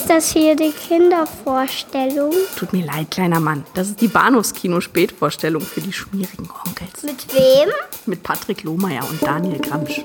[0.00, 2.32] Ist das hier die Kindervorstellung?
[2.56, 3.66] Tut mir leid, kleiner Mann.
[3.74, 7.02] Das ist die Bahnhofskino-Spätvorstellung für die schmierigen Onkels.
[7.02, 7.68] Mit wem?
[8.06, 10.00] Mit Patrick Lohmeier und Daniel Gramsch.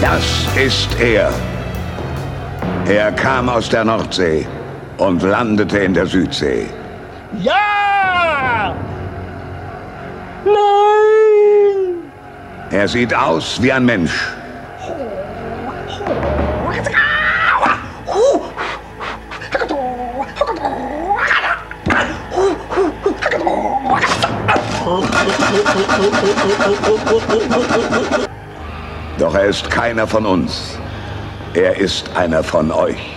[0.00, 1.32] Das ist er.
[2.86, 4.46] Er kam aus der Nordsee
[4.98, 6.68] und landete in der Südsee.
[7.42, 8.76] Ja!
[10.44, 10.97] Nein!
[12.70, 14.12] Er sieht aus wie ein Mensch.
[29.18, 30.78] Doch er ist keiner von uns.
[31.54, 33.16] Er ist einer von euch.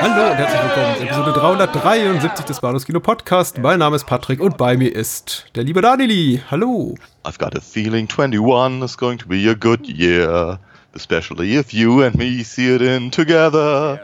[0.00, 3.58] Hallo und herzlich willkommen Episode 373 des Bahnhofs Kino Podcast.
[3.58, 6.40] Mein Name ist Patrick und bei mir ist der liebe Danieli.
[6.48, 6.94] Hallo.
[7.24, 10.60] I've got a feeling 21 is going to be a good year.
[10.94, 13.98] Especially if you and me see it in together.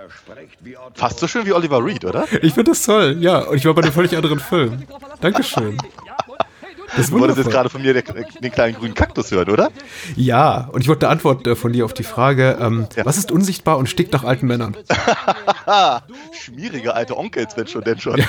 [0.95, 2.25] Fast so schön wie Oliver Reed, oder?
[2.43, 3.39] Ich finde das toll, ja.
[3.43, 4.83] Und ich war bei einem völlig anderen Film.
[5.21, 5.79] Dankeschön.
[6.97, 8.05] Das Du wolltest jetzt gerade von mir den,
[8.43, 9.71] den kleinen grünen Kaktus hören, oder?
[10.17, 13.05] Ja, und ich wollte eine Antwort äh, von dir auf die Frage, ähm, Ja.
[13.05, 14.77] was ist unsichtbar und stinkt nach alten Männern?
[16.33, 18.19] Schmierige alte Onkels, wenn schon, denn schon.
[18.19, 18.27] Ja,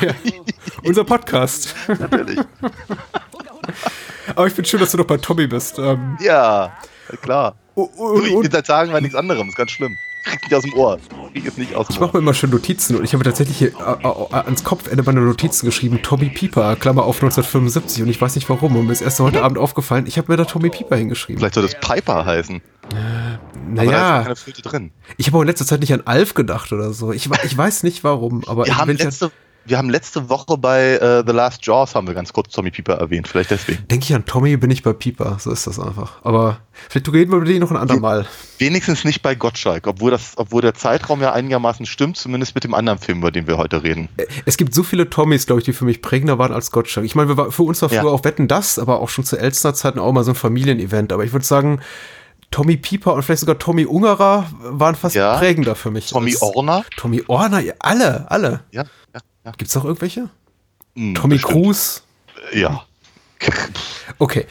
[0.83, 1.75] unser Podcast.
[1.87, 2.39] Natürlich.
[4.35, 5.77] Aber ich finde schön, dass du noch bei Tommy bist.
[5.79, 6.71] Ähm, Ja,
[7.21, 7.55] klar.
[7.75, 9.95] und, und, ich und, bin seit Tagen mal nichts anderem, ist ganz schlimm.
[10.25, 10.99] Krieg's nicht aus dem Ohr.
[11.33, 12.07] Krieg es nicht aus dem ich Ohr.
[12.07, 13.71] mache mir immer schön Notizen und ich habe tatsächlich hier äh,
[14.07, 18.49] äh, ans Kopfende meiner Notizen geschrieben, Tommy Pieper, Klammer auf 1975 und ich weiß nicht
[18.49, 21.39] warum und mir ist erst heute Abend aufgefallen, ich habe mir da Tommy Pieper hingeschrieben.
[21.39, 22.61] Vielleicht soll das Piper heißen.
[22.83, 24.91] Aber da ist Naja, doch keine Flöte drin.
[25.17, 27.11] ich habe auch in letzter Zeit nicht an Alf gedacht oder so.
[27.11, 29.31] Ich, ich weiß nicht warum, aber Wir haben, letzte,
[29.65, 32.93] wir haben letzte Woche bei äh, The Last Jaws haben wir ganz kurz Tommy Pieper
[32.95, 33.27] erwähnt.
[33.27, 33.87] Vielleicht deswegen.
[33.87, 35.37] denke ich an Tommy, bin ich bei Pieper.
[35.39, 36.23] So ist das einfach.
[36.23, 36.57] Aber
[36.89, 38.25] vielleicht reden wir über den noch ein andermal.
[38.59, 42.73] Wenigstens nicht bei Gottschalk, obwohl, das, obwohl der Zeitraum ja einigermaßen stimmt, zumindest mit dem
[42.73, 44.09] anderen Film, über den wir heute reden.
[44.45, 47.05] Es gibt so viele Tommys, glaube ich, die für mich prägender waren als Gottschalk.
[47.05, 48.01] Ich meine, für uns war Ja.
[48.01, 51.11] früher auch Wetten das, aber auch schon zu Elstner Zeiten auch mal so ein Familienevent.
[51.11, 51.81] Aber ich würde sagen,
[52.51, 55.37] Tommy Pieper und vielleicht sogar Tommy Ungerer waren fast Ja.
[55.37, 56.09] prägender für mich.
[56.11, 56.85] Tommy Orner?
[56.95, 58.61] Tommy Orner, ja, alle, alle.
[58.71, 58.83] Ja,
[59.13, 59.51] ja, ja.
[59.51, 60.29] Gibt es noch irgendwelche?
[60.95, 61.53] Hm, Tommy bestimmt.
[61.53, 62.01] Cruise?
[62.53, 62.85] Ja.
[64.17, 64.45] Okay.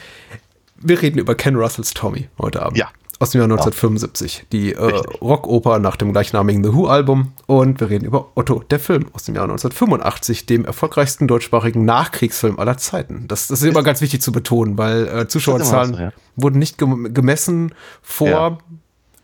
[0.77, 2.77] Wir reden über Ken Russells Tommy heute Abend.
[2.77, 2.91] Ja.
[3.19, 4.47] Aus dem Jahr 1975.
[4.53, 4.79] Die äh.
[5.23, 7.33] Rockoper nach dem gleichnamigen The Who-Album.
[7.47, 12.59] Und wir reden über Otto, der Film aus dem Jahr 1985, dem erfolgreichsten deutschsprachigen Nachkriegsfilm
[12.59, 13.27] aller Zeiten.
[13.29, 16.13] Das, das ist immer ganz wichtig zu betonen, weil äh, Zuschauerzahlen so, ja.
[16.37, 18.51] wurden nicht gem gemessen vor Ja.
[18.51, 18.59] Mhm.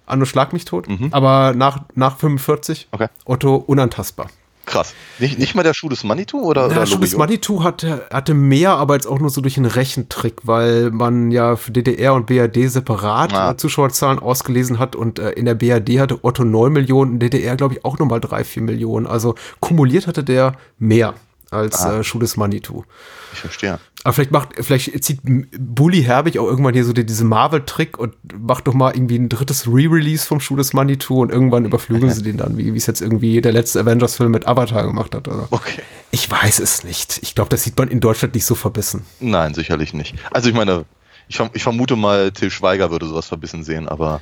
[0.07, 3.07] Anno Schlag mich tot, aber nach, nach 45 Okay.
[3.27, 4.29] Otto unantastbar.
[4.71, 4.95] Krass.
[5.19, 7.19] Nicht, nicht mal der Schuh des Manitou oder, schon das Loriot?
[7.19, 11.57] Manitou hatte, hatte mehr, aber jetzt auch nur so durch einen Rechentrick, weil man ja
[11.57, 13.51] für DDR und BRD separat Ah.
[13.51, 17.57] äh, Zuschauerzahlen ausgelesen hat und äh, in der BRD hatte Otto 9 Millionen, in DDR
[17.57, 19.07] glaube ich auch nochmal 3, 4 Millionen.
[19.07, 21.15] Also kumuliert hatte der mehr
[21.51, 21.99] als Ah.
[22.01, 22.85] äh, Schuh des Manitou.
[23.33, 23.79] Ich verstehe.
[24.05, 28.15] Aber vielleicht macht, vielleicht zieht Bully Herbig auch irgendwann hier so die, diese Marvel-Trick und
[28.41, 32.23] macht doch mal irgendwie ein drittes Re-Release vom Schuh des Manitou und irgendwann überflügeln sie
[32.23, 35.29] den dann, wie es jetzt irgendwie der letzte Avengers-Film mit Avatar gemacht hat.
[35.29, 35.49] Oder?
[35.51, 35.83] Okay.
[36.13, 37.19] Ich weiß es nicht.
[37.23, 39.05] Ich glaube, das sieht man in Deutschland nicht so verbissen.
[39.21, 40.15] Nein, sicherlich nicht.
[40.33, 40.87] Also ich meine,
[41.29, 44.21] ich, verm- ich vermute mal, Till Schweiger würde sowas verbissen sehen, aber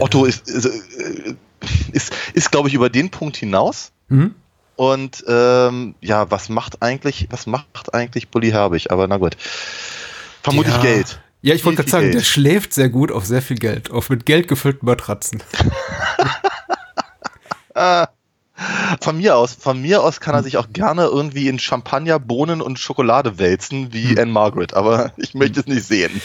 [0.00, 1.34] Otto ist, ist, äh,
[1.92, 3.92] ist, ist glaube ich, über den Punkt hinaus.
[4.08, 4.34] Mhm.
[4.78, 8.92] Und ähm, ja, was macht eigentlich, was macht eigentlich Bully Herbig?
[8.92, 9.36] Aber na gut.
[10.44, 10.82] Vermutlich Ja.
[10.82, 11.20] Geld.
[11.42, 12.30] Ja, ich wollte gerade sagen, viel der Geld.
[12.30, 15.42] schläft sehr gut auf sehr viel Geld, auf mit Geld gefüllten Matratzen.
[19.00, 22.60] Von mir aus, von mir aus kann er sich auch gerne irgendwie in Champagner, Bohnen
[22.60, 24.18] und Schokolade wälzen wie Hm.
[24.18, 26.20] Anne Margaret, aber ich möchte es nicht sehen.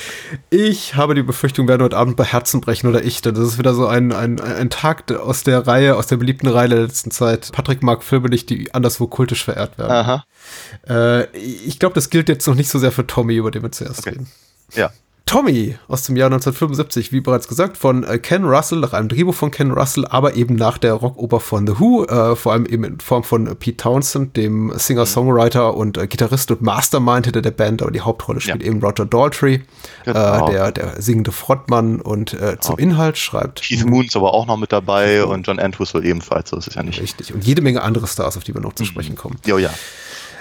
[0.50, 3.58] Ich habe die Befürchtung, werden heute Abend bei Herzen brechen oder ich, denn das ist
[3.60, 7.12] wieder so ein, ein, ein Tag aus der Reihe, aus der beliebten Reihe der letzten
[7.12, 7.52] Zeit.
[7.52, 9.92] Patrick mag Filme nicht, die anderswo kultisch verehrt werden.
[9.92, 10.26] Aha.
[10.88, 13.72] Äh, ich glaube, das gilt jetzt noch nicht so sehr für Tommy, über den wir
[13.72, 14.10] zuerst Okay.
[14.12, 14.28] reden.
[14.74, 14.90] Ja.
[15.26, 19.34] Tommy aus dem Jahr 1975, wie bereits gesagt, von äh, Ken Russell, nach einem Drehbuch
[19.34, 22.84] von Ken Russell, aber eben nach der Rockoper von The Who, äh, vor allem eben
[22.84, 27.52] in Form von äh, Pete Townsend, dem Singer-Songwriter und äh, Gitarrist und Mastermind hinter der
[27.52, 28.68] Band, aber die Hauptrolle spielt Ja.
[28.70, 29.62] eben Roger Daltrey,
[30.04, 30.48] Genau.
[30.50, 33.62] äh, der, der singende Frontmann und äh, zum Inhalt schreibt.
[33.64, 36.76] Keith Moon ist aber auch noch mit dabei und John Entwistle ebenfalls, so ist es
[36.76, 37.02] ja nicht.
[37.02, 37.34] Richtig.
[37.34, 39.38] Und jede Menge andere Stars, auf die wir noch zu sprechen kommen.
[39.46, 39.70] Jo, ja.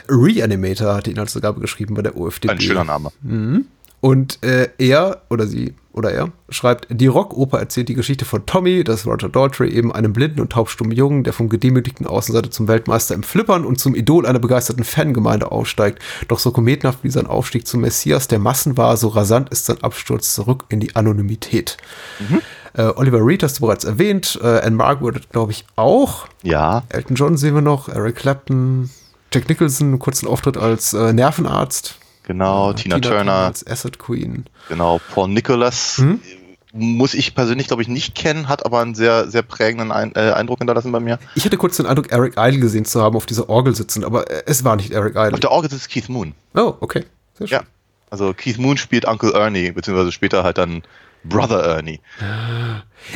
[0.08, 2.50] Reanimator hat die Inhaltsangabe geschrieben bei der OFDB.
[2.50, 3.12] Ein schöner Name.
[4.02, 8.82] Und äh, er oder sie oder er schreibt, die Rockoper erzählt die Geschichte von Tommy,
[8.82, 13.14] das Roger Daltrey, eben einem blinden und taubstummen Jungen, der vom gedemütigten Außenseiter zum Weltmeister
[13.14, 16.00] im Flippern und zum Idol einer begeisterten Fangemeinde aufsteigt.
[16.26, 19.81] Doch so kometenhaft wie sein Aufstieg zum Messias der Massen war, so rasant ist sein
[19.84, 21.76] Absturz zurück in die Anonymität.
[22.19, 22.40] Mhm.
[22.75, 26.26] Äh, Oliver Reed hast du bereits erwähnt, äh, Anne Margaret glaube ich auch.
[26.43, 26.82] Ja.
[26.88, 28.90] Elton John sehen wir noch, Eric Clapton,
[29.32, 31.98] Jack Nicholson, einen kurzen Auftritt als äh, Nervenarzt.
[32.24, 33.32] Genau, äh, Tina, Tina, Turner.
[33.32, 34.46] Als Acid Queen.
[34.69, 35.98] Genau, Paul Nicholas.
[35.98, 36.20] Hm?
[36.74, 40.32] Muss ich persönlich, glaube ich, nicht kennen, hat aber einen sehr, sehr prägenden Ein äh,
[40.32, 41.19] Eindruck hinterlassen bei mir.
[41.34, 44.30] Ich hatte kurz den Eindruck, Eric Idle gesehen zu haben auf dieser Orgel sitzen, aber
[44.30, 45.34] äh, es war nicht Eric Idle.
[45.34, 46.34] Auf der Orgel sitzt Keith Moon.
[46.54, 47.04] Oh, okay.
[47.34, 47.58] Sehr schön.
[47.58, 47.64] Ja.
[48.08, 50.82] Also Keith Moon spielt Uncle Ernie, beziehungsweise später halt dann
[51.24, 52.00] Brother Ernie.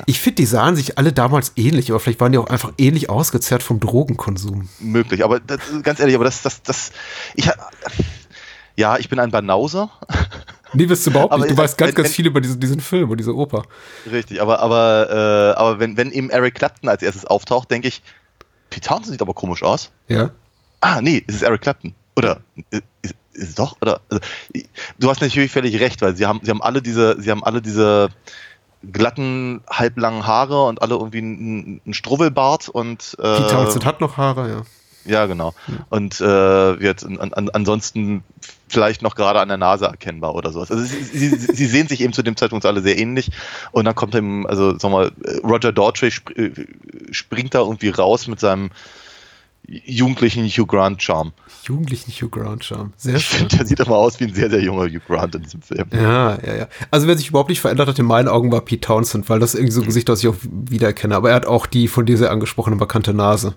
[0.07, 3.11] Ich finde, die sahen sich alle damals ähnlich, aber vielleicht waren die auch einfach ähnlich
[3.11, 4.69] ausgezerrt vom Drogenkonsum.
[4.79, 6.93] Möglich, aber das, ganz ehrlich, aber das, das, das,
[7.35, 7.51] ich,
[8.77, 9.91] ja, ich bin ein Banauser.
[10.73, 11.53] Nee, wirst du überhaupt aber nicht.
[11.53, 13.65] Du weißt ganz, wenn, ganz viel über diesen, diesen Film und diese Oper.
[14.11, 18.03] Richtig, aber, aber, äh, aber wenn, wenn eben Eric Clapton als erstes auftaucht, denke ich,
[18.69, 19.91] Pete Townsend sieht aber komisch aus.
[20.09, 20.31] Ja.
[20.81, 21.95] Ah, nee, es ist Eric Clapton.
[22.17, 22.41] Oder
[22.71, 23.77] ist, ist es doch?
[23.81, 24.23] Oder also,
[24.99, 27.63] du hast natürlich völlig recht, weil sie haben, sie haben alle diese, sie haben alle
[27.63, 28.09] diese
[28.93, 34.17] glatten, halblangen Haare und alle irgendwie einen, einen Struwwelbart und äh, Pete Townsend hat noch
[34.17, 34.63] Haare, ja.
[35.07, 35.55] Ja, genau.
[35.67, 35.79] Hm.
[35.89, 38.25] Und äh, wird an, an, ansonsten
[38.69, 40.71] vielleicht noch gerade an der Nase erkennbar oder sowas.
[40.71, 43.31] Also sie, sie, sie, sehen sich eben zu dem Zeitpunkt alle sehr ähnlich.
[43.73, 45.13] Und dann kommt eben, also sag mal,
[45.45, 46.51] Roger Daughtry äh,
[47.11, 48.71] springt da irgendwie raus mit seinem
[49.69, 51.33] jugendlichen Hugh Grant Charme.
[51.65, 52.93] Jugendlichen Hugh Grant Charme.
[52.97, 55.43] Sehr ich finde, der sieht immer aus wie ein sehr, sehr junger Hugh Grant in
[55.43, 55.87] diesem Film.
[55.93, 56.69] Ja, ja, ja.
[56.91, 59.55] Also wer sich überhaupt nicht verändert hat in meinen Augen war Pete Townsend, weil das
[59.55, 61.17] irgendwie so ein Gesicht, das ich auch wiedererkenne.
[61.17, 63.55] Aber er hat auch die von dir sehr angesprochene markante Nase.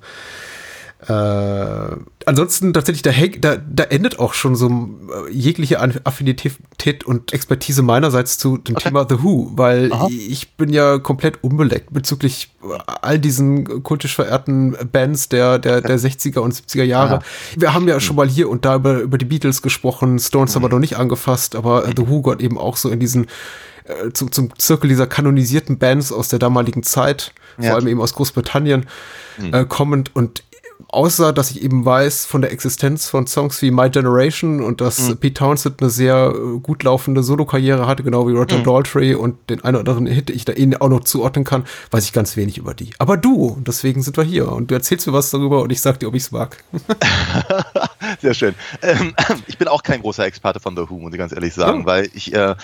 [1.07, 7.81] Äh, ansonsten tatsächlich, da, da, da endet auch schon so äh, jegliche Affinität und Expertise
[7.81, 8.89] meinerseits zu dem okay.
[8.89, 10.09] Thema The Who, weil Aha.
[10.09, 12.51] ich bin ja komplett unbeleckt bezüglich
[12.85, 17.15] all diesen kultisch verehrten Bands der, der, der 60er und 70er Jahre.
[17.15, 17.23] Aha.
[17.55, 20.55] Wir haben ja schon mal hier und da über, über die Beatles gesprochen, Stones mhm.
[20.55, 21.93] haben wir noch nicht angefasst, aber mhm.
[21.95, 23.27] The Who gehört eben auch so in diesen
[23.85, 27.69] äh, zum, zum Zirkel dieser kanonisierten Bands aus der damaligen Zeit, ja.
[27.69, 28.85] vor allem eben aus Großbritannien,
[29.37, 29.53] mhm.
[29.53, 30.43] äh, kommend und
[30.87, 35.09] außer dass ich eben weiß von der Existenz von Songs wie My Generation und dass
[35.09, 35.17] mhm.
[35.17, 38.63] Pete Townsend eine sehr äh, gut laufende Solo-Karriere hatte, genau wie Roger mhm.
[38.63, 42.05] Daltrey und den einen oder anderen Hit, ich da ihnen auch noch zuordnen kann, weiß
[42.05, 42.91] ich ganz wenig über die.
[42.97, 45.99] Aber du, deswegen sind wir hier und du erzählst mir was darüber und ich sag
[45.99, 46.63] dir, ob ich es mag.
[48.21, 48.55] sehr schön.
[48.81, 49.13] Ähm,
[49.47, 51.85] ich bin auch kein großer Experte von The Who, muss ich ganz ehrlich sagen, oh.
[51.85, 52.55] weil ich äh,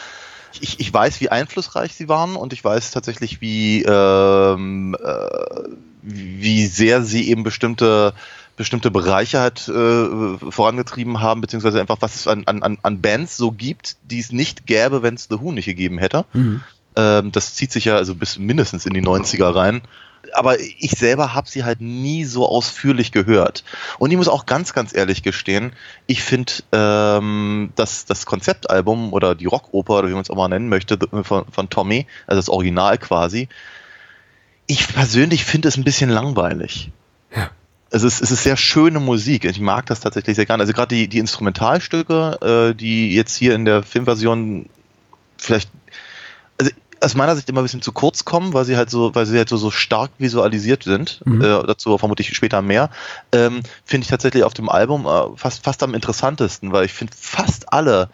[0.61, 5.69] ich, ich weiß, wie einflussreich sie waren und ich weiß tatsächlich, wie, ähm, äh,
[6.05, 8.13] wie sehr sie eben bestimmte
[8.57, 13.51] bestimmte Bereiche halt äh, vorangetrieben haben, beziehungsweise einfach was es an, an, an Bands so
[13.51, 16.23] gibt, die es nicht gäbe, wenn es The Who nicht gegeben hätte.
[16.31, 16.63] Mhm.
[16.95, 19.81] Ähm, das zieht sich ja also bis mindestens in die 90er rein
[20.33, 23.63] aber ich selber habe sie halt nie so ausführlich gehört.
[23.99, 25.73] Und ich muss auch ganz, ganz ehrlich gestehen,
[26.07, 30.47] ich finde ähm, das, das Konzeptalbum oder die Rockoper, oder wie man es auch mal
[30.47, 33.49] nennen möchte, von, von Tommy, also das Original quasi,
[34.67, 36.91] ich persönlich finde es ein bisschen langweilig.
[37.35, 37.49] Ja.
[37.91, 39.45] Es ist, es ist sehr schöne Musik.
[39.45, 40.61] Ich mag das tatsächlich sehr gerne.
[40.61, 44.67] Also gerade die, die Instrumentalstücke, äh, die jetzt hier in der Filmversion
[45.37, 45.69] vielleicht
[46.57, 46.71] also
[47.01, 49.37] aus meiner Sicht immer ein bisschen zu kurz kommen, weil sie halt so, weil sie
[49.37, 51.21] halt so, so stark visualisiert sind.
[51.25, 51.41] Mhm.
[51.41, 52.89] Äh, dazu vermutlich später mehr.
[53.31, 57.13] Ähm, finde ich tatsächlich auf dem Album äh, fast, fast am interessantesten, weil ich finde
[57.19, 58.09] fast alle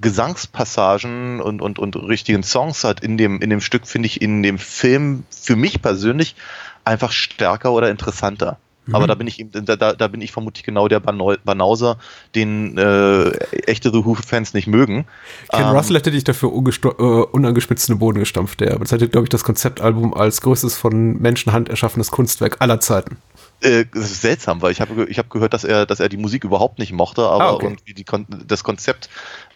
[0.00, 4.42] Gesangspassagen und, und, und richtigen Songs halt in dem, in dem Stück finde ich in
[4.42, 6.36] dem Film für mich persönlich
[6.84, 8.58] einfach stärker oder interessanter.
[8.92, 9.08] Aber mhm.
[9.08, 11.98] da bin ich da, da bin ich vermutlich genau der Banauser,
[12.34, 13.30] den äh,
[13.66, 15.06] echte The Who-Fans nicht mögen.
[15.50, 18.60] Ken ähm, Russell hätte dich dafür äh, unangespitzt in den Boden gestampft.
[18.60, 23.16] Der bezeichnet, glaube ich, das Konzeptalbum als größtes von Menschenhand erschaffenes Kunstwerk aller Zeiten.
[23.60, 26.18] Äh, das ist seltsam, weil ich habe ich hab gehört, dass er, dass er die
[26.18, 27.76] Musik überhaupt nicht mochte, aber ah, okay.
[27.88, 28.04] die,
[28.46, 29.08] das Konzept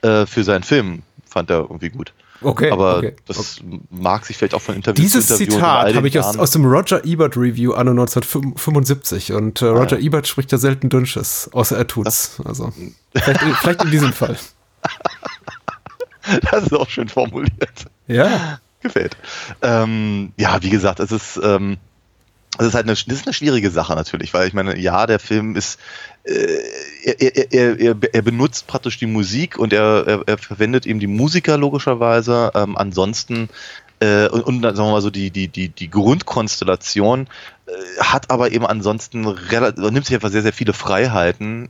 [0.03, 2.13] äh, für seinen Film fand er irgendwie gut.
[2.43, 2.71] Okay.
[2.71, 3.81] Aber okay, das okay.
[3.91, 6.65] mag sich vielleicht auch von Interviews Dieses zu Interview Zitat habe ich aus, aus, dem
[6.65, 10.05] Roger Ebert Review anno 1975 und äh, ah, Roger ja.
[10.05, 12.37] Ebert spricht ja selten Dünnsches, außer er tut's.
[12.37, 12.73] Das, also
[13.15, 14.37] vielleicht, vielleicht in diesem Fall.
[16.51, 17.87] Das ist auch schön formuliert.
[18.07, 18.61] Ja.
[18.83, 19.17] Gefällt.
[19.63, 21.79] Ähm, ja, wie gesagt, es ist, ähm,
[22.59, 25.19] es ist halt eine, das ist eine schwierige Sache natürlich, weil ich meine, ja, der
[25.19, 25.79] Film ist,
[26.25, 26.59] äh,
[27.05, 31.57] er, er, er, er, benutzt praktisch die Musik und er, er, verwendet eben die Musiker
[31.57, 32.51] logischerweise.
[32.55, 33.49] Ähm, ansonsten
[34.01, 37.29] äh, und, und sagen wir mal so die die die die Grundkonstellation
[37.67, 41.69] äh, hat aber eben ansonsten relativ, nimmt sich einfach sehr sehr viele Freiheiten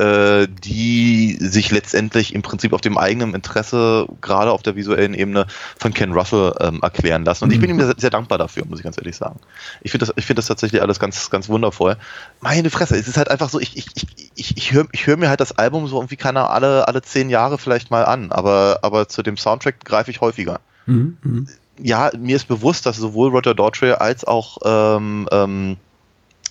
[0.00, 5.46] äh, die sich letztendlich im Prinzip auf dem eigenen Interesse, gerade auf der visuellen Ebene,
[5.78, 7.44] von Ken Russell ähm, erklären lassen.
[7.44, 9.38] Und ich bin ihm sehr, sehr dankbar dafür, muss ich ganz ehrlich sagen.
[9.82, 11.98] Ich finde das, ich finde das tatsächlich alles ganz, ganz wundervoll.
[12.40, 13.86] Meine Fresse, es ist halt einfach so, ich, ich,
[14.34, 17.28] ich, ich, höre ich hör mir halt das Album so irgendwie keiner alle, alle zehn
[17.28, 20.60] Jahre vielleicht mal an, aber, aber zu dem Soundtrack greife ich häufiger.
[20.86, 21.42] Mhm, mh.
[21.82, 25.76] Ja, mir ist bewusst, dass sowohl Roger Daughtry als auch ähm, ähm,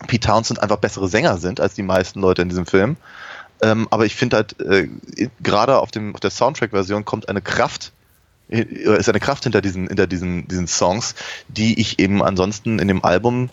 [0.08, 2.98] Pete Townsend einfach bessere Sänger sind als die meisten Leute in diesem Film.
[3.62, 4.88] Ähm, aber ich finde halt, äh,
[5.42, 7.92] gerade auf, dem, auf der Soundtrack-Version kommt eine Kraft,
[8.50, 11.16] äh, ist eine Kraft hinter diesen, hinter diesen, diesen Songs,
[11.48, 13.50] die ich eben ansonsten in dem Album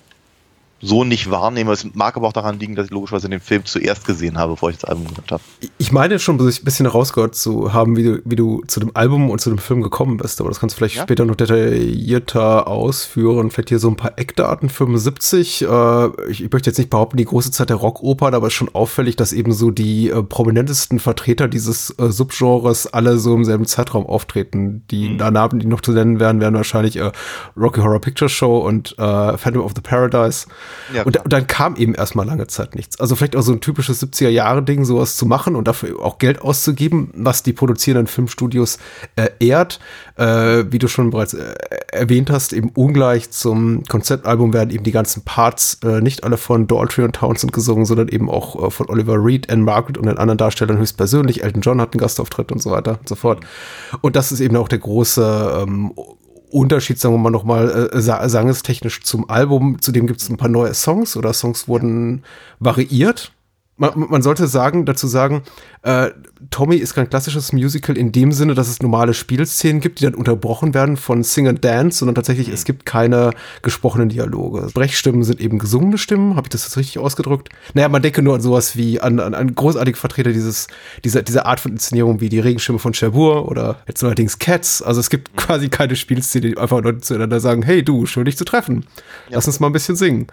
[0.81, 1.73] so nicht wahrnehme.
[1.73, 4.71] Es mag aber auch daran liegen, dass ich logischerweise den Film zuerst gesehen habe, bevor
[4.71, 5.43] ich das Album gehört habe.
[5.79, 9.31] Ich meine schon ein bisschen rausgehört zu haben, wie du, wie du zu dem Album
[9.31, 11.03] und zu dem Film gekommen bist, aber das kannst du vielleicht ja?
[11.03, 13.51] später noch detaillierter ausführen.
[13.51, 14.69] Vielleicht hier so ein paar Eckdaten.
[14.69, 18.53] 75, äh, ich, ich, möchte jetzt nicht behaupten, die große Zeit der Rockopern, aber es
[18.53, 23.35] ist schon auffällig, dass eben so die äh, prominentesten Vertreter dieses äh, Subgenres alle so
[23.35, 24.85] im selben Zeitraum auftreten.
[24.91, 25.17] Die mhm.
[25.17, 27.13] Namen, die noch zu nennen wären, wären wahrscheinlich äh,
[27.57, 30.47] Rocky Horror Picture Show und äh, Phantom of the Paradise.
[30.93, 33.01] Ja, und, und, dann kam eben erstmal lange Zeit nichts.
[33.01, 37.11] Also vielleicht auch so ein typisches 70er-Jahre-Ding, sowas zu machen und dafür auch Geld auszugeben,
[37.15, 38.79] was die produzierenden Filmstudios
[39.17, 39.81] äh, ehrt.
[40.17, 41.55] Äh, wie du schon bereits äh,
[41.93, 46.67] erwähnt hast, eben ungleich zum Konzeptalbum werden eben die ganzen Parts äh, nicht alle von
[46.67, 50.19] Daltrey und Townsend gesungen, sondern eben auch äh, von Oliver Reed, Anne Margaret und den
[50.19, 51.43] anderen Darstellern höchstpersönlich.
[51.43, 53.45] Elton John hat einen Gastauftritt und so weiter und so fort.
[54.01, 55.93] Und das ist eben auch der große ähm,
[56.51, 59.81] Unterschied, sagen wir mal nochmal, äh, sangestechnisch zum Album.
[59.81, 62.23] Zudem gibt es ein paar neue Songs oder Songs wurden
[62.59, 63.33] variiert
[63.77, 65.43] man, man sollte sagen, dazu sagen,
[65.83, 66.11] äh,
[66.51, 70.15] Tommy ist kein klassisches Musical in dem Sinne, dass es normale Spielszenen gibt, die dann
[70.15, 72.55] unterbrochen werden von Sing and Dance, sondern tatsächlich, mhm.
[72.55, 74.69] es gibt keine gesprochenen Dialoge.
[74.73, 77.51] Brechstimmen sind eben gesungene Stimmen, habe ich das jetzt richtig ausgedrückt?
[77.75, 80.69] Naja, man denke nur an sowas wie, an, an, an großartige Vertreter dieses,
[81.05, 84.81] dieser, dieser Art von Inszenierung wie die Regenstimme von Cherbourg oder jetzt neuerdings Cats.
[84.81, 85.37] Also es gibt mhm.
[85.37, 88.87] quasi keine Spielszene, die einfach Leute zueinander sagen, hey du, schön dich zu treffen.
[89.29, 89.37] Ja.
[89.37, 90.29] Lass uns mal ein bisschen singen.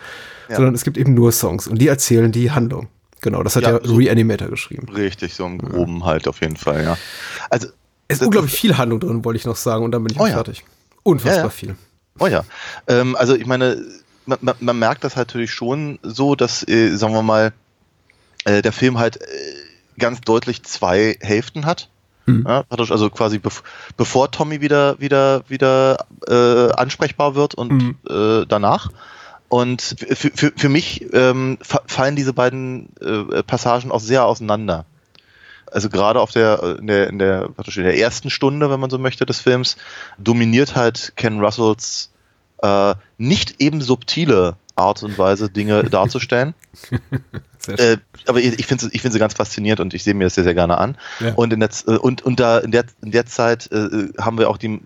[0.50, 0.56] Ja.
[0.56, 2.88] Sondern es gibt eben nur Songs und die erzählen die Handlung.
[3.24, 4.88] Genau, das hat ja, ja so Reanimator geschrieben.
[4.89, 6.06] Richtig, so im Groben ja.
[6.06, 6.98] halt auf jeden Fall, ja.
[7.50, 7.70] Also
[8.10, 10.27] es ist unglaublich viel Handlung drin, wollte ich noch sagen, und dann bin ich oh,
[10.27, 10.34] ja.
[10.34, 10.65] fertig.
[11.03, 11.75] Unfassbar viel.
[12.20, 12.44] Oh ja.
[12.88, 13.82] Ähm, also ich meine,
[14.25, 17.53] man, man, man, merkt das halt natürlich schon so, dass, äh, sagen wir mal,
[18.44, 19.25] äh, der Film halt äh,
[19.98, 21.89] ganz deutlich zwei Hälften hat.
[22.25, 22.46] Mhm.
[22.46, 23.63] Ja, also quasi bev
[23.98, 27.96] bevor Tommy wieder wieder wieder äh, ansprechbar wird und mhm.
[28.10, 28.89] äh, danach.
[29.53, 34.88] Und für, für, für mich ähm, fallen diese beiden äh, Passagen auch sehr auseinander.
[35.72, 38.98] Also gerade auf der in, der in der in der ersten Stunde, wenn man so
[38.98, 39.77] möchte, des Films
[40.17, 42.10] dominiert halt Ken Russells
[42.63, 46.55] äh, nicht eben subtile Art und Weise, Dinge darzustellen.
[47.67, 50.33] äh, aber ich, ich finde ich find sie ganz faszinierend und ich sehe mir das
[50.33, 50.98] sehr, sehr gerne an.
[51.19, 51.36] Ja.
[51.36, 54.50] Und, in der, äh, und, und da in der, in der Zeit äh, haben wir
[54.50, 54.81] auch die,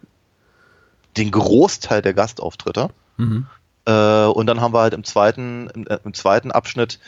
[1.15, 2.89] den Großteil der Gastauftritte.
[3.15, 3.45] Mhm.
[3.87, 6.99] Äh, und dann haben wir halt im zweiten, im, äh, im zweiten Abschnitt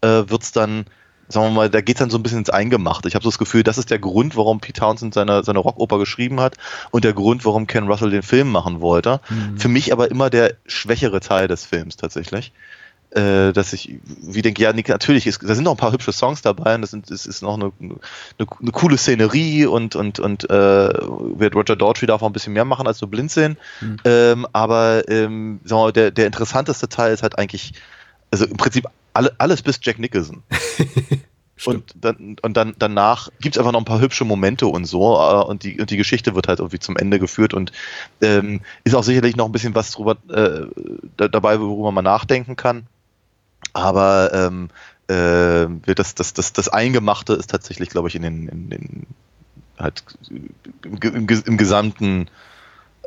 [0.00, 0.86] äh, es dann,
[1.28, 3.08] sagen wir mal, da geht es dann so ein bisschen ins Eingemachte.
[3.08, 5.98] Ich habe so das Gefühl, das ist der Grund, warum Pete Townsend seine, seine Rockoper
[5.98, 6.56] geschrieben hat
[6.92, 9.20] und der Grund, warum Ken Russell den Film machen wollte.
[9.28, 9.58] Mhm.
[9.58, 12.52] Für mich aber immer der schwächere Teil des Films tatsächlich
[13.10, 16.42] äh, dass ich wie denke, ja, natürlich, ist, da sind noch ein paar hübsche Songs
[16.42, 17.96] dabei und das, sind, das ist noch eine, eine,
[18.38, 22.64] eine coole Szenerie und, und, und äh, wird Roger Daughtry darf auch ein bisschen mehr
[22.66, 23.56] machen als nur blind sehen.
[23.80, 23.96] Mhm.
[24.04, 27.72] Ähm, aber ähm, sagen wir, der, der interessanteste Teil ist halt eigentlich,
[28.30, 30.42] also im Prinzip alle, alles bis Jack Nicholson.
[31.64, 35.16] und dann, und dann danach gibt es einfach noch ein paar hübsche Momente und so
[35.16, 37.72] äh, und die und die Geschichte wird halt irgendwie zum Ende geführt und
[38.20, 40.66] ähm, ist auch sicherlich noch ein bisschen was drüber äh,
[41.16, 42.86] dabei, worüber man nachdenken kann.
[43.72, 44.68] Aber ähm,
[45.08, 49.06] äh, das, das, das, das Eingemachte ist tatsächlich, glaube ich, in den, in den
[49.78, 50.04] halt
[50.84, 52.28] im, im, im gesamten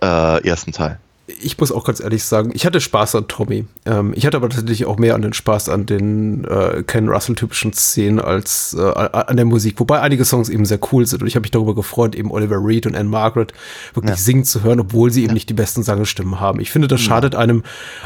[0.02, 1.00] äh, ersten Teil
[1.42, 3.66] ich muss auch ganz ehrlich sagen, ich hatte Spaß an Tommy.
[3.86, 7.74] Ähm, ich hatte aber tatsächlich auch mehr an den Spaß an den äh, Ken Russell-typischen
[7.74, 9.80] Szenen als äh, an der Musik.
[9.80, 12.58] Wobei einige Songs eben sehr cool sind und ich habe mich darüber gefreut, eben Oliver
[12.58, 13.54] Reed und Anne Margaret
[13.94, 14.22] wirklich ja.
[14.22, 16.60] singen zu hören, obwohl sie eben nicht die besten Sangestimmen haben.
[16.60, 17.64] Ich finde, das schadet einem,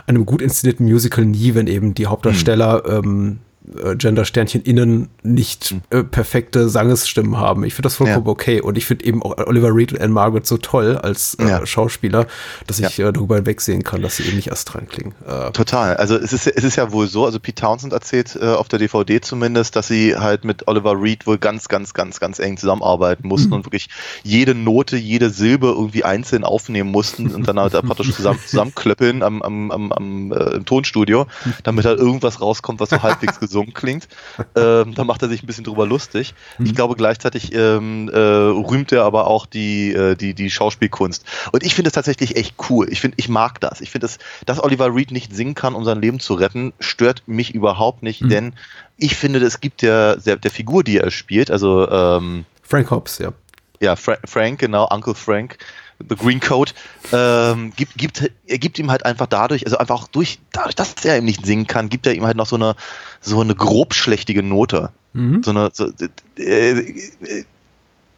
[0.08, 3.10] einem gut inszenierten Musical nie, wenn eben die Hauptdarsteller mhm.
[3.10, 3.40] ähm,
[3.84, 5.82] äh, Gender-Sternchen innen nicht hm.
[5.90, 7.64] äh, perfekte Sangesstimmen haben.
[7.64, 8.32] Ich finde das vollkommen ja.
[8.32, 8.62] okay.
[8.62, 11.66] Und ich finde eben auch Oliver Reed und Anne Margaret so toll als äh, ja.
[11.66, 12.28] Schauspieler,
[12.68, 13.10] dass ich ja.
[13.10, 15.16] äh, darüber hinwegsehen kann, dass sie eben nicht astrein klingen.
[15.28, 15.98] Äh, Total.
[15.98, 18.80] Also es ist, es ist ja wohl so, also Pete Townsend erzählt äh, auf der
[18.80, 23.28] DVD zumindest, dass sie halt mit Oliver Reed wohl ganz, ganz, ganz, ganz eng zusammenarbeiten
[23.28, 23.56] mussten mhm.
[23.56, 23.90] und wirklich
[24.24, 29.42] jede Note, jede Silbe irgendwie einzeln aufnehmen mussten und dann halt praktisch zusammen, zusammenklöppeln am,
[29.42, 31.26] am, am, am äh, im Tonstudio,
[31.64, 34.08] damit halt irgendwas rauskommt, was so halbwegs gesund gesungen klingt.
[34.56, 36.34] ähm, da macht er sich ein bisschen drüber lustig.
[36.60, 36.76] Ich Mhm.
[36.76, 41.26] glaube, gleichzeitig ähm, äh, rühmt er aber auch die, äh, die, die Schauspielkunst.
[41.52, 42.88] Und ich finde es tatsächlich echt cool.
[42.92, 43.80] Ich finde, ich mag das.
[43.82, 47.24] Ich finde, es, dass Oliver Reed nicht singen kann, um sein Leben zu retten, stört
[47.28, 48.30] mich überhaupt nicht, Mhm.
[48.30, 48.54] denn
[48.98, 53.20] ich finde, es gibt der, der, der Figur, die er spielt, also ähm, Frank Hobbs,
[53.20, 53.32] ja.
[53.80, 55.58] ja, Fra Frank, genau, Uncle Frank,
[56.00, 56.74] The Green Coat,
[57.14, 60.94] ähm, gibt, gibt, er gibt ihm halt einfach dadurch, also einfach auch durch, dadurch, dass
[61.06, 62.76] er eben nicht singen kann, gibt er ihm halt noch so eine,
[63.22, 64.90] so eine grobschlächtige Note.
[65.14, 65.42] Mhm.
[65.44, 65.90] So eine, so,
[66.38, 66.84] äh,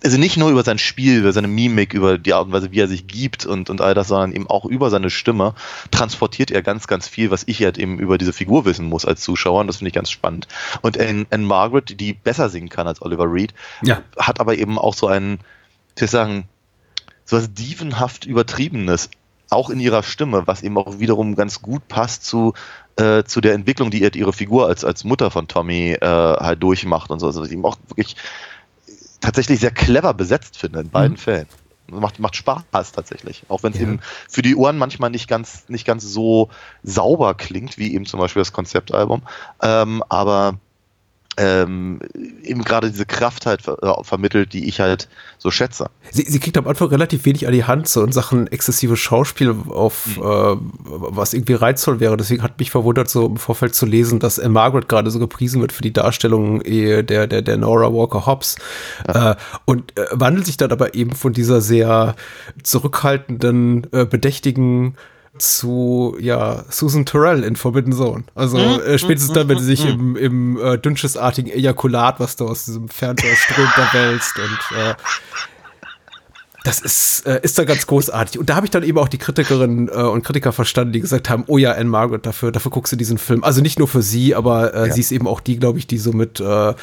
[0.03, 2.79] also nicht nur über sein Spiel, über seine Mimik, über die Art und Weise, wie
[2.79, 5.55] er sich gibt und, und all das, sondern eben auch über seine Stimme
[5.91, 9.21] transportiert er ganz, ganz viel, was ich halt eben über diese Figur wissen muss als
[9.21, 10.47] Zuschauer und das finde ich ganz spannend.
[10.81, 13.53] Und Anne, Margaret, die besser singen kann als Oliver Reed,
[13.83, 14.01] Ja.
[14.17, 15.39] hat aber eben auch so einen,
[15.99, 16.47] ich sagen,
[17.27, 19.09] so was dievenhaft übertriebenes,
[19.51, 22.53] auch in ihrer Stimme, was eben auch wiederum ganz gut passt zu,
[22.95, 26.63] äh, zu der Entwicklung, die ihr- ihre Figur als, als Mutter von Tommy äh, halt
[26.63, 27.27] durchmacht und so.
[27.27, 28.15] Also was ich eben auch wirklich
[29.21, 31.47] tatsächlich sehr clever besetzt finde in beiden Fällen.
[31.89, 33.43] Macht, macht Spaß tatsächlich.
[33.47, 33.83] Auch wenn es Ja.
[33.83, 36.49] eben für die Ohren manchmal nicht ganz, nicht ganz so
[36.83, 39.21] sauber klingt, wie eben zum Beispiel das Konzeptalbum.
[39.61, 40.55] Ähm, aber
[41.37, 41.99] ähm,
[42.43, 45.89] eben gerade diese Kraft halt ver äh, vermittelt, die ich halt so schätze.
[46.11, 49.55] Sie, sie kriegt am Anfang relativ wenig an die Hand, so in Sachen exzessive Schauspiel,
[49.69, 52.17] auf äh, was irgendwie reizvoll wäre.
[52.17, 55.61] Deswegen hat mich verwundert, so im Vorfeld zu lesen, dass Anne Margaret gerade so gepriesen
[55.61, 58.55] wird für die Darstellung der, der, der Nora Walker Hobbs.
[59.07, 62.15] Äh, und äh, wandelt sich dann aber eben von dieser sehr
[62.63, 64.95] zurückhaltenden, äh, bedächtigen
[65.39, 68.23] zu ja Susan Terrell in Forbidden Zone.
[68.35, 72.65] Also äh, spätestens dann, wenn sie sich im, im äh, dünnsches-artigen Ejakulat, was da aus
[72.65, 74.93] diesem Fernseher strömt, da wälzt und äh,
[76.63, 78.37] das ist, äh, ist da ganz großartig.
[78.39, 81.29] Und da habe ich dann eben auch die Kritikerinnen äh, und Kritiker verstanden, die gesagt
[81.29, 83.43] haben, oh ja, Anne Margaret, dafür, dafür guckst du diesen Film.
[83.45, 84.93] Also nicht nur für sie, aber äh, Ja.
[84.93, 86.73] sie ist eben auch die, glaube ich, die so mit äh,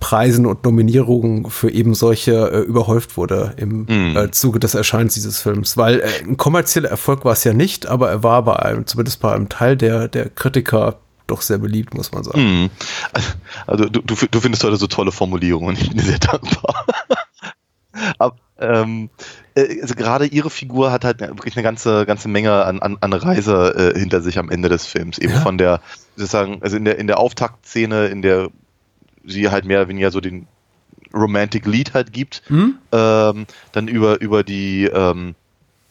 [0.00, 4.16] Preisen und Nominierungen für eben solche äh, überhäuft wurde im Mhm.
[4.16, 5.76] äh, Zuge des Erscheinens dieses Films.
[5.76, 9.20] Weil äh, ein kommerzieller Erfolg war es ja nicht, aber er war bei einem, zumindest
[9.20, 10.96] bei einem Teil der, der Kritiker
[11.26, 12.40] doch sehr beliebt, muss man sagen.
[12.62, 12.70] Mhm.
[13.66, 15.76] Also du, du, du findest heute so tolle Formulierungen.
[15.76, 16.84] Ich bin dir sehr dankbar.
[18.18, 19.08] Aber, ähm,
[19.54, 23.12] äh, also gerade ihre Figur hat halt wirklich eine ganze, ganze Menge an, an, an
[23.12, 25.18] Reise äh, hinter sich am Ende des Films.
[25.18, 25.40] Eben Ja.
[25.40, 25.80] von der,
[26.16, 28.48] sozusagen, also in der, in der Auftaktszene, in der
[29.26, 30.46] sie halt mehr oder weniger so den
[31.12, 32.78] Romantic Lead halt gibt, Hm?
[32.92, 35.34] ähm, dann über, über die, ähm,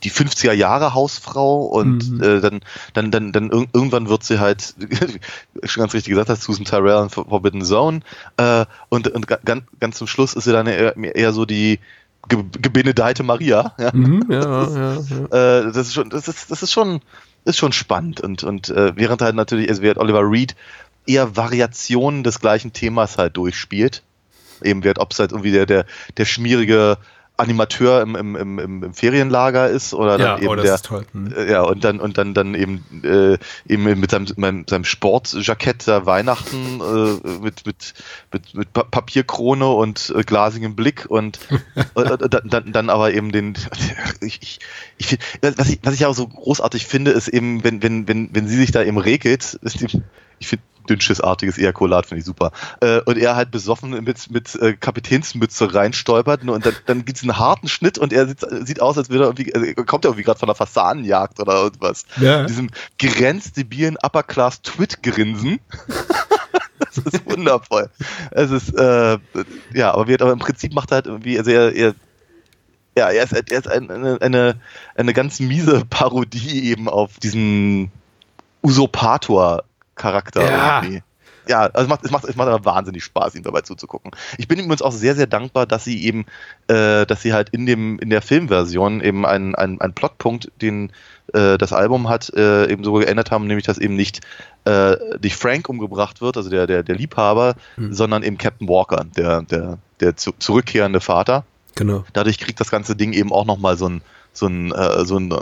[0.03, 2.21] die 50er Jahre Hausfrau und Mhm.
[2.21, 2.59] äh, dann,
[2.93, 4.75] dann, dann, dann irg- irgendwann wird sie halt,
[5.63, 8.01] schon ganz richtig gesagt hast, Susan Tyrell in For- Forbidden Zone
[8.35, 11.79] äh, und, und ga- ganz, ganz zum Schluss ist sie dann eher, eher so die
[12.27, 13.73] ge gebenedeite Maria.
[13.79, 13.91] Ja?
[13.93, 14.97] Mhm, ja, ja,
[15.31, 15.59] ja.
[15.59, 16.99] Äh, das ist schon, das ist, das ist schon,
[17.45, 20.55] ist schon spannend und, und äh, während halt natürlich, es wird Oliver Reed
[21.05, 24.03] eher Variationen des gleichen Themas halt durchspielt.
[24.61, 25.85] Eben wird, ob es halt irgendwie der, der,
[26.17, 26.97] der schmierige
[27.35, 30.77] Animateur im, im, im, im Ferienlager ist oder Ja, dann eben oh, der.
[31.13, 31.33] Hm.
[31.49, 36.05] ja, und dann, und dann, dann eben, äh, eben mit seinem, meinem, seinem Sportjackett da
[36.05, 37.93] Weihnachten äh, mit, mit,
[38.31, 41.39] mit, mit Pa- Papierkrone und äh, glasigem Blick und,
[41.95, 43.55] und, dann, dann, dann aber eben den,
[44.21, 44.59] ich,
[44.99, 48.47] ich, was ich, was ich auch so großartig finde, ist eben, wenn, wenn, wenn, wenn
[48.47, 50.03] sie sich da eben regelt, ist die,
[50.37, 52.51] ich finde, dünnschissartiges Ejakulat finde ich super.
[52.81, 57.23] Äh, und er halt besoffen mit, mit äh, Kapitänsmütze reinstolpert und dann, dann gibt es
[57.23, 60.03] einen harten Schnitt und er sieht, sieht aus, als würde er irgendwie, also er kommt
[60.03, 62.05] ja irgendwie gerade von einer Fasanenjagd oder irgendwas.
[62.19, 62.41] Ja.
[62.41, 62.69] Mit diesem
[62.99, 65.59] grenzdebilen Upper-Class-Twit-Grinsen.
[66.79, 67.89] das ist wundervoll.
[68.31, 69.17] Es ist, äh,
[69.73, 71.95] ja, aber, wird, aber im Prinzip macht er halt irgendwie, also er, er
[72.95, 74.55] ja, er ist, er ist ein, eine, eine,
[74.95, 77.91] eine ganz miese Parodie eben auf diesen
[79.97, 80.81] Usurpator-Charakter Ja.
[80.81, 81.03] irgendwie.
[81.45, 84.11] Ja, also es macht, es, macht, es macht aber wahnsinnig Spaß, ihm dabei zuzugucken.
[84.37, 86.25] Ich bin übrigens auch sehr, sehr dankbar, dass sie eben,
[86.69, 90.93] äh, dass sie halt in dem, in der Filmversion eben einen, einen, einen Plotpunkt, den
[91.33, 94.21] äh, das Album hat, äh, eben so geändert haben, nämlich dass eben nicht,
[94.63, 97.91] äh, nicht Frank umgebracht wird, also der, der, der Liebhaber, Hm.
[97.91, 101.43] sondern eben Captain Walker, der, der, der zu, zurückkehrende Vater
[101.75, 102.05] Genau.
[102.13, 104.01] dadurch kriegt das ganze Ding eben auch nochmal so ein,
[104.31, 105.33] so ein, äh, so ein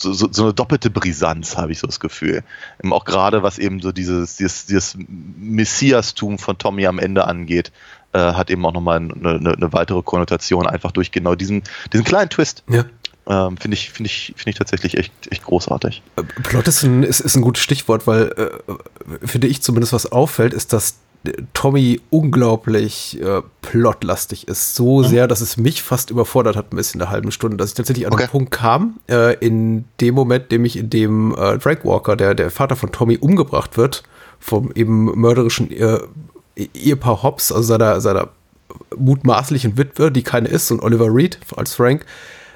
[0.00, 2.42] so, so, so eine doppelte Brisanz, habe ich so das Gefühl.
[2.82, 4.96] Eben auch gerade was eben so dieses, dieses, dieses
[5.38, 7.72] Messiastum von Tommy am Ende angeht,
[8.12, 12.04] äh, hat eben auch nochmal eine, eine, eine weitere Konnotation, einfach durch genau diesen, diesen
[12.04, 12.64] kleinen Twist.
[12.68, 12.84] Ja.
[13.26, 16.02] Ähm, finde ich, finde ich, finde ich tatsächlich echt, echt großartig.
[16.16, 20.10] Äh, Plot ist ein, ist, ist ein gutes Stichwort, weil, äh, finde ich zumindest, was
[20.10, 20.96] auffällt, ist, dass
[21.52, 24.74] Tommy unglaublich äh, plotlastig ist.
[24.74, 27.70] So sehr, dass es mich fast überfordert hat, ein bisschen in der halben Stunde, dass
[27.70, 28.22] ich tatsächlich an Okay.
[28.22, 32.50] einen Punkt kam, äh, in dem Moment, nämlich in dem äh, Frank Walker, der, der
[32.50, 34.02] Vater von Tommy, umgebracht wird
[34.38, 35.98] vom eben mörderischen äh,
[36.56, 38.28] Ehepaar Hobbs, also seiner, seiner
[38.96, 42.06] mutmaßlichen Witwe, die keine ist, und Oliver Reed als Frank,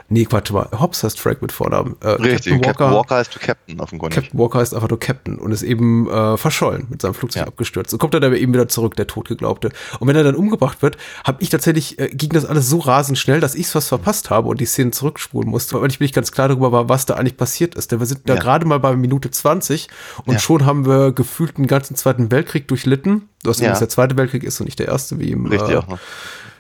[0.09, 0.69] Nee, Quatsch, mal.
[0.79, 1.97] Hobbs heißt Frank mit Vornamen.
[2.01, 4.15] Äh, Richtig, Captain Walker, Captain Walker heißt du Captain auf dem Grund.
[4.15, 7.47] Captain Walker heißt einfach nur Captain und ist eben äh, verschollen, mit seinem Flugzeug ja.
[7.47, 7.93] abgestürzt.
[7.93, 9.71] Und kommt dann aber eben wieder zurück, der Totgeglaubte.
[10.01, 13.19] Und wenn er dann umgebracht wird, habe ich tatsächlich, äh, ging das alles so rasend
[13.19, 16.05] schnell, dass ich es fast verpasst habe und die Szene zurückspulen musste, weil ich mir
[16.05, 17.91] nicht ganz klar darüber war, was da eigentlich passiert ist.
[17.91, 19.89] Denn wir sind da gerade mal bei Minute 20
[20.27, 20.39] und ja.
[20.39, 23.29] schon haben wir gefühlt einen ganzen Zweiten Weltkrieg durchlitten.
[23.43, 23.79] Was ja.
[23.79, 25.99] der Zweite Weltkrieg ist und nicht der erste, wie im Richtig, äh, auch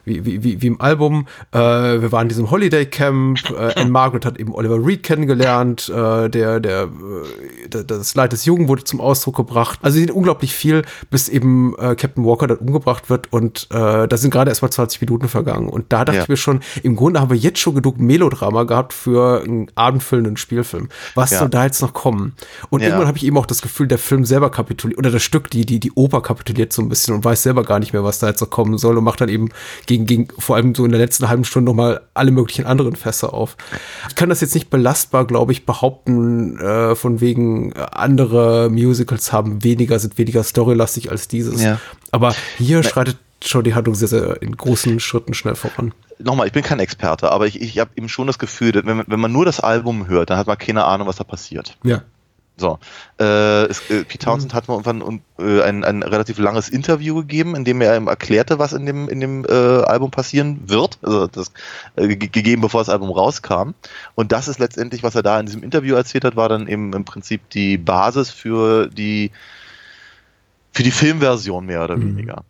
[0.04, 1.26] wie, wie, wie, wie im Album.
[1.52, 3.38] Äh, wir waren in diesem Holiday Camp.
[3.50, 5.88] Äh, Anne Margaret hat eben Oliver Reed kennengelernt.
[5.88, 6.88] Äh, der, der,
[7.70, 9.78] äh, das Leid des Jungen wurde zum Ausdruck gebracht.
[9.82, 13.32] Also sie sind unglaublich viel, bis eben äh, Captain Walker dann umgebracht wird.
[13.32, 15.68] Und äh, da sind gerade erst mal 20 Minuten vergangen.
[15.68, 16.22] Und da dachte ja.
[16.22, 20.36] ich mir schon, im Grunde haben wir jetzt schon genug Melodrama gehabt für einen abendfüllenden
[20.36, 20.88] Spielfilm.
[21.14, 21.40] Was ja.
[21.40, 22.34] soll da jetzt noch kommen?
[22.70, 22.88] Und ja.
[22.88, 25.64] irgendwann habe ich eben auch das Gefühl, der Film selber kapituliert, oder das Stück, die,
[25.64, 28.28] die, die Oper kapituliert so ein bisschen und weiß selber gar nicht mehr, was da
[28.28, 29.48] jetzt noch kommen soll und macht dann eben
[29.86, 32.96] gegen gegen, gegen vor allem so in der letzten halben Stunde nochmal alle möglichen anderen
[32.96, 33.56] Fässer auf.
[34.08, 39.32] Ich kann das jetzt nicht belastbar, glaube ich, behaupten, äh, von wegen äh, andere Musicals
[39.32, 41.62] haben weniger, sind weniger storylastig als dieses.
[41.62, 41.80] Ja.
[42.10, 45.92] Aber hier Na, schreitet schon die Handlung sehr, sehr in großen Schritten schnell voran.
[46.18, 49.06] Nochmal, ich bin kein Experte, aber ich, ich habe eben schon das Gefühl, wenn man,
[49.08, 51.76] wenn man nur das Album hört, dann hat man keine Ahnung, was da passiert.
[51.84, 52.02] Ja.
[52.56, 52.78] So,
[53.18, 54.56] äh, es, äh, Pete Townsend mhm.
[54.56, 58.60] hat mir irgendwann äh, ein, ein relativ langes Interview gegeben, in dem er ihm erklärte,
[58.60, 61.50] was in dem, in dem äh, Album passieren wird, also das
[61.96, 63.74] äh, gegeben, bevor das Album rauskam.
[64.14, 66.92] Und das ist letztendlich, was er da in diesem Interview erzählt hat, war dann eben
[66.92, 69.32] im Prinzip die Basis für die
[70.72, 72.16] für die Filmversion mehr oder mhm.
[72.16, 72.44] weniger.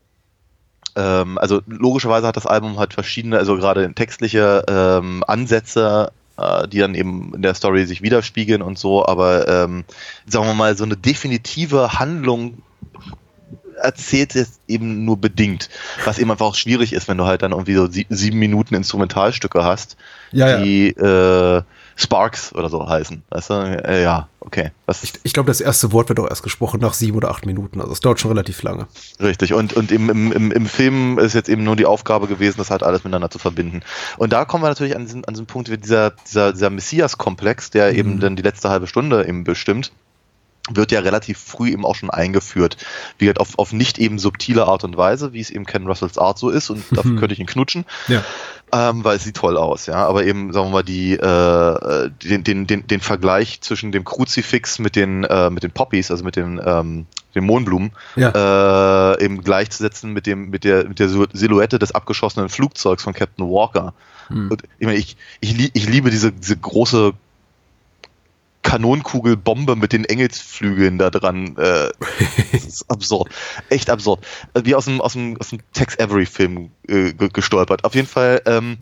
[0.97, 6.79] Ähm, also logischerweise hat das Album halt verschiedene, also gerade textliche ähm, Ansätze äh, die
[6.79, 9.85] dann eben in der Story sich widerspiegeln und so, aber ähm,
[10.27, 12.63] sagen wir mal, so eine definitive Handlung
[13.77, 15.69] erzählt es eben nur bedingt,
[16.05, 19.65] was eben einfach auch schwierig ist, wenn du halt dann irgendwie so sieben Minuten Instrumentalstücke
[19.65, 19.97] hast,
[20.33, 21.59] ja, die ja.
[21.59, 21.63] Äh,
[21.97, 23.23] Sparks oder so heißen.
[23.31, 23.55] Weißt du?
[23.55, 24.71] Äh, ja, okay.
[24.87, 27.47] Was ich, ich glaube, das erste Wort wird auch erst gesprochen nach sieben oder acht
[27.47, 27.81] Minuten.
[27.81, 28.87] Also es dauert schon relativ lange.
[29.21, 29.55] Richtig.
[29.55, 32.83] Und, und im, im, im Film ist jetzt eben nur die Aufgabe gewesen, das halt
[32.83, 33.83] alles miteinander zu verbinden.
[34.17, 37.71] Und da kommen wir natürlich an diesen, an diesen Punkt, wie dieser, dieser, dieser Messias-Komplex,
[37.71, 37.99] der mhm.
[37.99, 39.93] eben dann die letzte halbe Stunde eben bestimmt
[40.71, 42.79] wird ja relativ früh eben auch schon eingeführt.
[43.19, 46.17] Wie halt auf, auf nicht eben subtile Art und Weise, wie es eben Ken Russells
[46.17, 47.85] Art so ist und dafür könnte ich ihn knutschen.
[48.09, 48.25] Ja
[48.75, 50.07] ähm, weil es sieht toll aus, ja.
[50.07, 54.81] Aber eben, sagen wir mal, die, äh, den, den, den, den Vergleich zwischen dem Kruzifix
[54.81, 59.13] mit den, äh, mit den Poppies, also mit den, ähm, den Mohnblumen, ja.
[59.15, 63.47] äh, eben gleichzusetzen mit dem, mit der, mit der Silhouette des abgeschossenen Flugzeugs von Captain
[63.47, 63.95] Walker.
[64.29, 64.51] Hm.
[64.51, 67.13] Und ich meine, ich, ich, ich liebe diese, diese große
[68.65, 71.57] Kanonenkugelbombe mit den Engelsflügeln da dran.
[71.57, 71.91] Äh,
[72.53, 73.31] das ist absurd.
[73.69, 74.27] Echt absurd.
[74.61, 77.85] Wie aus dem, aus dem, aus dem Tex Avery Film äh, gestolpert.
[77.85, 78.79] Auf jeden Fall, ähm,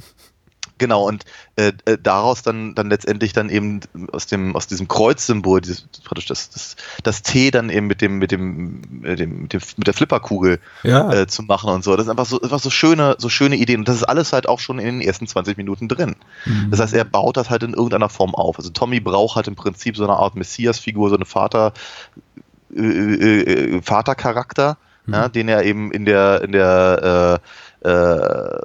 [0.82, 3.78] Genau, und äh, äh, daraus dann, dann letztendlich dann eben
[4.10, 8.18] aus dem, aus diesem Kreuzsymbol, dieses, praktisch das, das, das T dann eben mit dem,
[8.18, 11.12] mit dem, mit dem, mit, dem, mit der Flipperkugel ja.
[11.12, 11.94] äh, zu machen und so.
[11.94, 13.82] Das ist einfach so, einfach so schöne, so schöne Ideen.
[13.82, 16.16] Und das ist alles halt auch schon in den ersten 20 Minuten drin.
[16.46, 16.72] Mhm.
[16.72, 18.58] Das heißt, er baut das halt in irgendeiner Form auf.
[18.58, 21.74] Also Tommy braucht halt im Prinzip so eine Art Messias-Figur, so eine Vater,
[22.74, 25.14] äh, äh, äh Vatercharakter, mhm.
[25.14, 27.40] ja, den er eben in der, in der
[27.84, 28.60] äh, äh,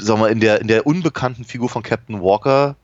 [0.00, 2.76] sagen wir, in der, in der unbekannten Figur von Captain Walker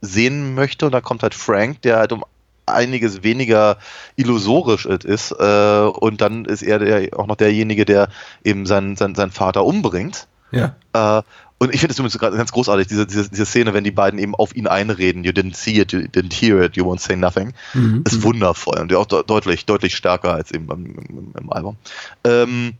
[0.00, 0.86] sehen möchte.
[0.86, 2.24] Und da kommt halt Frank, der halt um
[2.66, 3.78] einiges weniger
[4.16, 5.32] illusorisch ist.
[5.32, 8.08] Äh, und dann ist er der, auch noch derjenige, der
[8.44, 10.26] eben seinen, seinen, seinen Vater umbringt.
[10.52, 10.76] Ja.
[10.92, 11.22] Äh,
[11.62, 14.34] und ich finde es übrigens ganz großartig, diese, diese, diese Szene, wenn die beiden eben
[14.34, 17.52] auf ihn einreden, you didn't see it, you didn't hear it, you won't say nothing,
[17.74, 18.02] mhm.
[18.06, 21.76] ist wundervoll und auch de deutlich, deutlich stärker als eben im, im, im Album.
[22.24, 22.72] Ähm,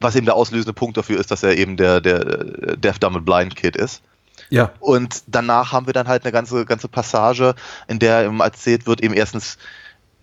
[0.00, 3.24] was eben der auslösende Punkt dafür ist, dass er eben der, der Deaf, Dumb and
[3.24, 4.02] Blind Kid ist.
[4.50, 4.72] Ja.
[4.80, 7.54] Und danach haben wir dann halt eine ganze, ganze Passage,
[7.86, 9.58] in der eben erzählt wird, eben erstens,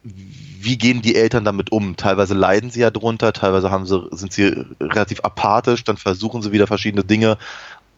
[0.03, 1.95] wie gehen die Eltern damit um?
[1.95, 6.51] Teilweise leiden sie ja drunter, teilweise haben sie, sind sie relativ apathisch, dann versuchen sie
[6.51, 7.37] wieder verschiedene Dinge,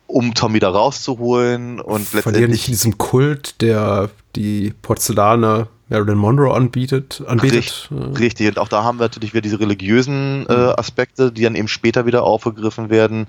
[0.07, 6.53] um Tommy da rauszuholen und Verlieren nicht in diesem Kult, der die Porzellane Marilyn Monroe
[6.53, 7.57] anbietet, anbietet.
[7.57, 10.73] Richtig, richtig, und auch da haben wir natürlich wieder diese religiösen äh, mhm.
[10.77, 13.27] Aspekte, die dann eben später wieder aufgegriffen werden.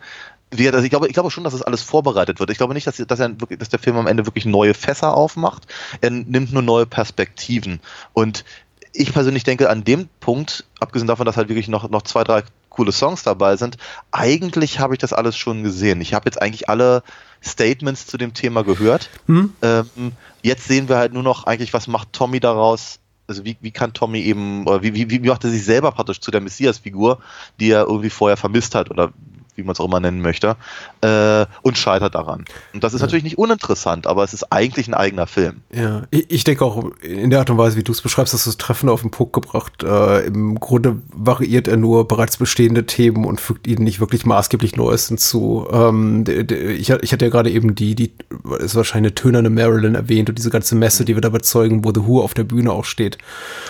[0.50, 2.50] Wie, also ich, glaube, ich glaube schon, dass das alles vorbereitet wird.
[2.50, 5.66] Ich glaube nicht, dass, dass, er dass der Film am Ende wirklich neue Fässer aufmacht.
[6.00, 7.80] Er nimmt nur neue Perspektiven.
[8.14, 8.44] Und
[8.92, 12.42] ich persönlich denke, an dem Punkt, abgesehen davon, dass halt wirklich noch, noch zwei, drei
[12.78, 13.76] coole Songs dabei sind,
[14.12, 16.00] eigentlich habe ich das alles schon gesehen.
[16.00, 17.02] Ich habe jetzt eigentlich alle
[17.44, 19.10] Statements zu dem Thema gehört.
[19.26, 19.52] Hm?
[19.62, 20.12] Ähm,
[20.42, 23.92] jetzt sehen wir halt nur noch eigentlich, was macht Tommy daraus also wie, wie kann
[23.92, 27.18] Tommy eben, oder wie, wie, wie macht er sich selber praktisch zu der Messias-Figur,
[27.60, 29.12] die er irgendwie vorher vermisst hat oder
[29.58, 30.56] wie man es auch immer nennen möchte,
[31.02, 32.44] äh, und scheitert daran.
[32.72, 33.06] Und das ist ja.
[33.06, 35.60] natürlich nicht uninteressant, aber es ist eigentlich ein eigener Film.
[35.72, 38.46] Ja, ich, ich denke auch in der Art und Weise, wie du es beschreibst, hast
[38.46, 39.82] du es treffend auf den Punkt gebracht.
[39.82, 44.76] Äh, Im Grunde variiert er nur bereits bestehende Themen und fügt ihnen nicht wirklich maßgeblich
[44.76, 45.66] Neues hinzu.
[45.72, 48.12] Ähm, ich, ich hatte ja gerade eben die, die
[48.60, 51.92] ist wahrscheinlich eine tönerne Marilyn erwähnt und diese ganze Messe, die wir da bezeugen, wo
[51.92, 53.18] The Who auf der Bühne auch steht.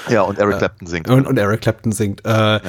[0.08, 1.08] Ja, und Eric äh, Clapton singt.
[1.08, 2.24] Und, und Eric Clapton singt.
[2.26, 2.60] Äh, ja.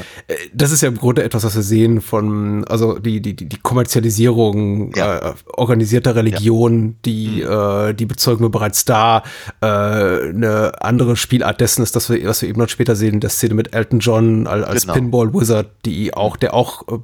[0.53, 3.57] Das ist ja im Grunde etwas, was wir sehen von, also die die, die, die
[3.57, 5.31] Kommerzialisierung ja.
[5.31, 6.93] äh, organisierter Religion, ja.
[7.05, 7.51] die, mhm.
[7.51, 9.23] äh, die bezeugen wir bereits da.
[9.61, 13.29] Äh, eine andere Spielart dessen ist, dass wir, was wir eben noch später sehen, der
[13.29, 14.93] Szene mit Elton John als genau.
[14.93, 16.97] Pinball Wizard, die auch, der auch äh,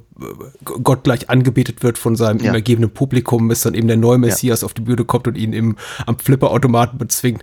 [0.64, 2.50] gottgleich angebetet wird von seinem ja.
[2.50, 5.52] ihm ergebenen Publikum, bis dann eben der neue Messias auf die Bühne kommt und ihn
[5.52, 7.42] im, am Flipperautomaten bezwingt.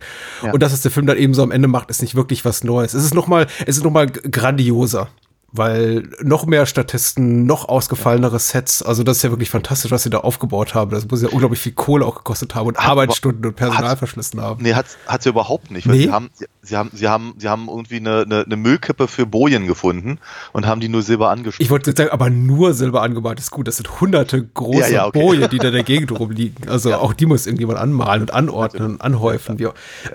[0.51, 2.63] Und das, was der Film dann eben so am Ende macht, ist nicht wirklich was
[2.63, 2.93] Neues.
[2.93, 5.09] Es ist nochmal, es ist nochmal grandioser
[5.53, 10.09] weil noch mehr Statisten, noch ausgefallenere Sets, also das ist ja wirklich fantastisch, was sie
[10.09, 10.89] da aufgebaut haben.
[10.89, 14.41] Das muss ja unglaublich viel Kohle auch gekostet haben und hat Arbeitsstunden und Personal verschlissen
[14.41, 14.63] haben.
[14.63, 16.03] Nee, hat hat sie überhaupt nicht, weil nee?
[16.05, 16.31] sie haben
[16.63, 20.19] sie haben sie haben sie haben irgendwie eine, eine, eine Müllkippe für Bojen gefunden
[20.51, 21.55] und haben die nur Silber angemalt.
[21.59, 23.67] Ich wollte sagen, aber nur Silber angemalt ist gut.
[23.67, 25.19] Das sind hunderte große ja, ja, okay.
[25.19, 26.69] Bojen, die da in der Gegend rumliegen.
[26.69, 26.99] Also ja.
[26.99, 29.57] auch die muss irgendjemand anmalen und anordnen und anhäufen.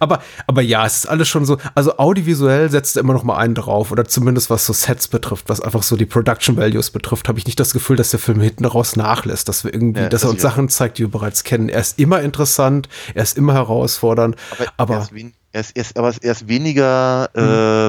[0.01, 3.55] Aber aber ja, es ist alles schon so, also audiovisuell setzt immer noch mal einen
[3.55, 7.39] drauf oder zumindest was so Sets betrifft was einfach so die Production Values betrifft, habe
[7.39, 10.31] ich nicht das Gefühl, dass der Film hinten raus nachlässt, dass wir irgendwie, dass er
[10.31, 10.43] uns.
[10.43, 11.69] Sachen zeigt, die wir bereits kennen.
[11.69, 14.37] Er ist immer interessant, er ist immer herausfordernd,
[14.77, 17.43] aber, aber er, er, ist, er, ist, aber er ist weniger, mhm.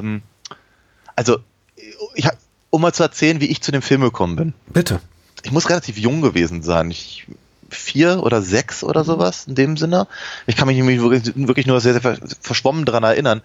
[0.08, 0.22] ähm,
[1.16, 1.40] also
[2.16, 2.28] ich,
[2.70, 4.54] um mal zu erzählen, wie ich zu dem Film gekommen bin.
[4.68, 5.00] Bitte.
[5.44, 6.92] Ich muss relativ jung gewesen sein.
[6.92, 7.28] Ich
[7.70, 10.08] vier oder sechs oder sowas in dem Sinne.
[10.48, 13.42] Ich kann mich wirklich, wirklich nur sehr, sehr verschwommen daran erinnern.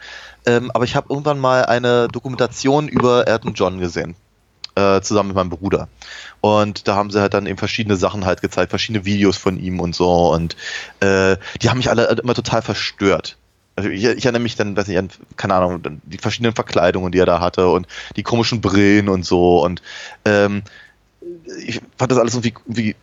[0.47, 4.17] Ähm, aber ich habe irgendwann mal eine Dokumentation über Elton John gesehen.
[4.77, 5.89] Äh, zusammen mit meinem Bruder.
[6.41, 9.79] Und da haben sie halt dann eben verschiedene Sachen halt gezeigt, verschiedene Videos von ihm
[9.79, 10.33] und so.
[10.33, 10.57] Und
[10.99, 13.37] äh, die haben mich alle immer total verstört.
[13.77, 17.19] Also ich, ich erinnere mich dann, weiß ich, an, keine Ahnung, die verschiedenen Verkleidungen, die
[17.19, 19.65] er da hatte und die komischen Brillen und so.
[19.65, 19.83] Und
[20.25, 20.63] ähm,
[21.65, 22.97] ich fand das alles irgendwie, irgendwie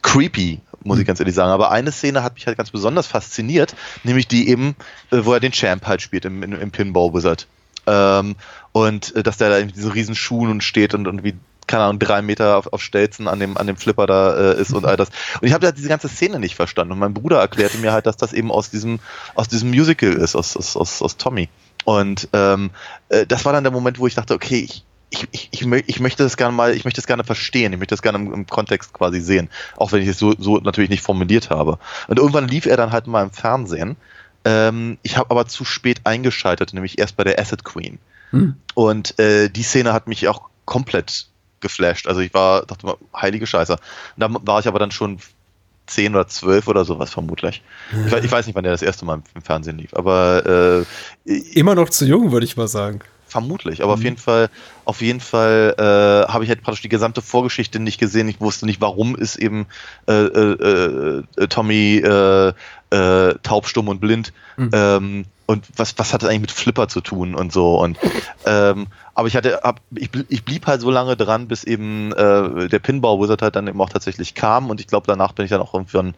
[0.00, 1.06] creepy, muss ich hm.
[1.06, 1.50] ganz ehrlich sagen.
[1.50, 4.76] Aber eine Szene hat mich halt ganz besonders fasziniert, nämlich die eben,
[5.10, 7.46] äh, wo er den Champ halt spielt im, im, im Pinball Wizard.
[7.86, 8.36] Ähm,
[8.72, 11.34] und äh, dass der da in diesen riesen Schuhen und steht und irgendwie
[11.66, 14.72] keine Ahnung, drei Meter auf, auf Stelzen an dem, an dem Flipper da äh, ist
[14.72, 15.08] und all das.
[15.40, 16.92] Und ich habe halt diese ganze Szene nicht verstanden.
[16.92, 18.98] Und mein Bruder erklärte mir halt, dass das eben aus diesem,
[19.34, 21.48] aus diesem Musical ist, aus, aus, aus, aus Tommy.
[21.84, 22.70] Und ähm,
[23.08, 26.00] äh, das war dann der Moment, wo ich dachte, okay, ich, ich, ich, ich, ich
[26.00, 28.46] möchte das gerne mal, ich möchte das gerne verstehen, ich möchte das gerne im, im,
[28.46, 31.78] Kontext quasi sehen, auch wenn ich es so, so natürlich nicht formuliert habe.
[32.08, 33.96] Und irgendwann lief er dann halt mal im Fernsehen.
[34.44, 37.98] Ähm, ich habe aber zu spät eingeschaltet, nämlich erst bei der Acid Queen.
[38.30, 38.56] Hm.
[38.74, 41.26] Und äh, die Szene hat mich auch komplett
[41.62, 42.06] geflasht.
[42.06, 43.72] Also ich war, dachte mal, heilige Scheiße.
[43.72, 43.80] Und
[44.16, 45.18] da war ich aber dann schon
[45.86, 47.62] zehn oder zwölf oder sowas vermutlich.
[48.06, 50.84] Ich, ich, weiß nicht, wann der das erste Mal im Fernsehen lief, aber
[51.26, 53.00] äh, immer noch zu jung, würde ich mal sagen.
[53.26, 53.98] Vermutlich, aber mhm.
[53.98, 54.50] auf jeden Fall,
[54.84, 58.28] auf jeden Fall äh, habe ich halt praktisch die gesamte Vorgeschichte nicht gesehen.
[58.28, 59.66] Ich wusste nicht, warum ist eben
[60.06, 62.52] äh, äh, äh Tommy äh,
[62.90, 64.34] äh, taubstumm und blind.
[64.58, 64.70] Mhm.
[64.72, 67.80] Ähm, und was, was hat das eigentlich mit Flipper zu tun und so.
[67.80, 67.98] Und
[68.46, 72.68] ähm, aber ich hatte, hab, ich, ich blieb halt so lange dran, bis eben äh,
[72.68, 75.50] der Pinball Wizard halt dann eben auch tatsächlich kam und ich glaube, danach bin ich
[75.50, 76.14] dann auch irgendwann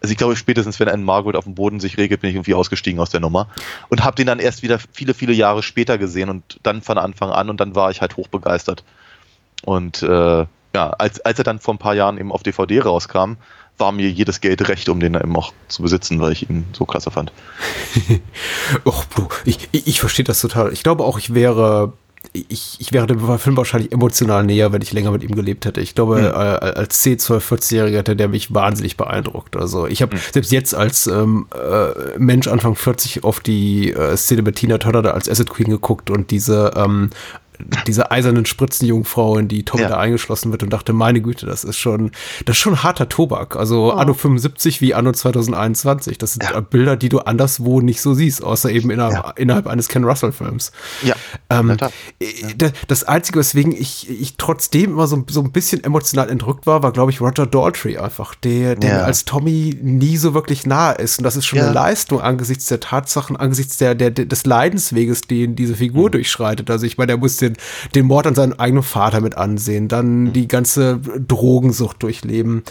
[0.00, 2.54] also ich glaube, spätestens wenn ein Margaret auf dem Boden sich regelt, bin ich irgendwie
[2.54, 3.48] ausgestiegen aus der Nummer.
[3.88, 7.30] Und habe den dann erst wieder viele, viele Jahre später gesehen und dann von Anfang
[7.30, 8.84] an und dann war ich halt hochbegeistert.
[9.64, 13.34] Und äh, ja, als, als er dann vor ein paar Jahren eben auf DVD rauskam,
[13.76, 16.84] war mir jedes Geld recht, um den eben auch zu besitzen, weil ich ihn so
[16.84, 17.32] klasse fand.
[18.84, 19.04] Och,
[19.44, 20.72] ich, ich verstehe das total.
[20.72, 21.92] Ich glaube auch, ich wäre
[22.32, 25.80] ich, ich wäre dem Film wahrscheinlich emotional näher, wenn ich länger mit ihm gelebt hätte.
[25.80, 26.24] Ich glaube, mhm.
[26.24, 29.56] äh, als 10, 12, 14-Jähriger hätte der mich wahnsinnig beeindruckt.
[29.56, 30.20] Also ich habe mhm.
[30.32, 35.02] selbst jetzt als ähm, äh, Mensch Anfang 40 auf die äh, Szene mit Tina Turner
[35.02, 37.10] da als Acid Queen geguckt und diese ähm,
[37.86, 39.88] diese eisernen Spritzenjungfrau, in die Tommy ja.
[39.88, 42.12] da eingeschlossen wird und dachte, meine Güte, das ist schon,
[42.44, 43.56] das ist schon harter Tobak.
[43.56, 43.96] Also oh.
[43.96, 46.18] Anno 75 wie Anno 2021.
[46.18, 46.60] Das sind ja.
[46.60, 49.30] Bilder, die du anderswo nicht so siehst, außer eben innerhalb, ja.
[49.36, 50.72] innerhalb eines Ken Russell Films.
[51.02, 51.14] Ja.
[51.50, 51.76] Ähm,
[52.20, 56.82] äh, das Einzige, weswegen ich, ich trotzdem immer so, so ein bisschen emotional entrückt war,
[56.82, 61.18] war, glaube ich, Roger Daltrey einfach, der, der als Tommy nie so wirklich nah ist.
[61.18, 65.56] Und das ist schon eine Leistung angesichts der Tatsachen, angesichts der, der, des Leidensweges, den
[65.56, 66.12] diese Figur mhm.
[66.12, 66.70] durchschreitet.
[66.70, 67.47] Also ich meine, der musste den,
[67.94, 70.32] den Mord an seinem eigenen Vater mit ansehen, dann Mhm.
[70.32, 72.62] die ganze Drogensucht durchleben.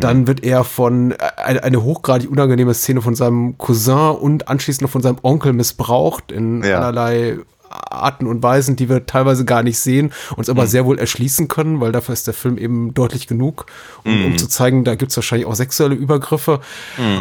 [0.00, 4.82] Dann wird er von äh, eine, eine hochgradig unangenehme Szene von seinem Cousin und anschließend
[4.82, 6.78] noch von seinem Onkel missbraucht in Ja.
[6.78, 10.52] allerlei Arten und Weisen, die wir teilweise gar nicht sehen, uns Mhm.
[10.52, 13.66] aber sehr wohl erschließen können, weil dafür ist der Film eben deutlich genug,
[14.04, 14.24] um, Mhm.
[14.26, 16.60] um zu zeigen, da gibt es wahrscheinlich auch sexuelle Übergriffe.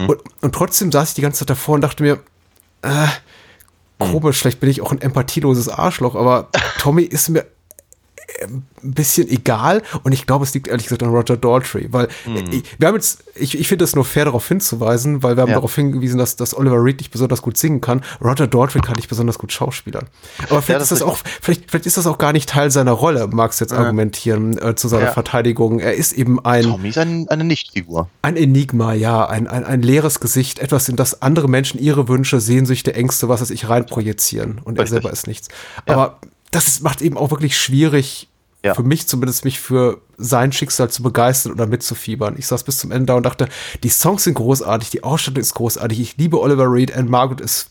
[0.07, 2.19] Und, und trotzdem saß ich die ganze Zeit davor und dachte mir,
[2.83, 3.07] äh,
[3.99, 7.45] komisch, vielleicht bin ich auch ein empathieloses Arschloch, aber Tommy ist mir
[8.43, 12.07] ein bisschen egal und ich glaube, es liegt ehrlich gesagt an Roger Daltrey, weil
[12.51, 15.49] ich, wir haben jetzt, ich, ich finde es nur fair darauf hinzuweisen, weil wir haben
[15.49, 15.55] Ja.
[15.55, 18.01] darauf hingewiesen, dass, dass Oliver Reed nicht besonders gut singen kann.
[18.23, 20.05] Roger Daltrey kann nicht besonders gut schauspielern.
[20.49, 22.91] Aber vielleicht das ist das auch, vielleicht, vielleicht ist das auch gar nicht Teil seiner
[22.91, 25.11] Rolle, magst jetzt argumentieren äh, zu seiner Ja.
[25.11, 25.79] Verteidigung.
[25.79, 28.09] Er ist eben ein, Tommy ist ein, eine Nichtfigur.
[28.21, 32.39] ein Enigma, ja, ein, ein, ein leeres Gesicht, etwas, in das andere Menschen ihre Wünsche,
[32.41, 34.89] Sehnsüchte, Ängste, was es ich reinprojizieren und er Richtig.
[35.01, 35.47] selber ist nichts.
[35.85, 36.19] Aber
[36.51, 38.27] das ist, macht eben auch wirklich schwierig,
[38.63, 38.73] Ja.
[38.73, 42.35] für mich zumindest, mich für sein Schicksal zu begeistern oder mitzufiebern.
[42.37, 43.47] Ich saß bis zum Ende da und dachte,
[43.83, 47.69] die Songs sind großartig, die Ausstattung ist großartig, ich liebe Oliver Reed, Anne Margaret ist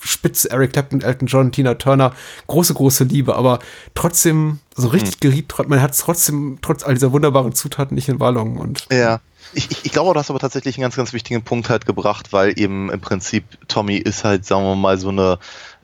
[0.00, 2.12] spitze, Eric Clapton, Elton John, Tina Turner,
[2.46, 3.58] große, große Liebe, aber
[3.94, 8.08] trotzdem, so richtig geriet, tro- man hat es trotzdem, trotz all dieser wunderbaren Zutaten nicht
[8.08, 9.20] in Wallung und Ja.
[9.54, 12.32] Ich, ich, ich glaube, du hast aber tatsächlich einen ganz, ganz wichtigen Punkt halt gebracht,
[12.32, 15.38] weil eben im Prinzip Tommy ist halt, sagen wir mal, so eine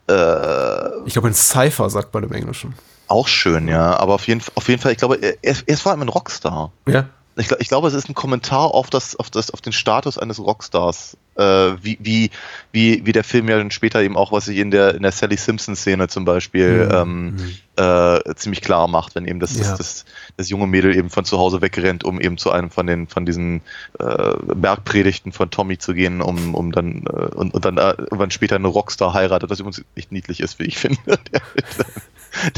[0.09, 2.73] äh, Ich glaube, ein Cypher sagt man im Englischen.
[3.07, 3.97] auch schön, ja.
[3.97, 6.71] Aber auf jeden, auf jeden Fall, ich glaube, er, er ist vor allem ein Rockstar.
[6.87, 7.05] Ja.
[7.35, 10.39] Ich, ich glaube, es ist ein Kommentar auf das, auf das, auf den Status eines
[10.39, 12.29] Rockstars, äh, wie, wie,
[12.71, 15.11] wie, wie der Film ja dann später eben auch, was sich in der, in der
[15.11, 16.93] Sally Simpson-Szene zum Beispiel Mhm.
[16.93, 17.35] ähm,
[17.77, 19.69] äh, ziemlich klar macht, wenn eben das, Ja.
[19.69, 20.05] das, das,
[20.37, 23.25] das junge Mädel eben von zu Hause wegrennt, um eben zu einem von den, von
[23.25, 23.61] diesen
[23.99, 28.31] äh, Bergpredigten von Tommy zu gehen, um, um dann äh, und, und dann äh, irgendwann
[28.31, 30.99] später eine Rockstar heiratet, was übrigens echt niedlich ist, wie ich finde.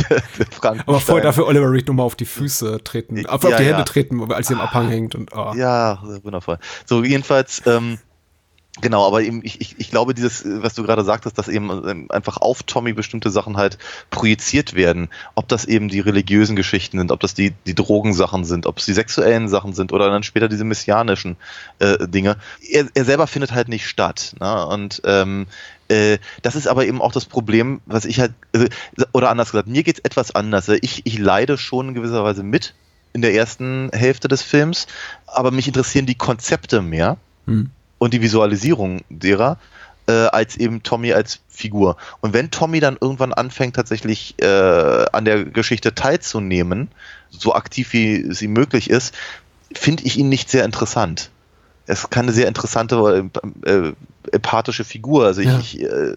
[0.09, 0.71] Der, der.
[0.85, 3.69] Aber vorher dafür Oliver Reed nochmal auf die Füße treten, auf, Ja, auf die ja.
[3.69, 5.53] Hände treten, als sie im Abhang hängt und oh.
[5.55, 6.57] Ja, wundervoll.
[6.85, 7.97] So, jedenfalls, ähm,
[8.79, 12.07] genau, aber eben, ich, ich, ich glaube, dieses, was du gerade sagtest, dass eben ähm,
[12.09, 13.77] einfach auf Tommy bestimmte Sachen halt
[14.09, 15.09] projiziert werden.
[15.35, 18.85] Ob das eben die religiösen Geschichten sind, ob das die, die Drogensachen sind, ob es
[18.85, 21.35] die sexuellen Sachen sind oder dann später diese messianischen
[21.79, 22.37] äh, Dinge.
[22.69, 24.35] Er, er selber findet halt nicht statt.
[24.39, 24.65] Ne?
[24.67, 25.47] Und ähm,
[25.89, 28.69] äh, das ist aber eben auch das Problem, was ich halt, äh,
[29.11, 30.69] oder anders gesagt, mir geht's etwas anders.
[30.69, 32.73] Ich, ich leide schon in gewisser Weise mit
[33.13, 34.87] in der ersten Hälfte des Films,
[35.27, 37.71] aber mich interessieren die Konzepte mehr Hm.
[38.01, 39.59] Und die Visualisierung derer,
[40.07, 41.97] äh, als eben Tommy als Figur.
[42.21, 46.89] Und wenn Tommy dann irgendwann anfängt, tatsächlich äh, an der Geschichte teilzunehmen,
[47.29, 49.13] so aktiv wie ihm möglich ist,
[49.75, 51.29] finde ich ihn nicht sehr interessant.
[51.85, 53.29] Er ist keine sehr interessante,
[53.65, 53.93] äh, äh,
[54.31, 55.27] empathische Figur.
[55.27, 55.59] Also Ja.
[55.59, 56.15] ich, äh,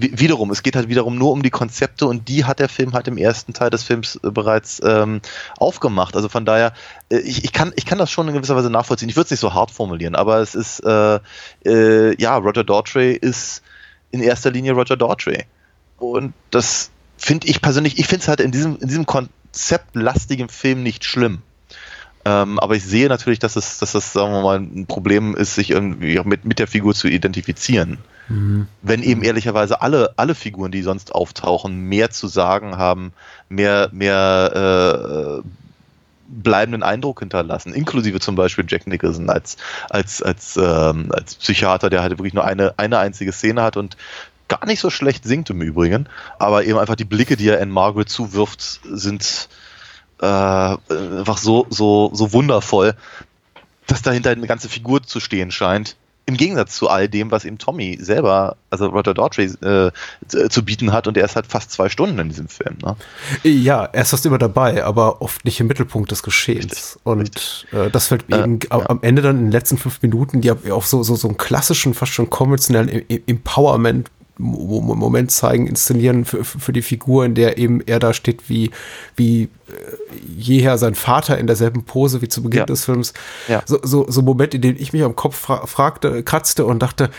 [0.00, 3.08] wiederum, es geht halt wiederum nur um die Konzepte und die hat der Film halt
[3.08, 5.20] im ersten Teil des Films äh, bereits ähm,
[5.58, 6.14] aufgemacht.
[6.14, 6.72] Also von daher,
[7.10, 9.08] äh, ich, ich, kann, ich kann das schon in gewisser Weise nachvollziehen.
[9.08, 11.18] Ich würde es nicht so hart formulieren, aber es ist, äh,
[11.64, 13.62] äh, ja, Roger Daughtry ist
[14.10, 15.44] in erster Linie Roger Daughtry.
[15.98, 20.82] Und das finde ich persönlich, ich finde es halt in diesem, in diesem konzeptlastigen Film
[20.82, 21.42] nicht schlimm.
[22.28, 25.54] Ähm, aber ich sehe natürlich, dass es, dass das, sagen wir mal, ein Problem ist,
[25.54, 27.96] sich irgendwie mit, mit der Figur zu identifizieren.
[28.82, 33.14] Wenn eben ehrlicherweise alle, alle Figuren, die sonst auftauchen, mehr zu sagen haben,
[33.48, 35.48] mehr, mehr äh,
[36.28, 39.56] bleibenden Eindruck hinterlassen, inklusive zum Beispiel Jack Nicholson als,
[39.88, 43.96] als, als, ähm, als Psychiater, der halt wirklich nur eine, eine einzige Szene hat und
[44.48, 46.06] gar nicht so schlecht singt im Übrigen,
[46.38, 49.48] aber eben einfach die Blicke, die er in Margaret zuwirft, sind
[50.20, 52.94] äh, einfach so, so, so wundervoll,
[53.86, 55.96] dass dahinter eine ganze Figur zu stehen scheint.
[56.26, 59.90] Im Gegensatz zu all dem, was eben Tommy selber, also Roger Daughtry, äh,
[60.50, 62.76] zu bieten hat und er ist halt fast zwei Stunden in diesem Film.
[62.82, 62.96] Ne?
[63.44, 66.64] Ja, er ist fast immer dabei, aber oft nicht im Mittelpunkt des Geschehens.
[66.66, 68.90] Richtig, und Äh, das fällt Äh, eben am- ja.
[68.90, 71.94] am Ende dann in den letzten fünf Minuten, die auf so, so, so einen klassischen,
[71.94, 77.58] fast schon konventionellen E- E- Empowerment Moment zeigen, inszenieren für, für die Figur, in der
[77.58, 78.70] eben er da steht wie,
[79.16, 79.48] wie äh,
[80.36, 82.66] jeher sein Vater in derselben Pose wie zu Beginn Ja.
[82.66, 83.12] des Films.
[83.48, 83.62] Ja.
[83.66, 87.10] So, so, so Moment, in dem ich mich am Kopf fra fragte, kratzte und dachte,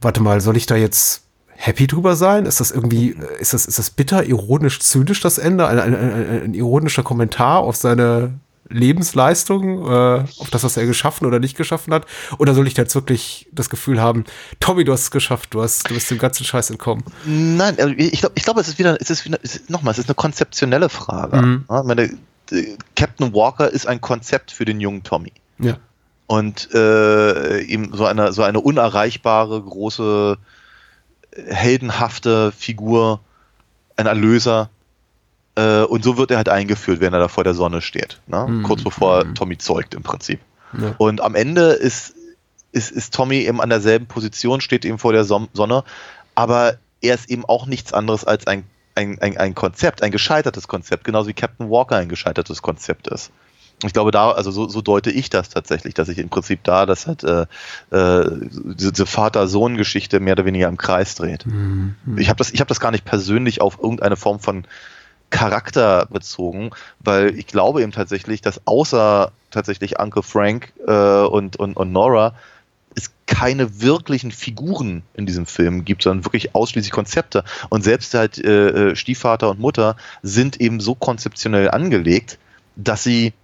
[0.00, 1.22] warte mal, soll ich da jetzt
[1.58, 2.44] happy drüber sein?
[2.44, 5.66] Ist das irgendwie, äh, ist das, ist das bitter, ironisch, zynisch das Ende?
[5.66, 8.34] Ein, ein, ein, ein ironischer Kommentar auf seine
[8.68, 12.06] Lebensleistung, äh, auf das, was er geschaffen oder nicht geschaffen hat?
[12.38, 14.24] Oder soll ich da jetzt wirklich das Gefühl haben,
[14.60, 17.04] Tommy, du hast es geschafft, du hast, du bist dem ganzen Scheiß entkommen?
[17.24, 19.38] Nein, also ich glaube, ich glaube, es ist wieder, es ist wieder,
[19.68, 21.40] nochmal, es ist eine konzeptionelle Frage.
[21.40, 21.64] Mhm.
[21.70, 22.02] Ja, meine,
[22.50, 25.32] äh, Captain Walker ist ein Konzept für den jungen Tommy.
[25.58, 25.78] Ja.
[26.26, 30.38] Und äh, ihm so eine, so eine unerreichbare, große,
[31.46, 33.20] heldenhafte Figur,
[33.96, 34.70] ein Erlöser,
[35.56, 38.20] Äh, und so wird er halt eingeführt, wenn er da vor der Sonne steht.
[38.26, 38.46] Ne?
[38.48, 38.62] Mhm.
[38.62, 39.34] Kurz bevor Mhm.
[39.34, 40.40] Tommy zeugt im Prinzip.
[40.78, 40.94] Ja.
[40.98, 42.14] Und am Ende ist,
[42.72, 45.84] ist, ist Tommy eben an derselben Position, steht eben vor der Sonne,
[46.34, 50.68] aber er ist eben auch nichts anderes als ein, ein, ein, ein Konzept, ein gescheitertes
[50.68, 53.30] Konzept, genauso wie Captain Walker ein gescheitertes Konzept ist.
[53.84, 56.86] Ich glaube, da, also so, so deute ich das tatsächlich, dass ich im Prinzip da,
[56.86, 57.42] das hat äh,
[57.90, 61.44] äh, diese diese Vater-Sohn-Geschichte mehr oder weniger im Kreis dreht.
[61.46, 61.94] Mhm.
[62.16, 64.66] Ich habe das, ich hab das gar nicht persönlich auf irgendeine Form von
[65.30, 66.70] Charakter bezogen,
[67.00, 72.34] weil ich glaube eben tatsächlich, dass außer tatsächlich Uncle Frank äh, und, und, und Nora
[72.94, 77.44] es keine wirklichen Figuren in diesem Film gibt, sondern wirklich ausschließlich Konzepte.
[77.68, 82.38] Und selbst halt äh, äh, Stiefvater und Mutter sind eben so konzeptionell angelegt,
[82.74, 83.34] dass sie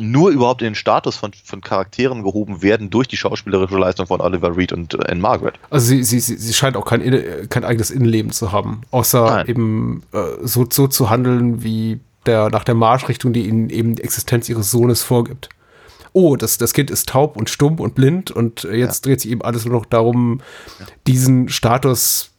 [0.00, 4.20] nur überhaupt in den Status von, von Charakteren gehoben werden durch die schauspielerische Leistung von
[4.20, 5.54] Oliver Reed und äh, Anne Margaret.
[5.70, 9.46] Also sie, sie, sie, scheint auch kein, kein eigenes Innenleben zu haben, außer Nein.
[9.46, 14.02] eben äh, so, so zu handeln, wie der nach der Marschrichtung, die ihnen eben die
[14.02, 15.48] Existenz ihres Sohnes vorgibt.
[16.12, 19.30] Oh, das, das Kind ist taub und stumm und blind und äh, jetzt dreht sich
[19.30, 20.40] eben alles nur noch darum,
[21.06, 22.30] diesen Status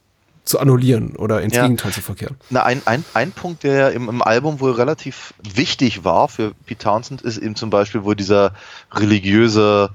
[0.43, 1.63] zu annullieren oder ins Ja.
[1.63, 2.35] Gegenteil zu verkehren.
[2.49, 6.83] Na, ein, ein, ein Punkt, der im, im Album wohl relativ wichtig war für Pete
[6.83, 8.53] Townsend, ist eben zum Beispiel wohl dieser
[8.93, 9.89] religiöse,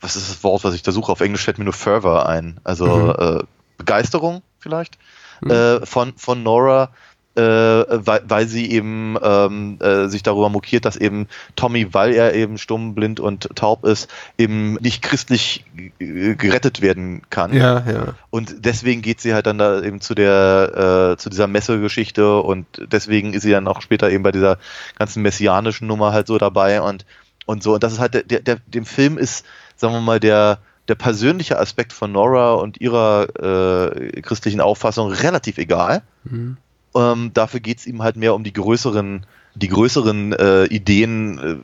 [0.00, 1.12] was ist das Wort, was ich da suche?
[1.12, 2.58] Auf Englisch fällt mir nur Fervor ein.
[2.64, 3.10] Also Mhm.
[3.40, 3.42] äh,
[3.78, 4.98] Begeisterung vielleicht
[5.40, 5.50] Mhm.
[5.50, 6.90] äh, von, von Nora,
[7.34, 12.34] äh, weil, weil sie eben ähm, äh, sich darüber mokiert, dass eben Tommy, weil er
[12.34, 15.64] eben stumm, blind und taub ist, eben nicht christlich
[15.98, 17.54] gerettet werden kann.
[17.54, 18.14] Ja, ja.
[18.30, 22.66] Und deswegen geht sie halt dann da eben zu der, äh, zu dieser Messegeschichte und
[22.90, 24.58] deswegen ist sie dann auch später eben bei dieser
[24.98, 27.06] ganzen messianischen Nummer halt so dabei und,
[27.46, 27.74] und so.
[27.74, 30.58] Und das ist halt, der, der, der, dem Film ist, sagen wir mal, der,
[30.88, 36.02] der persönliche Aspekt von Nora und ihrer äh, christlichen Auffassung relativ egal.
[36.24, 36.56] Mhm.
[36.94, 41.56] Ähm, dafür geht es ihm halt mehr um die größeren, die größeren äh, Ideen, äh,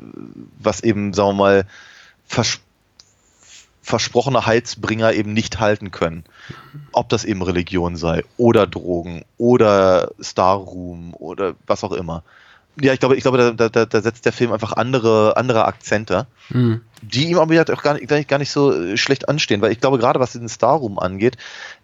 [0.59, 1.67] was eben, sagen wir mal,
[2.27, 2.61] vers
[3.83, 6.25] versprochene Heilsbringer eben nicht halten können.
[6.93, 12.23] Ob das eben Religion sei oder Drogen oder Star Room oder was auch immer.
[12.79, 16.27] Ja, ich glaube, ich glaube, da, da, da setzt der Film einfach andere, andere Akzente
[16.51, 16.81] Mhm.
[17.03, 19.99] Die ihm aber auch gar nicht, gar nicht, so äh, schlecht anstehen, weil ich glaube,
[19.99, 21.37] gerade was den Star Room angeht,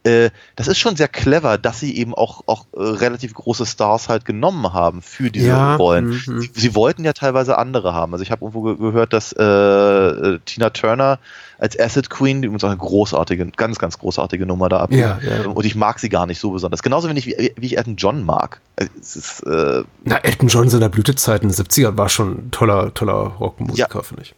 [0.05, 4.09] äh, das ist schon sehr clever, dass sie eben auch, auch äh, relativ große Stars
[4.09, 6.11] halt genommen haben für diese Ja, Rollen.
[6.27, 6.41] mhm.
[6.41, 8.13] Sie, sie wollten ja teilweise andere haben.
[8.13, 11.19] Also ich habe irgendwo ge gehört, dass äh, äh, Tina Turner
[11.59, 14.93] als Acid Queen, die uns auch eine großartige, ganz, ganz großartige Nummer da ab.
[14.93, 15.49] Ja, ja.
[15.49, 16.83] Und ich mag sie gar nicht so besonders.
[16.83, 18.61] Genauso wenig wie, wie ich Elton John mag.
[18.77, 22.51] Also ist, äh, Na, Elton John in seiner Blütezeit in den 70ern war schon ein
[22.51, 24.35] toller, toller Rockmusiker, finde ich.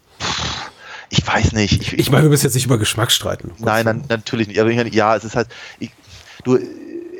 [1.10, 1.80] Ich weiß nicht.
[1.82, 3.52] Ich, Ich meine, wir müssen jetzt nicht über Geschmack streiten.
[3.58, 4.60] Nein, nein, natürlich nicht.
[4.60, 5.48] Aber ich meine, ja, es ist halt.
[5.78, 5.90] Ich,
[6.44, 6.58] du,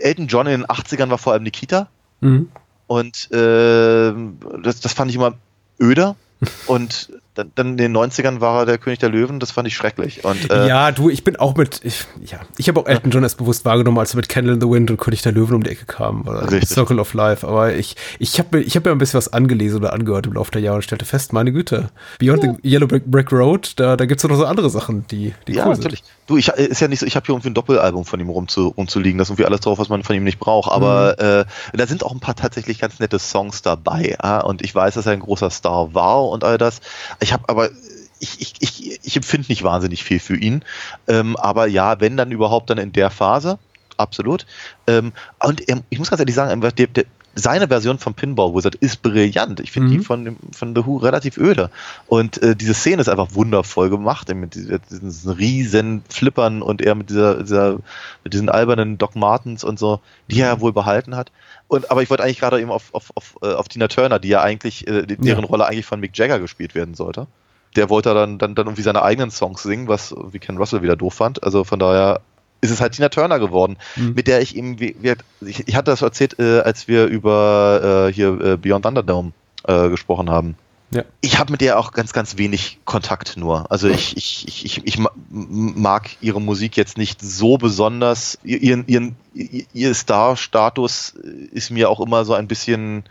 [0.00, 1.88] Elton John in den 80ern war vor allem Nikita
[2.20, 2.50] Mhm.
[2.86, 5.34] und ähm, das, das fand ich immer
[5.80, 6.16] öder.
[6.66, 9.76] Und dann, dann in den 90ern war er der König der Löwen, das fand ich
[9.76, 10.24] schrecklich.
[10.24, 13.22] Und, äh, ja, du, ich bin auch mit, ich, ja, ich habe auch Elton John
[13.22, 15.62] erst bewusst wahrgenommen, als er mit Candle in the Wind und König der Löwen um
[15.62, 16.70] die Ecke kam, oder Richtig.
[16.70, 17.46] Circle of Life.
[17.46, 20.32] Aber ich, ich habe mir, ich habe mir ein bisschen was angelesen oder angehört im
[20.32, 24.06] Laufe der Jahre und stellte fest, meine Güte, Beyond the Yellow Brick, Road, da, da
[24.06, 26.02] gibt's doch noch so andere Sachen, die, die ja, cool natürlich.
[26.26, 28.68] Du, ich ist ja nicht so, ich habe hier irgendwie ein Doppelalbum von ihm rumzu,
[28.76, 30.70] rumzuliegen, da ist irgendwie alles drauf, was man von ihm nicht braucht.
[30.72, 31.24] Aber Mhm.
[31.24, 31.44] äh,
[31.76, 34.16] da sind auch ein paar tatsächlich ganz nette Songs dabei.
[34.22, 34.40] Ja?
[34.40, 36.80] Und ich weiß, dass er ein großer Star war und all das.
[37.20, 37.70] Ich habe aber
[38.18, 40.64] ich, ich, ich, ich empfinde nicht wahnsinnig viel für ihn.
[41.06, 43.58] Ähm, aber ja, wenn dann überhaupt dann in der Phase,
[43.96, 44.46] absolut.
[44.86, 45.12] Ähm,
[45.42, 47.04] und er, ich muss ganz ehrlich sagen, der, der,
[47.38, 49.60] seine Version von Pinball Wizard ist brillant.
[49.60, 49.92] Ich finde Mhm.
[49.98, 51.70] die von, von The Who relativ öde.
[52.06, 57.10] Und äh, diese Szene ist einfach wundervoll gemacht, mit diesen riesen Flippern und er mit
[57.10, 57.78] dieser, dieser
[58.24, 61.30] mit diesen albernen Doc Martens und so, die er ja wohl behalten hat.
[61.68, 64.28] Und aber ich wollte eigentlich gerade eben auf, auf, auf, äh, auf Tina Turner, die
[64.28, 65.48] ja eigentlich, äh, deren Ja.
[65.48, 67.26] Rolle eigentlich von Mick Jagger gespielt werden sollte.
[67.74, 70.96] Der wollte dann, dann, dann irgendwie seine eigenen Songs singen, was wie Ken Russell wieder
[70.96, 71.42] doof fand.
[71.42, 72.20] Also von daher
[72.60, 74.14] ist es halt Tina Turner geworden, Mhm.
[74.14, 75.14] mit der ich eben, wie, wie,
[75.44, 79.32] ich, ich hatte das erzählt, äh, als wir über äh, hier äh, Beyond Thunderdome
[79.66, 80.56] äh, gesprochen haben.
[80.92, 81.02] Ja.
[81.20, 83.70] Ich habe mit der auch ganz, ganz wenig Kontakt nur.
[83.72, 84.98] Also ich, ich, ich, ich, ich
[85.30, 88.38] mag ihre Musik jetzt nicht so besonders.
[88.44, 91.14] Ihr- Ihren, ihren, ihr ihr Star-Status
[91.50, 93.02] ist mir auch immer so ein bisschen,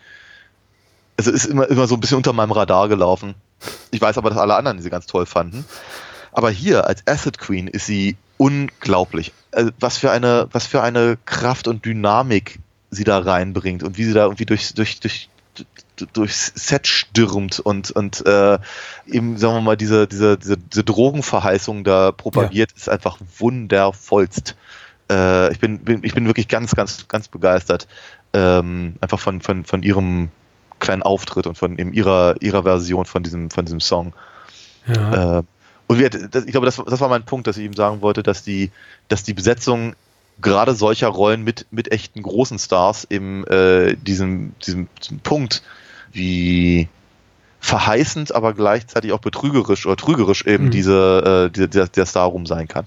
[1.17, 3.35] also ist immer, immer so ein bisschen unter meinem Radar gelaufen.
[3.91, 5.65] Ich weiß aber, dass alle anderen sie ganz toll fanden.
[6.31, 9.33] Aber hier als Acid Queen ist sie unglaublich.
[9.51, 12.59] Also was für eine, was für eine Kraft und Dynamik
[12.89, 15.29] sie da reinbringt und wie sie da irgendwie durch, durch, durch,
[16.13, 18.59] durchs Set stürmt und, und äh,
[19.07, 24.55] eben, sagen wir mal, diese, diese, diese, diese Drogenverheißung da propagiert, ist einfach wundervollst.
[25.11, 27.87] äh, ich bin, bin, ich bin wirklich ganz, ganz, ganz begeistert.
[28.33, 30.29] Ähm, einfach von, von, von ihrem
[30.79, 34.13] kleinen Auftritt und von eben ihrer, ihrer Version von diesem, von diesem Song.
[34.87, 35.39] Ja.
[35.39, 35.43] Äh,
[35.87, 38.23] und wir, das, ich glaube, das, das war mein Punkt, dass ich ihm sagen wollte,
[38.23, 38.71] dass die,
[39.07, 39.95] dass die Besetzung
[40.41, 45.63] gerade solcher Rollen mit, mit echten großen Stars eben äh, diesem, diesem, diesem Punkt,
[46.15, 46.87] wie
[47.59, 50.71] verheißend, aber gleichzeitig auch betrügerisch oder trügerisch eben Mhm.
[50.71, 52.85] diese, äh, diese der, der Star rum sein kann.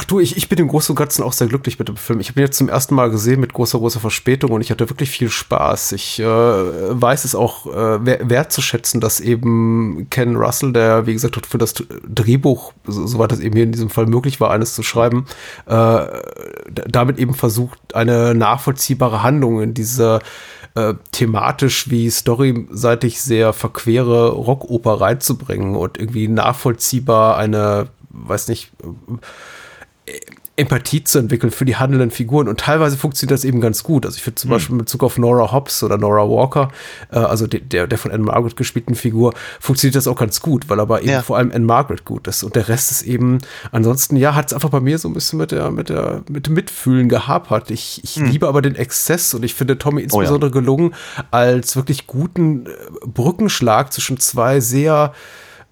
[0.00, 2.20] Ach du, ich, ich bin im Großen und Ganzen auch sehr glücklich mit dem Film.
[2.20, 4.88] Ich habe ihn jetzt zum ersten Mal gesehen mit großer, großer Verspätung und ich hatte
[4.88, 5.90] wirklich viel Spaß.
[5.90, 11.44] Ich äh, weiß es auch äh, wer- wertzuschätzen, dass eben Ken Russell, der, wie gesagt,
[11.46, 11.74] für das
[12.06, 15.26] Drehbuch, so- soweit es eben hier in diesem Fall möglich war, eines zu schreiben,
[15.66, 16.06] äh,
[16.86, 20.20] damit eben versucht, eine nachvollziehbare Handlung in diese
[20.78, 28.70] äh, thematisch wie storyseitig sehr verquere Rockoper reinzubringen und irgendwie nachvollziehbar eine, weiß nicht,
[30.58, 32.48] Empathie zu entwickeln für die handelnden Figuren.
[32.48, 34.04] Und teilweise funktioniert das eben ganz gut.
[34.04, 36.70] Also ich finde zum Beispiel in Bezug auf Nora Hobbs oder Nora Walker,
[37.12, 40.68] äh, also de, der, der von Anne Margaret gespielten Figur, funktioniert das auch ganz gut,
[40.68, 41.22] weil aber eben Ja.
[41.22, 42.42] vor allem Anne Margaret gut ist.
[42.42, 43.38] Und der Rest ist eben,
[43.70, 46.46] ansonsten, ja, hat es einfach bei mir so ein bisschen mit der, mit der, mit
[46.48, 47.70] dem Mitfühlen gehapert.
[47.70, 50.94] Ich, ich liebe aber den Exzess und ich finde Tommy insbesondere gelungen
[51.30, 52.70] als wirklich guten äh,
[53.06, 55.12] Brückenschlag zwischen zwei sehr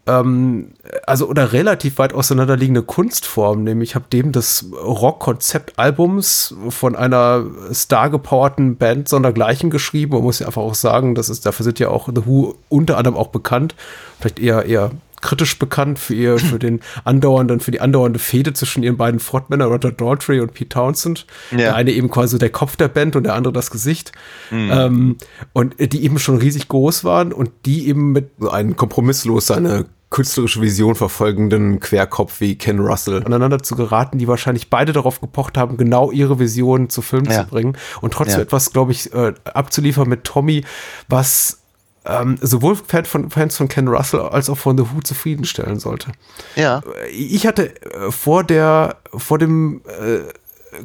[0.07, 0.73] ähm,
[1.07, 8.77] also oder relativ weit auseinanderliegende Kunstformen, nämlich ich habe dem des Rock-Konzept-Albums von einer star-gepowerten
[8.77, 10.15] Band sondergleichen geschrieben.
[10.15, 12.99] Man muss ja einfach auch sagen, das ist, dafür sind ja auch The Who unter
[12.99, 13.75] anderem auch bekannt,
[14.19, 14.91] vielleicht eher eher
[15.21, 19.71] kritisch bekannt für ihr, für den andauernden, für die andauernde Fehde zwischen ihren beiden Frontmännern,
[19.71, 21.27] Roger Daltrey und Pete Townsend.
[21.51, 21.57] Ja.
[21.57, 24.13] Der eine eben quasi der Kopf der Band und der andere das Gesicht.
[24.53, 25.17] Ähm,
[25.53, 29.87] und die eben schon riesig groß waren und die eben mit so einem kompromisslos seine
[30.17, 35.59] künstlerische Vision verfolgenden Querkopf wie Ken Russell aneinander zu geraten, die wahrscheinlich beide darauf gepocht
[35.59, 37.43] haben, genau ihre Vision zu Film Ja.
[37.45, 38.45] zu bringen und trotzdem Ja.
[38.45, 40.65] etwas, glaube ich, äh, abzuliefern mit Tommy,
[41.09, 41.59] was
[42.07, 46.13] ähm, sowohl Fan von, Fans von Ken Russell als auch von The Who zufriedenstellen sollte.
[46.55, 46.83] Ja.
[47.11, 50.21] Ich hatte äh, vor der, vor dem äh,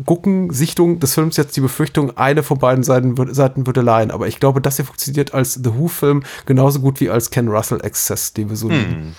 [0.05, 4.11] Gucken, Sichtung des Films jetzt die Befürchtung, eine von beiden Seiten, würde- Seiten würde leihen.
[4.11, 8.33] Aber ich glaube, das hier funktioniert als The Who-Film genauso gut wie als Ken Russell-Exzess,
[8.33, 9.15] den wir so lieben.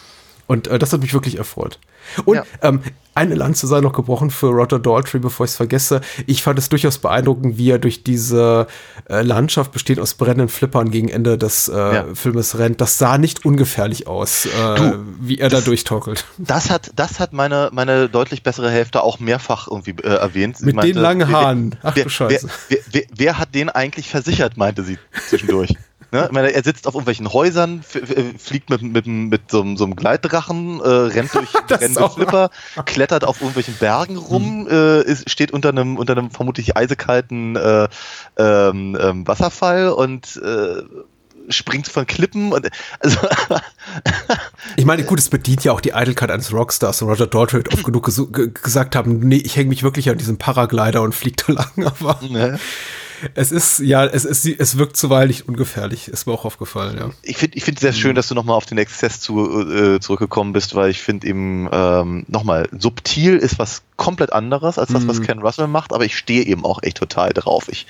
[0.53, 1.79] Und äh, das hat mich wirklich erfreut.
[2.27, 2.45] Und Ja.
[2.63, 2.81] ähm,
[3.15, 6.01] eine Lanze sei noch gebrochen für Roger Daltrey, bevor ich es vergesse.
[6.27, 8.67] Ich fand es durchaus beeindruckend, wie er durch diese
[9.09, 12.05] äh, Landschaft besteht aus brennenden Flippern gegen Ende des äh, Ja.
[12.15, 12.81] Filmes rennt.
[12.81, 16.25] Das sah nicht ungefährlich aus, äh, Du, wie er da durchtorkelt.
[16.39, 20.57] Das hat, das hat meine, meine deutlich bessere Hälfte auch mehrfach irgendwie äh, erwähnt.
[20.59, 21.77] Sie Mit den langen wer- Haaren.
[21.83, 22.49] Ach wer, du Scheiße.
[22.69, 24.99] Wer, wer, wer hat den eigentlich versichert, meinte sie
[25.29, 25.75] zwischendurch.
[26.13, 26.27] Ne?
[26.27, 28.03] Ich meine, er sitzt auf irgendwelchen Häusern, f-
[28.39, 31.49] fliegt mit, mit, mit so, einem- so einem Gleitdrachen, äh, rennt durch.
[32.11, 32.51] Flipper,
[32.85, 37.89] klettert auf irgendwelchen Bergen rum, äh, ist, steht unter einem, unter einem vermutlich eisekalten äh,
[38.37, 40.83] ähm, ähm, Wasserfall und äh,
[41.49, 42.69] springt von Klippen und
[43.01, 43.19] also
[44.77, 47.85] Ich meine, gut, es bedient ja auch die Eitelkeit eines Rockstars und Roger Daltrey oft
[47.85, 48.05] genug
[48.63, 52.21] gesagt haben, nee, ich hänge mich wirklich an diesem Paraglider und fliege da lang, aber
[52.29, 52.59] ne?
[53.35, 57.11] Es ist, ja, es, es, es wirkt zuweilen nicht ungefährlich, ist mir auch aufgefallen, ja.
[57.23, 60.53] ich finde ich finde sehr schön, dass du nochmal auf den Exzess zu, äh, zurückgekommen
[60.53, 65.23] bist, weil ich finde eben ähm, nochmal, subtil ist was komplett anderes als das, was
[65.23, 67.68] Ken Russell macht, aber ich stehe eben auch echt total drauf.
[67.68, 67.87] Ich,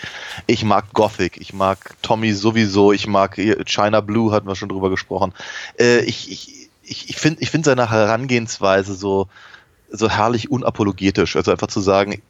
[0.46, 4.68] ich mag Gothic, ich mag Tommy sowieso, ich mag hier China Blue, hatten wir schon
[4.68, 5.32] drüber gesprochen.
[5.78, 9.28] Äh, ich ich, ich, ich finde ich find seine Herangehensweise so,
[9.90, 11.36] so herrlich unapologetisch.
[11.36, 12.20] Also einfach zu sagen,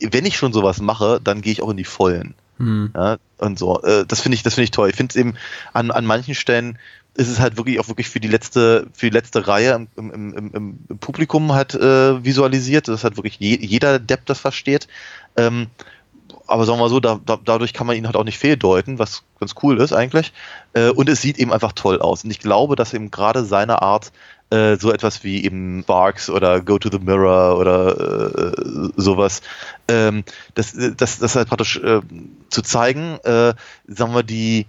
[0.00, 2.34] wenn ich schon sowas mache, dann gehe ich auch in die Vollen.
[2.94, 3.82] Ja, und so.
[3.82, 4.90] Äh, das finde ich, das finde ich toll.
[4.90, 5.34] Ich finde es eben
[5.72, 6.78] an, an manchen Stellen
[7.16, 10.10] ist es halt wirklich auch wirklich für die letzte, für die letzte Reihe im, im,
[10.12, 12.88] im, im, im Publikum halt äh, visualisiert.
[12.88, 14.88] Das hat wirklich je, jeder Depp das versteht.
[15.36, 15.68] Ähm,
[16.46, 18.98] aber sagen wir mal so, da, da, dadurch kann man ihn halt auch nicht fehldeuten,
[18.98, 20.32] was ganz cool ist eigentlich.
[20.74, 22.24] Äh, und es sieht eben einfach toll aus.
[22.24, 24.12] Und ich glaube, dass eben gerade seine Art
[24.54, 29.42] äh, so etwas wie eben Barks oder Go to the Mirror oder äh, sowas,
[29.88, 30.22] ähm,
[30.54, 32.00] das, das, das halt praktisch äh,
[32.50, 33.54] zu zeigen, äh,
[33.88, 34.66] sagen wir, die,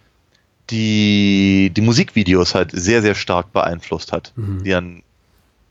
[0.72, 5.04] die, die Musikvideos halt sehr, sehr stark beeinflusst hat, die dann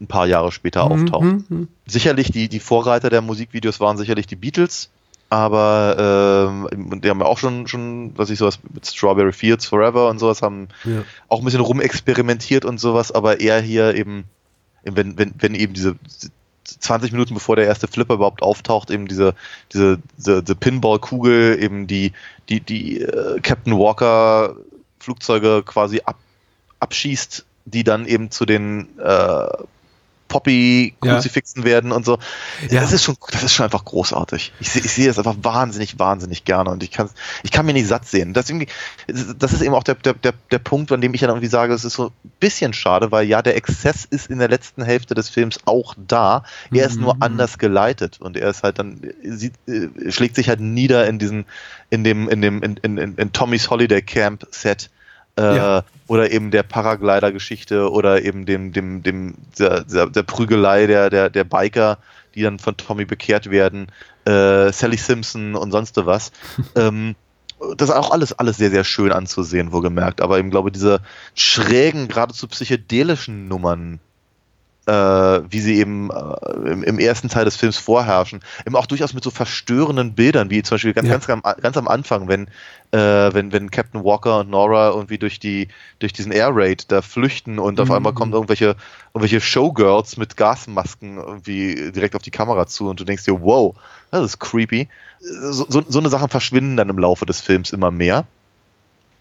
[0.00, 1.44] ein paar Jahre später auftauchen.
[1.48, 1.68] Mhm.
[1.86, 4.90] Sicherlich, die, die Vorreiter der Musikvideos waren sicherlich die Beatles,
[5.34, 10.08] aber ähm, die haben ja auch schon, schon, was ich sowas mit Strawberry Fields Forever
[10.08, 11.02] und sowas haben Ja.
[11.28, 14.24] auch ein bisschen rumexperimentiert und sowas, aber eher hier eben,
[14.84, 15.96] wenn, wenn, wenn eben diese
[16.64, 19.34] 20 Minuten bevor der erste Flipper überhaupt auftaucht, eben diese,
[19.72, 22.12] diese, diese, diese Pinball-Kugel, eben die,
[22.48, 24.54] die, die äh, Captain Walker
[25.00, 26.16] Flugzeuge quasi ab,
[26.78, 29.46] abschießt, die dann eben zu den äh,
[30.34, 31.22] Poppy Ja.
[31.64, 32.18] Werden und so.
[32.68, 32.80] Ja.
[32.80, 34.52] Das ist schon, das ist schon einfach großartig.
[34.58, 37.08] Ich, seh- ich sehe das einfach wahnsinnig, wahnsinnig gerne und ich kann,
[37.44, 38.32] ich kann mir nicht satt sehen.
[38.32, 38.66] Das, ist irgendwie,
[39.38, 41.72] das ist eben auch der, der, der, der Punkt, an dem ich dann irgendwie sage,
[41.72, 45.14] es ist so ein bisschen schade, weil ja, der Exzess ist in der letzten Hälfte
[45.14, 46.42] des Films auch da.
[46.72, 50.58] Er ist nur anders geleitet und er ist halt dann, sieht, äh, schlägt sich halt
[50.58, 51.44] nieder in diesen,
[51.90, 54.90] in dem, in dem, in, in, in, in Tommys Holiday Camp Set.
[55.38, 55.84] Äh, Ja.
[56.06, 61.44] Oder eben der Paraglider-Geschichte oder eben dem, dem, dem, der, der, Prügelei der, der, der
[61.44, 61.98] Biker,
[62.34, 63.86] die dann von Tommy bekehrt werden,
[64.26, 66.30] äh, Sally Simpson und sonst was.
[66.76, 67.14] ähm,
[67.76, 70.20] das ist auch alles, alles sehr, sehr schön anzusehen, wohlgemerkt.
[70.20, 71.00] Aber eben, glaube ich, diese
[71.34, 74.00] schrägen, geradezu psychedelischen Nummern,
[74.86, 79.14] äh, wie sie eben äh, im, im ersten Teil des Films vorherrschen, eben auch durchaus
[79.14, 81.14] mit so verstörenden Bildern, wie zum Beispiel ganz, Ja.
[81.18, 82.48] ganz, am, ganz am Anfang, wenn,
[82.90, 85.68] äh, wenn, wenn Captain Walker und Nora irgendwie durch die,
[86.00, 87.96] durch diesen Air Raid da flüchten und auf Mhm.
[87.96, 88.76] einmal kommen irgendwelche,
[89.14, 93.74] irgendwelche Showgirls mit Gasmasken irgendwie direkt auf die Kamera zu und du denkst dir, wow,
[94.10, 94.88] das ist creepy.
[95.20, 98.26] So, so, so eine Sachen verschwinden dann im Laufe des Films immer mehr.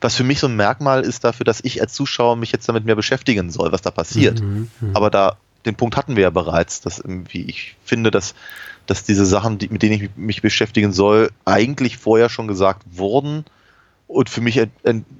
[0.01, 2.84] Was für mich so ein Merkmal ist dafür, dass ich als Zuschauer mich jetzt damit
[2.84, 4.41] mehr beschäftigen soll, was da passiert.
[4.41, 8.36] Mhm, Aber da, den Punkt hatten wir ja bereits, dass irgendwie ich finde, dass,
[8.86, 13.45] dass diese Sachen, die, mit denen ich mich- beschäftigen soll, eigentlich vorher schon gesagt wurden
[14.07, 14.61] und für mich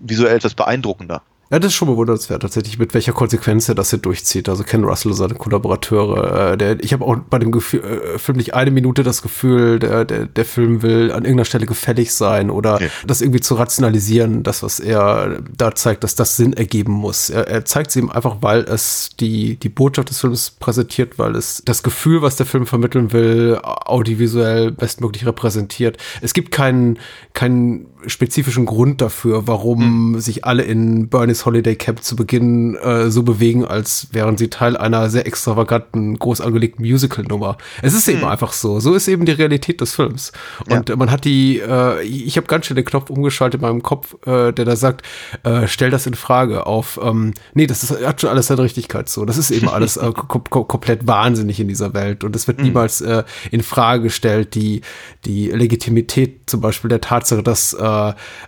[0.02, 1.22] visuell etwas beeindruckender.
[1.54, 4.49] Ja, das ist schon bewundernswert, tatsächlich, mit welcher Konsequenz er das hier durchzieht.
[4.49, 6.54] Also Ken Russell und seine Kollaborateure.
[6.54, 9.78] Äh, der, ich habe auch bei dem Gefühl, äh, Film nicht eine Minute das Gefühl,
[9.78, 12.89] der, der, der Film will an irgendeiner Stelle gefällig sein oder Okay.
[13.06, 17.30] das irgendwie zu rationalisieren, das, was er da zeigt, dass das Sinn ergeben muss.
[17.30, 21.36] Er, er zeigt es eben einfach, weil es die, die Botschaft des Films präsentiert, weil
[21.36, 25.97] es das Gefühl, was der Film vermitteln will, audiovisuell bestmöglich repräsentiert.
[26.22, 26.97] Es gibt keinen,
[27.36, 33.24] keinen spezifischen Grund dafür, warum sich alle in Bernie's Holiday Camp zu Beginn äh, so
[33.24, 37.58] bewegen, als wären sie Teil einer sehr extravaganten, groß angelegten Musical-Nummer.
[37.82, 38.80] Es ist eben einfach so.
[38.80, 40.32] So ist eben die Realität des Films.
[40.70, 43.84] Und äh, man hat die, äh, ich habe ganz schnell den Knopf umgeschaltet in meinem
[43.84, 45.04] Kopf, äh, der da sagt,
[45.43, 49.10] äh, stell das in Frage auf, ähm, nee, das ist, hat schon alles seine Richtigkeit
[49.10, 49.26] so.
[49.26, 52.24] Das ist eben alles äh, kom kom komplett wahnsinnig in dieser Welt.
[52.24, 54.82] Und es wird niemals äh, in Frage gestellt, die,
[55.26, 57.93] die Legitimität zum Beispiel der Tatsache, dass äh,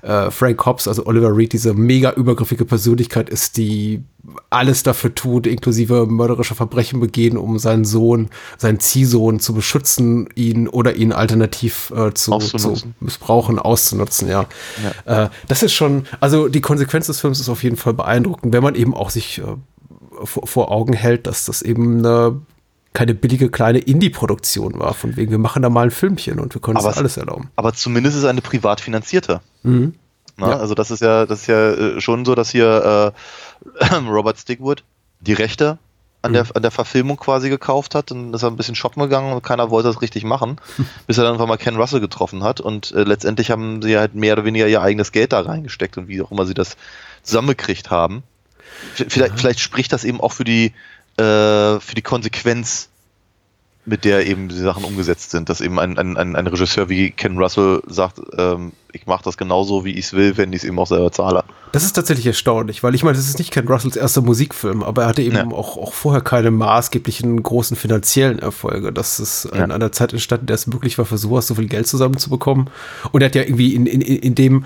[0.01, 4.03] äh, Frank Hobbs, also Oliver Reed, diese mega übergriffige Persönlichkeit ist, die
[4.49, 10.67] alles dafür tut, inklusive mörderischer Verbrechen begehen, um seinen Sohn, seinen Ziehsohn zu beschützen, ihn
[10.67, 14.45] oder ihn alternativ äh, zu, zu missbrauchen, auszunutzen, ja.
[15.05, 18.63] Äh, das ist schon, also die Konsequenz des Films ist auf jeden Fall beeindruckend, wenn
[18.63, 19.43] man eben auch sich äh,
[20.23, 22.41] vor, vor Augen hält, dass das eben eine
[22.95, 26.61] keine billige kleine Indie-Produktion war, von wegen, wir machen da mal ein Filmchen und wir
[26.61, 27.49] können uns alles erlauben.
[27.55, 29.41] Aber zumindest ist es eine privat finanzierte.
[29.61, 29.93] Mhm.
[30.37, 30.57] Na, Ja.
[30.57, 33.13] Also das ist ja, das ist ja äh, schon so, dass hier
[33.79, 34.83] äh, Robert Stigwood
[35.19, 35.77] die Rechte
[36.21, 36.33] an, Mhm.
[36.33, 38.09] der, an der Verfilmung quasi gekauft hat.
[38.11, 40.57] Dann ist er ein bisschen shoppen gegangen und keiner wollte das richtig machen,
[41.07, 42.59] bis er dann einfach mal Ken Russell getroffen hat.
[42.61, 46.07] Und äh, letztendlich haben sie halt mehr oder weniger ihr eigenes Geld da reingesteckt und
[46.07, 46.75] wie auch immer sie das
[47.23, 48.23] zusammengekriegt haben.
[48.95, 50.73] V- Vielleicht, vielleicht spricht das eben auch für die,
[51.17, 52.89] äh, für die Konsequenz
[53.87, 57.11] mit der eben die Sachen umgesetzt sind, dass eben ein, ein, ein, ein Regisseur wie
[57.11, 60.63] Ken Russell sagt, ähm, ich mache das genauso, wie ich es will, wenn ich es
[60.63, 61.43] eben auch selber zahle.
[61.71, 65.03] Das ist tatsächlich erstaunlich, weil ich meine, das ist nicht Ken Russells erster Musikfilm, aber
[65.03, 65.45] er hatte eben Ja.
[65.51, 68.91] auch, auch vorher keine maßgeblichen großen finanziellen Erfolge.
[68.91, 69.63] Das ist in Ja.
[69.65, 72.71] einer Zeit entstanden, in der es möglich war, für sowas so viel Geld zusammenzubekommen.
[73.11, 74.65] Und er hat ja irgendwie in, in, in dem,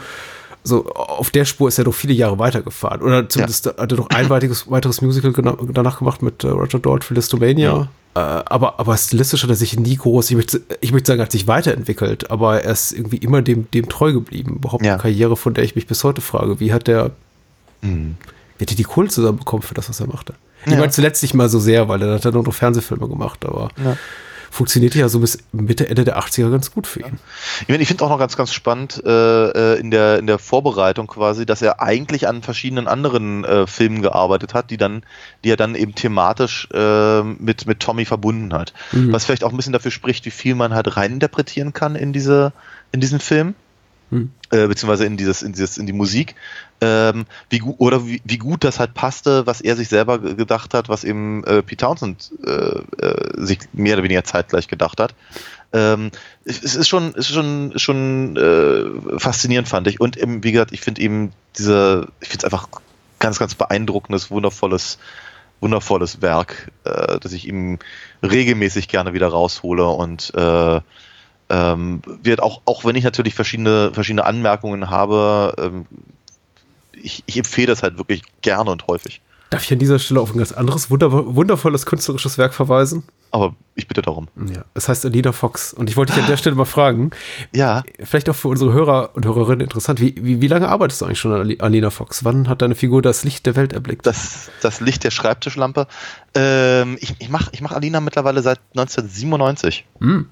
[0.70, 3.02] so auf der Spur ist er doch viele Jahre weitergefahren.
[3.02, 5.34] Oder zumindest hat er doch ein weiteres, weiteres Musical
[5.74, 7.90] danach gemacht mit äh, Roger Dort, Philistomania.
[8.16, 11.26] Äh, aber, aber stilistisch hat er sich nie groß, ich möchte, ich möchte sagen, er
[11.26, 14.56] hat sich weiterentwickelt, aber er ist irgendwie immer dem, dem treu geblieben.
[14.56, 14.94] Überhaupt Ja.
[14.94, 16.60] eine Karriere, von der ich mich bis heute frage.
[16.60, 17.12] Wie hat der,
[17.82, 18.16] wie
[18.62, 20.34] hat er die Kohle zusammenbekommen für das, was er machte?
[20.66, 20.78] Ich Ja.
[20.80, 23.70] meine zuletzt nicht mal so sehr, weil er hat ja nur noch Fernsehfilme gemacht, aber
[23.84, 23.96] Ja.
[24.52, 27.20] Funktionierte ja so bis Mitte, Ende der 80er ganz gut für ihn.
[27.62, 30.40] Ich, meine, ich finde auch noch ganz, ganz spannend äh, äh, in, der, in der
[30.40, 35.04] Vorbereitung quasi, dass er eigentlich an verschiedenen anderen äh, Filmen gearbeitet hat, die dann,
[35.44, 38.74] die er dann eben thematisch äh, mit, mit Tommy verbunden hat.
[38.92, 39.14] Mhm.
[39.14, 42.54] Was vielleicht auch ein bisschen dafür spricht, wie viel man halt reininterpretieren kann in diese,
[42.92, 43.56] in diesen Film.
[44.12, 44.32] Mhm.
[44.50, 46.36] Äh, beziehungsweise in dieses, in dieses, in die Musik.
[46.82, 50.36] Ähm, wie gut oder wie, wie gut das halt passte, was er sich selber ge-
[50.36, 55.02] gedacht hat, was eben äh, Pete Townsend äh, äh, sich mehr oder weniger zeitgleich gedacht
[55.02, 55.14] hat.
[55.74, 56.10] Ähm,
[56.46, 60.00] es ist schon, ist schon, schon äh, faszinierend, fand ich.
[60.00, 62.70] Und eben, wie gesagt, ich finde eben diese, ich finde es einfach
[63.20, 65.00] ganz, ganz beeindruckendes, wundervolles,
[65.60, 67.80] wundervolles Werk, äh, das ich ihm
[68.24, 70.80] regelmäßig gerne wieder raushole und äh,
[71.50, 75.86] ähm, wird auch, auch wenn ich natürlich verschiedene, verschiedene Anmerkungen habe, ähm,
[77.02, 79.22] ich, ich empfehle das halt wirklich gerne und häufig.
[79.52, 83.02] Darf ich an dieser Stelle auf ein ganz anderes, wunder wundervolles künstlerisches Werk verweisen?
[83.32, 84.28] Aber ich bitte darum.
[84.48, 85.74] Ja, es heißt Alina Fox.
[85.74, 87.10] Und ich wollte dich an der Stelle mal fragen,
[87.52, 91.06] Ja, vielleicht auch für unsere Hörer und Hörerinnen interessant, wie, wie, wie lange arbeitest du
[91.06, 92.24] eigentlich schon an Ali- Alina Fox?
[92.24, 94.06] Wann hat deine Figur das Licht der Welt erblickt?
[94.06, 95.88] das, das Licht der Schreibtischlampe.
[96.36, 99.86] Ähm, ich ich mache ich mach Alina mittlerweile seit 1997.
[100.00, 100.30] Hm.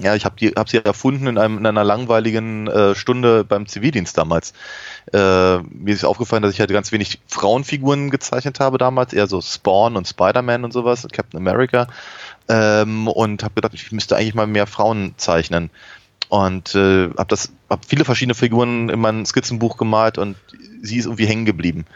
[0.00, 4.18] Ja, ich habe hab sie erfunden in, einem, in einer langweiligen äh, Stunde beim Zivildienst
[4.18, 4.52] damals.
[5.12, 9.40] Äh, mir ist aufgefallen, dass ich halt ganz wenig Frauenfiguren gezeichnet habe damals, eher so
[9.40, 11.86] Spawn und Spider-Man und sowas, Captain America.
[12.48, 15.70] Ähm, und habe gedacht, ich müsste eigentlich mal mehr Frauen zeichnen.
[16.28, 17.36] Und äh, habe
[17.70, 20.36] hab viele verschiedene Figuren in mein Skizzenbuch gemalt und
[20.82, 21.86] sie ist irgendwie hängen geblieben.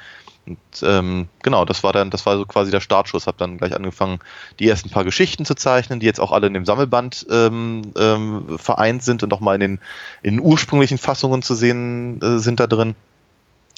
[0.47, 3.27] Und ähm, genau, das war dann, das war so quasi der Startschuss.
[3.27, 4.19] Habe dann gleich angefangen,
[4.59, 8.59] die ersten paar Geschichten zu zeichnen, die jetzt auch alle in dem Sammelband ähm, ähm,
[8.59, 9.81] vereint sind und auch mal in den,
[10.23, 12.95] in den ursprünglichen Fassungen zu sehen äh, sind da drin.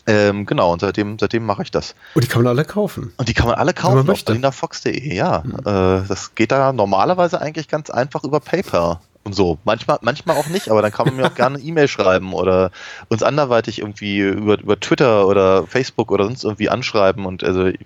[0.07, 1.95] Ähm, genau, und seitdem, seitdem mache ich das.
[2.15, 3.13] Und die kann man alle kaufen.
[3.19, 4.33] Und die kann man alle man kaufen auf möchte.
[4.33, 5.45] alinafox.de, ja.
[5.45, 9.59] Äh, das geht da normalerweise eigentlich ganz einfach über PayPal und so.
[9.65, 12.71] Manchmal, manchmal auch nicht, aber dann kann man mir auch gerne eine E-Mail schreiben oder
[13.09, 17.25] uns anderweitig irgendwie über, über Twitter oder Facebook oder sonst irgendwie anschreiben.
[17.27, 17.81] Und also ich,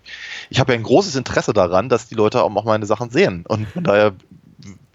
[0.51, 3.45] ich habe ja ein großes Interesse daran, dass die Leute auch meine Sachen sehen.
[3.47, 4.13] Und von daher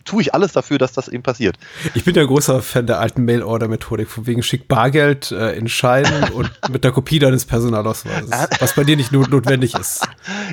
[0.06, 1.58] tue ich alles dafür, dass das eben passiert.
[1.94, 6.30] Ich bin ja großer Fan der alten Mail-Order-Methodik, von wegen schick Bargeld äh, in Scheinen
[6.34, 10.08] und mit der Kopie deines Personalausweises, was bei dir nicht not notwendig ist.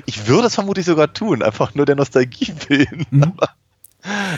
[0.06, 3.06] Ich würde es vermutlich sogar tun, einfach nur der Nostalgie willen.
[3.22, 3.50] Aber,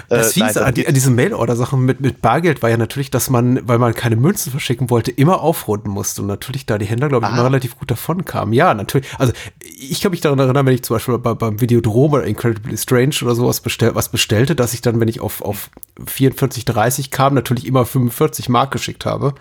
[0.08, 3.28] Das äh, Fiese an, die, an diesen Mail-Order-Sachen mit, mit Bargeld war ja natürlich, dass
[3.28, 7.08] man, weil man keine Münzen verschicken wollte, immer aufrunden musste und natürlich da die Händler,
[7.08, 7.46] glaube ich, immer Ah.
[7.46, 8.52] relativ gut davon kamen.
[8.54, 9.06] Ja, natürlich.
[9.18, 9.32] Also
[9.62, 13.16] ich kann mich daran erinnern, wenn ich zum Beispiel bei, beim Videodrom oder Incredibly Strange
[13.22, 15.70] oder sowas bestell, was bestellte, dass ich dann, wenn ich auf, auf
[16.06, 19.34] 44, 30 kam, natürlich immer 45 Mark geschickt habe.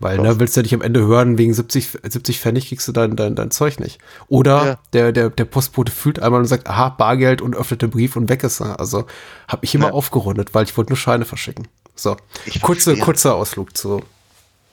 [0.00, 2.92] Weil, ne, willst du ja nicht am Ende hören, wegen 70, 70 Pfennig kriegst du
[2.92, 3.98] dein, dein, dein Zeug nicht.
[4.28, 4.78] Oder Ja.
[4.92, 8.28] der, der, der Postbote fühlt einmal und sagt, aha, Bargeld und öffnet den Brief und
[8.28, 8.80] weg ist er.
[8.80, 9.06] Also
[9.48, 9.92] habe ich immer Ja.
[9.92, 11.68] aufgerundet, weil ich wollte nur Scheine verschicken.
[11.94, 13.04] So, Ich kurze, verstehe.
[13.04, 14.02] kurzer Ausflug zu,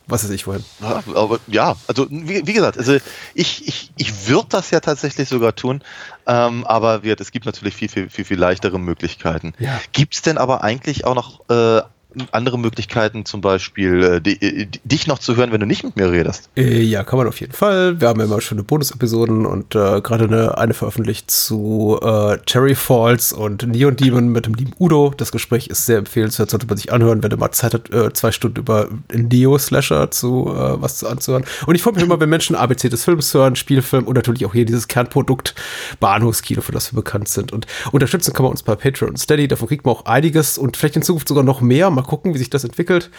[0.07, 0.65] was weiß ich wohin.
[0.81, 2.97] Ja, aber ja, also wie, wie gesagt, also
[3.35, 5.83] ich, ich, ich würde das ja tatsächlich sogar tun,
[6.25, 9.53] ähm, aber gesagt, es gibt natürlich viel, viel, viel, viel leichtere Möglichkeiten.
[9.59, 9.79] Ja.
[9.91, 11.81] Gibt es denn aber eigentlich auch noch äh,
[12.31, 16.11] andere Möglichkeiten, zum Beispiel äh, äh, dich noch zu hören, wenn du nicht mit mir
[16.11, 16.49] redest?
[16.55, 17.99] Äh, ja, kann man auf jeden Fall.
[18.01, 22.75] Wir haben ja immer schöne Bonus-Episoden und äh, gerade eine, eine veröffentlicht zu äh, Cherry
[22.75, 25.13] Falls und Neon Demon mit dem lieben Udo.
[25.15, 28.11] Das Gespräch ist sehr empfehlenswert, sollte man sich anhören, wenn du mal Zeit hat, äh,
[28.13, 31.45] zwei Stunden über Neo-Slasher zu was zu anzuhören.
[31.65, 34.53] Und ich freue mich immer, wenn Menschen ABC des Films hören, Spielfilm und natürlich auch
[34.53, 35.55] hier dieses Kernprodukt
[35.99, 37.51] Bahnhofskino, für das wir bekannt sind.
[37.51, 39.47] Und unterstützen kann man uns bei Patreon und Steady.
[39.47, 41.89] Davon kriegt man auch einiges und vielleicht in Zukunft sogar noch mehr.
[41.89, 43.09] Mal gucken, wie sich das entwickelt.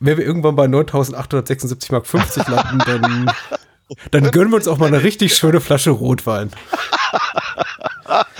[0.00, 3.32] Wenn wir irgendwann bei 9.876 Mark 50 landen, dann,
[4.10, 6.50] dann gönnen wir uns auch mal eine richtig schöne Flasche Rotwein.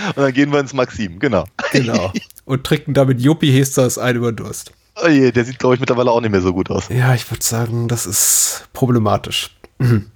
[0.09, 1.45] Und dann gehen wir ins Maxim, genau.
[1.73, 2.13] Genau.
[2.45, 4.73] Und trinken damit Juppie Hesters ein über Durst.
[5.03, 6.89] Oh je, der sieht, glaube ich, mittlerweile auch nicht mehr so gut aus.
[6.91, 9.57] Ja, ich würde sagen, das ist problematisch.
[9.83, 10.07] Mhm.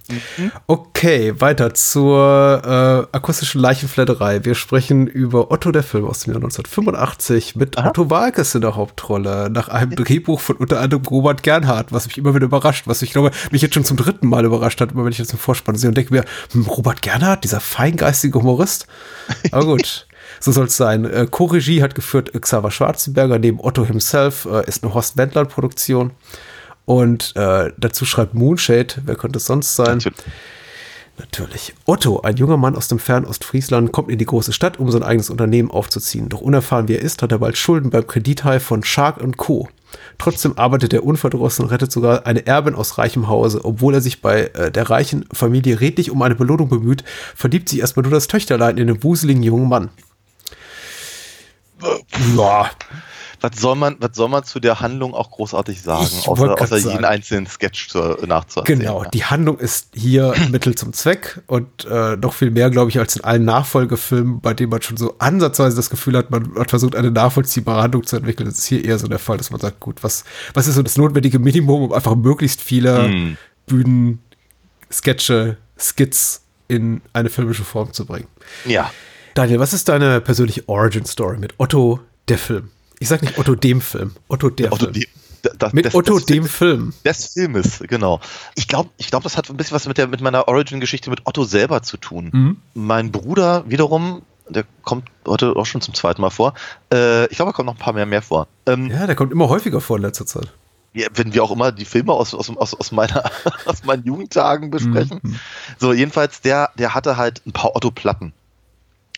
[0.67, 2.61] Okay, weiter zur
[3.11, 4.45] äh, akustischen Leichenfledderei.
[4.45, 8.75] Wir sprechen über Otto der Film aus dem Jahr 1985 mit Otto Walkes in der
[8.75, 13.01] Hauptrolle, nach einem Drehbuch von unter anderem Robert Gernhardt, was mich immer wieder überrascht, was
[13.01, 15.39] ich glaube, mich jetzt schon zum dritten Mal überrascht hat, immer wenn ich jetzt im
[15.39, 18.87] Vorspann sehe und denke mir, hm, Robert Gernhardt, dieser feingeistige Humorist.
[19.51, 20.07] Aber gut.
[20.39, 21.05] So soll es sein.
[21.05, 26.11] Äh, Co-Regie hat geführt Xaver Schwarzenberger, neben Otto himself äh, ist eine Horst Wendland-Produktion.
[26.87, 29.97] Und äh, dazu schreibt Moonshade, wer könnte es sonst sein?
[29.97, 30.23] Natürlich.
[31.17, 31.73] Natürlich.
[31.85, 35.03] Otto, ein junger Mann aus dem fernen Ostfriesland, kommt in die große Stadt, um sein
[35.03, 36.29] eigenes Unternehmen aufzuziehen.
[36.29, 39.67] Doch unerfahren wie er ist, hat er bald Schulden beim Kredithai von Shark Co.
[40.17, 43.65] Trotzdem arbeitet er unverdrossen und rettet sogar eine Erbin aus reichem Hause.
[43.65, 47.03] Obwohl er sich bei äh, der reichen Familie redlich um eine Belohnung bemüht,
[47.35, 49.89] verliebt sich erstmal nur das Töchterlein in den wuseligen jungen Mann.
[52.37, 52.69] Ja,
[53.41, 56.77] Was soll man, was soll man zu der Handlung auch großartig sagen, Ich außer, außer
[56.77, 57.05] jeden sagen.
[57.05, 58.79] einzelnen Sketch zu, nachzuerzählen?
[58.79, 59.09] Genau, ja.
[59.09, 63.15] die Handlung ist hier Mittel zum Zweck und äh, noch viel mehr, glaube ich, als
[63.15, 66.95] in allen Nachfolgefilmen, bei denen man schon so ansatzweise das Gefühl hat, man hat versucht,
[66.95, 68.47] eine nachvollziehbare Handlung zu entwickeln.
[68.49, 70.23] Das ist hier eher so der Fall, dass man sagt, gut, was,
[70.53, 73.37] was ist so das notwendige Minimum, um einfach möglichst viele Hm.
[73.67, 74.19] Bühnen,
[74.91, 78.27] Sketche, Skits in eine filmische Form zu bringen.
[78.65, 78.91] ja.
[79.33, 82.71] Daniel, was ist deine persönliche Origin-Story mit Otto, der Film?
[82.99, 84.93] Ich sag nicht Otto dem Film, Otto der Otto, Film.
[84.93, 85.07] die,
[85.59, 86.93] das, mit das- Otto das- dem Film.
[87.05, 88.19] des Filmes, genau.
[88.55, 91.21] Ich glaube, ich glaub, das hat ein bisschen was mit, der, mit meiner Origin-Geschichte mit
[91.25, 92.29] Otto selber zu tun.
[92.33, 92.57] Mhm.
[92.73, 96.53] Mein Bruder wiederum, der kommt heute auch schon zum zweiten Mal vor.
[96.91, 98.47] Äh, ich glaube, er kommt noch ein paar mehr, mehr vor.
[98.65, 100.51] Ähm, Ja, der kommt immer häufiger vor in letzter Zeit.
[100.93, 103.29] ja, wenn wir auch immer die Filme aus, aus, aus, aus, meiner,
[103.65, 105.19] aus meinen Jugendtagen besprechen.
[105.21, 105.39] Mhm.
[105.77, 108.33] So, jedenfalls, der, der hatte halt ein paar Otto-Platten.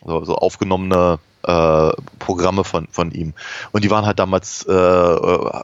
[0.06, 3.34] So, so aufgenommene äh, Programme von, von ihm.
[3.72, 5.62] Und die waren halt damals äh, äh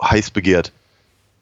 [0.00, 0.72] heiß begehrt.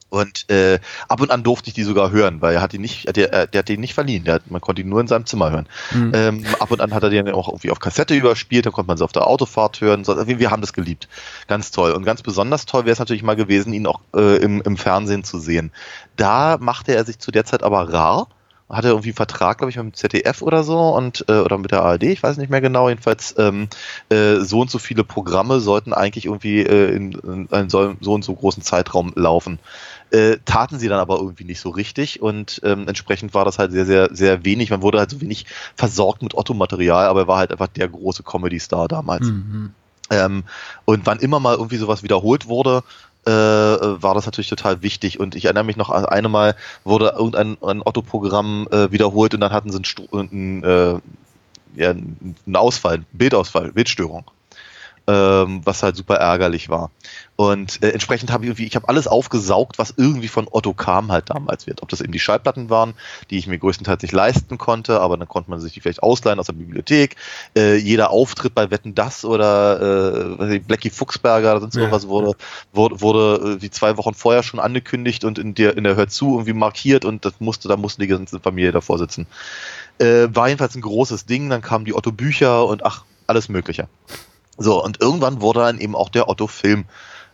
[0.09, 0.79] Und äh,
[1.09, 3.47] ab und an durfte ich die sogar hören, weil er hat die nicht, der, äh,
[3.47, 4.23] der hat die nicht verliehen.
[4.23, 5.67] Der hat, man konnte ihn nur in seinem Zimmer hören.
[5.93, 6.11] Mhm.
[6.15, 8.87] Ähm, ab und an hat er die dann auch irgendwie auf Kassette überspielt, dann konnte
[8.87, 10.05] man sie auf der Autofahrt hören.
[10.05, 11.09] So, also wir haben das geliebt.
[11.47, 11.91] Ganz toll.
[11.91, 15.25] Und ganz besonders toll wäre es natürlich mal gewesen, ihn auch äh, im, im Fernsehen
[15.25, 15.71] zu sehen.
[16.15, 18.27] Da machte er sich zu der Zeit aber rar
[18.69, 21.71] hatte irgendwie einen Vertrag, glaube ich, mit dem ZDF oder so und äh, oder mit
[21.71, 22.89] der ARD, ich weiß nicht mehr genau.
[22.89, 23.69] Jedenfalls ähm,
[24.09, 28.13] äh, so und so viele Programme sollten eigentlich irgendwie äh, in, in einem so, so
[28.13, 29.59] und so großen Zeitraum laufen.
[30.11, 33.71] Äh, taten sie dann aber irgendwie nicht so richtig und ähm, entsprechend war das halt
[33.71, 34.69] sehr, sehr, sehr wenig.
[34.69, 35.45] Man wurde halt so wenig
[35.75, 39.27] versorgt mit Otto-Material, aber er war halt einfach der große Comedy-Star damals.
[39.27, 39.73] Mhm.
[40.09, 40.43] Ähm,
[40.85, 42.83] und wann immer mal irgendwie sowas wiederholt wurde,
[43.27, 45.19] äh, war das natürlich total wichtig.
[45.19, 49.51] Und ich erinnere mich noch, eine Mal wurde irgendein ein Otto-Programm äh, wiederholt und dann
[49.51, 50.99] hatten sie einen, äh,
[51.75, 54.25] ja, einen Ausfall, Bildausfall, Bildstörung
[55.07, 56.91] ähm, was halt super ärgerlich war.
[57.37, 61.11] Und äh, entsprechend habe ich irgendwie, ich habe alles aufgesaugt, was irgendwie von Otto kam
[61.11, 61.81] halt damals wird.
[61.81, 62.93] Ob das eben die Schallplatten waren,
[63.29, 66.39] die ich mir größtenteils nicht leisten konnte, aber dann konnte man sich die vielleicht ausleihen
[66.39, 67.15] aus der Bibliothek.
[67.55, 71.81] Äh, jeder Auftritt bei Wetten Das oder äh, Blackie Fuchsberger oder sonst ja.
[71.81, 72.35] irgendwas wurde,
[72.73, 76.07] wurde, wurde äh, wie zwei Wochen vorher schon angekündigt und in der, in der Hör
[76.07, 79.27] zu irgendwie markiert und das musste, da musste die ganze Familie davor sitzen.
[79.99, 83.87] Äh, war jedenfalls ein großes Ding, dann kamen die Otto Bücher und ach, alles Mögliche.
[84.57, 86.85] So, und irgendwann wurde dann eben auch der Otto-Film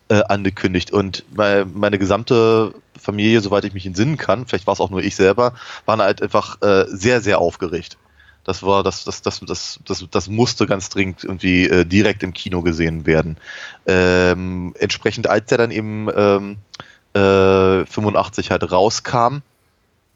[0.10, 0.92] äh, angekündigt.
[0.92, 5.16] Und meine gesamte Familie, soweit ich mich entsinnen kann, vielleicht war es auch nur ich
[5.16, 5.54] selber,
[5.86, 7.98] waren halt einfach äh, sehr, sehr aufgeregt.
[8.44, 12.34] Das war, das, das, das, das, das, das musste ganz dringend irgendwie äh, direkt im
[12.34, 13.38] Kino gesehen werden.
[13.88, 16.58] Ähm, entsprechend, als er dann eben ähm,
[17.14, 19.38] äh, 85 halt rauskam,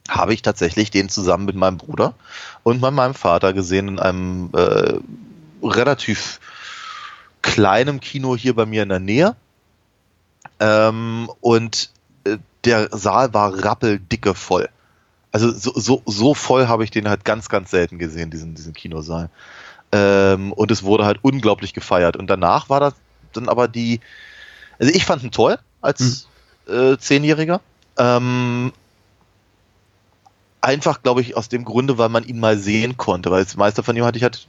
[0.09, 2.13] habe ich tatsächlich den zusammen mit meinem Bruder
[2.63, 4.99] und meinem Vater gesehen in einem äh,
[5.63, 6.39] relativ
[7.41, 9.35] kleinem Kino hier bei mir in der Nähe.
[10.59, 11.91] Ähm, und
[12.23, 14.69] äh, der Saal war rappeldicke voll.
[15.31, 18.73] Also so, so, so voll habe ich den halt ganz, ganz selten gesehen, diesen, diesen
[18.73, 19.29] Kinosaal.
[19.91, 22.17] Ähm, und es wurde halt unglaublich gefeiert.
[22.17, 22.93] Und danach war das
[23.33, 23.99] dann aber die.
[24.79, 26.27] Also ich fand ihn toll als
[26.67, 26.73] mhm.
[26.73, 27.61] äh, Zehnjähriger.
[27.97, 28.71] Ähm,
[30.61, 33.83] einfach, glaube ich, aus dem Grunde, weil man ihn mal sehen konnte, weil das meiste
[33.83, 34.47] von ihm hatte ich halt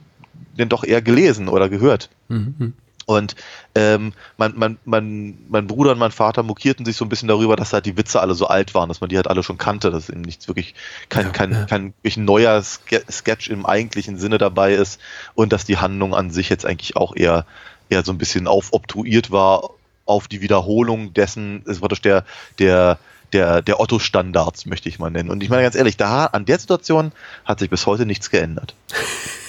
[0.57, 2.09] den doch eher gelesen oder gehört.
[2.27, 2.73] Mhm.
[3.09, 3.35] Und
[3.73, 7.55] ähm, mein, mein, mein, mein Bruder und mein Vater mokierten sich so ein bisschen darüber,
[7.55, 9.89] dass halt die Witze alle so alt waren, dass man die halt alle schon kannte,
[9.89, 10.75] dass eben nichts wirklich,
[11.09, 11.65] kein, ja, kein, ja.
[11.65, 15.01] kein wirklich neuer Sketch im eigentlichen Sinne dabei ist
[15.33, 17.47] und dass die Handlung an sich jetzt eigentlich auch eher,
[17.89, 19.71] eher so ein bisschen aufobtruiert war
[20.05, 22.25] auf die Wiederholung dessen, es war doch der,
[22.59, 22.99] der,
[23.33, 25.31] der, der Otto-Standards, möchte ich mal nennen.
[25.31, 27.11] Und ich meine ganz ehrlich, da an der Situation
[27.43, 28.75] hat sich bis heute nichts geändert.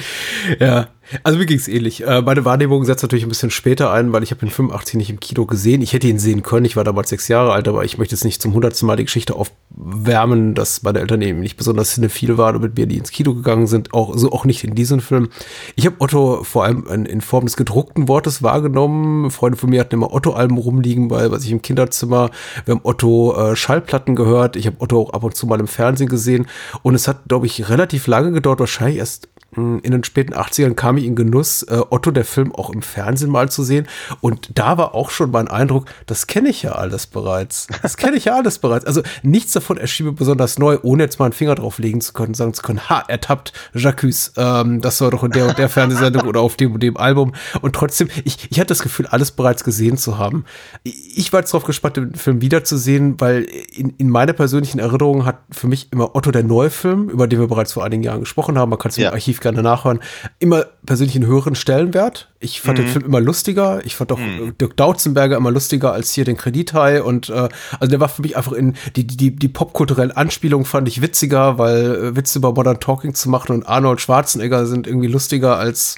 [0.60, 0.88] ja,
[1.22, 2.06] also mir ging es ähnlich.
[2.06, 5.10] Äh, meine Wahrnehmung setzt natürlich ein bisschen später ein, weil ich habe ihn 85 nicht
[5.10, 5.80] im Kino gesehen.
[5.80, 6.66] Ich hätte ihn sehen können.
[6.66, 9.04] Ich war damals sechs Jahre alt, aber ich möchte jetzt nicht zum hundertsten Mal die
[9.04, 13.10] Geschichte aufwärmen, dass meine Eltern eben nicht besonders cinephil waren und mit mir die ins
[13.10, 13.94] Kino gegangen sind.
[13.94, 15.30] Auch so auch nicht in diesem Film.
[15.76, 19.30] Ich habe Otto vor allem in, in, Form des gedruckten Wortes wahrgenommen.
[19.30, 22.30] Freunde von mir hatten immer Otto-Alben rumliegen, weil was ich im Kinderzimmer.
[22.66, 24.56] Wir haben Otto äh, Schallplatten gehört.
[24.56, 26.46] Ich habe Otto auch ab und zu mal im Fernsehen gesehen.
[26.82, 30.98] Und es hat, glaube ich, relativ lange gedauert, wahrscheinlich erst in den späten 80ern kam
[30.98, 33.88] ich in Genuss, äh, Otto der Film auch im Fernsehen mal zu sehen.
[34.20, 37.66] Und da war auch schon mein Eindruck, das kenne ich ja alles bereits.
[37.82, 38.84] Das kenne ich ja alles bereits.
[38.84, 42.12] Also nichts davon erschien mir besonders neu, ohne jetzt mal einen Finger drauf legen zu
[42.12, 45.70] können, sagen zu können, ha, ertappt, Jacques, ähm, das war doch in der und der
[45.70, 47.32] Fernsehsendung oder auf dem und dem Album.
[47.62, 50.44] Und trotzdem, ich, ich hatte das Gefühl, alles bereits gesehen zu haben.
[50.82, 55.38] Ich war jetzt darauf gespannt, den Film wiederzusehen, weil in, in meiner persönlichen Erinnerung hat
[55.50, 58.68] für mich immer Otto der Neufilm, über den wir bereits vor einigen Jahren gesprochen haben,
[58.68, 59.08] man kann es ja.
[59.08, 60.00] im Archiv gerne nachhören,
[60.38, 62.28] immer persönlich einen höheren Stellenwert.
[62.40, 62.82] Ich fand mhm.
[62.82, 63.84] den Film immer lustiger.
[63.84, 64.56] Ich fand auch mhm.
[64.58, 67.02] Dirk Dautzenberger immer lustiger als hier den Kredithai.
[67.02, 70.88] Und äh, also der war für mich einfach in die, die, die popkulturellen Anspielungen fand
[70.88, 75.08] ich witziger, weil äh, Witze über Modern Talking zu machen und Arnold Schwarzenegger sind irgendwie
[75.08, 75.96] lustiger als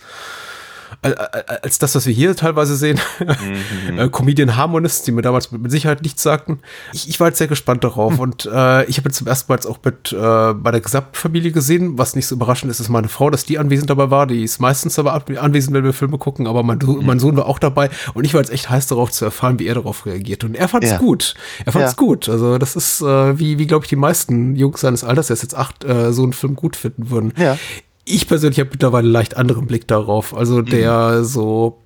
[1.02, 3.00] als das, was wir hier teilweise sehen.
[3.18, 3.60] Mhm.
[4.00, 6.60] Äh, Comedian Harmonist, die mir damals mit, Sicherheit nichts sagten.
[6.92, 8.20] Ich, ich war jetzt sehr gespannt darauf mhm.
[8.20, 11.14] und äh, ich habe jetzt zum ersten Mal jetzt auch mit äh, bei der gesamten
[11.14, 11.98] Familie gesehen.
[11.98, 14.26] Was nicht so überraschend ist, ist meine Frau, dass die anwesend dabei war.
[14.26, 17.04] Die ist meistens aber anwesend, wenn wir Filme gucken, aber mein, mhm.
[17.04, 19.66] mein Sohn war auch dabei und ich war jetzt echt heiß darauf zu erfahren, wie
[19.66, 20.44] er darauf reagiert.
[20.44, 20.98] Und er fand es ja.
[20.98, 21.34] gut.
[21.64, 21.96] Er fand es ja.
[21.96, 22.28] gut.
[22.28, 25.42] Also das ist, äh, wie, wie glaube ich, die meisten Jungs seines Alters, der ist
[25.42, 27.32] jetzt acht, äh, so einen Film gut finden würden.
[27.36, 27.58] Ja
[28.04, 30.34] ich persönlich habe mittlerweile leicht anderen Blick darauf.
[30.34, 31.24] Also der mhm.
[31.24, 31.80] so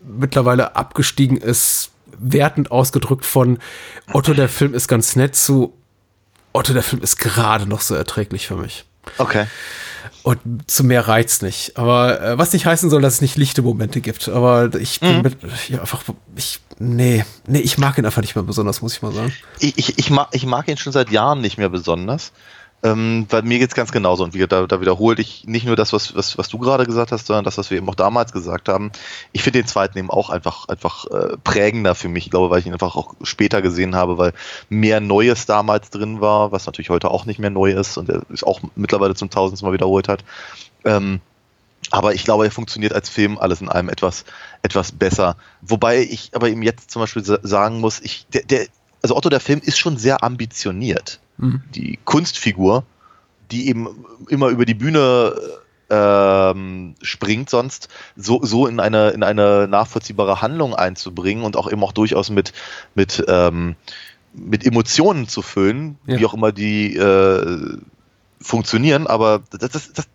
[0.00, 3.58] mittlerweile abgestiegen ist wertend ausgedrückt von
[4.12, 5.74] Otto, der Film ist ganz nett zu
[6.52, 8.84] Otto, der Film ist gerade noch so erträglich für mich.
[9.18, 9.46] Okay.
[10.22, 10.40] Und
[10.70, 11.76] zu mehr reizt nicht.
[11.76, 14.28] Aber äh, was nicht heißen soll, dass es nicht lichte Momente gibt.
[14.28, 15.22] Aber ich bin Mhm.
[15.22, 15.36] mit,
[15.68, 16.02] ja, einfach,
[16.36, 19.32] ich, nee, nee, ich mag ihn einfach nicht mehr besonders, muss ich mal sagen.
[19.58, 22.32] Ich, ich, ich, mag, ich mag ihn schon seit Jahren nicht mehr besonders.
[22.84, 24.24] Ähm, weil mir geht's ganz genauso.
[24.24, 27.12] Und wie, da, da wiederhole ich nicht nur das, was, was, was du gerade gesagt
[27.12, 28.92] hast, sondern das, was wir eben auch damals gesagt haben.
[29.32, 32.26] Ich finde den zweiten eben auch einfach, einfach äh, prägender für mich.
[32.26, 34.34] Ich glaube, weil ich ihn einfach auch später gesehen habe, weil
[34.68, 38.22] mehr Neues damals drin war, was natürlich heute auch nicht mehr neu ist und er
[38.28, 40.22] ist auch mittlerweile zum tausendsten Mal wiederholt hat.
[40.84, 41.20] Ähm,
[41.90, 44.26] aber ich glaube, er funktioniert als Film alles in allem etwas,
[44.62, 45.36] etwas besser.
[45.62, 48.66] Wobei ich aber eben jetzt zum Beispiel sa- sagen muss, ich, der, der,
[49.02, 51.20] also Otto, der Film ist schon sehr ambitioniert.
[51.38, 52.84] Die Kunstfigur,
[53.50, 55.34] die eben immer über die Bühne
[55.90, 61.82] ähm, springt, sonst so, so in eine, in eine nachvollziehbare Handlung einzubringen und auch eben
[61.84, 62.52] auch durchaus mit,
[62.94, 63.76] mit, ähm,
[64.32, 66.18] mit Emotionen zu füllen, Ja.
[66.18, 67.78] wie auch immer die äh,
[68.40, 70.08] funktionieren, aber das, das, das,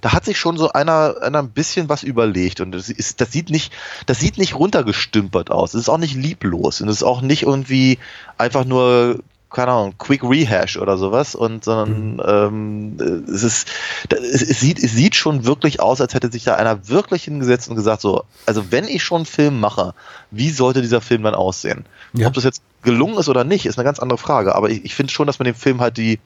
[0.00, 3.32] da hat sich schon so einer, einer ein bisschen was überlegt und das, ist, das
[3.32, 3.72] sieht nicht,
[4.06, 5.74] das sieht nicht runtergestümpert aus.
[5.74, 7.98] Es ist auch nicht lieblos und es ist auch nicht irgendwie
[8.38, 9.18] einfach nur
[9.52, 13.68] keine Ahnung, Quick Rehash oder sowas und sondern ähm, es ist
[14.08, 17.68] es, es sieht es sieht schon wirklich aus, als hätte sich da einer wirklich hingesetzt
[17.68, 19.94] und gesagt so, also wenn ich schon einen Film mache,
[20.30, 21.84] wie sollte dieser Film dann aussehen?
[22.14, 22.28] Ja.
[22.28, 24.94] Ob das jetzt gelungen ist oder nicht, ist eine ganz andere Frage, aber ich, ich
[24.94, 26.18] finde schon, dass man dem Film halt die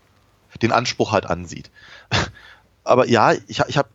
[0.63, 1.71] den Anspruch halt ansieht.
[2.87, 3.89] Aber ja, ich, ich habe,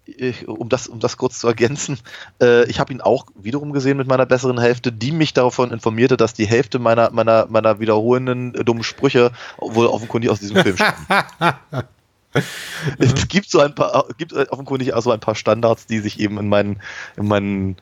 [0.45, 1.99] um das, um das kurz zu ergänzen,
[2.41, 6.17] äh, ich habe ihn auch wiederum gesehen mit meiner besseren Hälfte, die mich davon informierte,
[6.17, 10.77] dass die Hälfte meiner, meiner, meiner wiederholenden äh, dummen Sprüche wohl offenkundig aus diesem Film
[10.77, 11.85] stammen.
[12.97, 16.37] es gibt so ein paar, gibt offenkundig auch so ein paar Standards, die sich eben
[16.37, 16.81] in meinen,
[17.17, 17.77] in meinen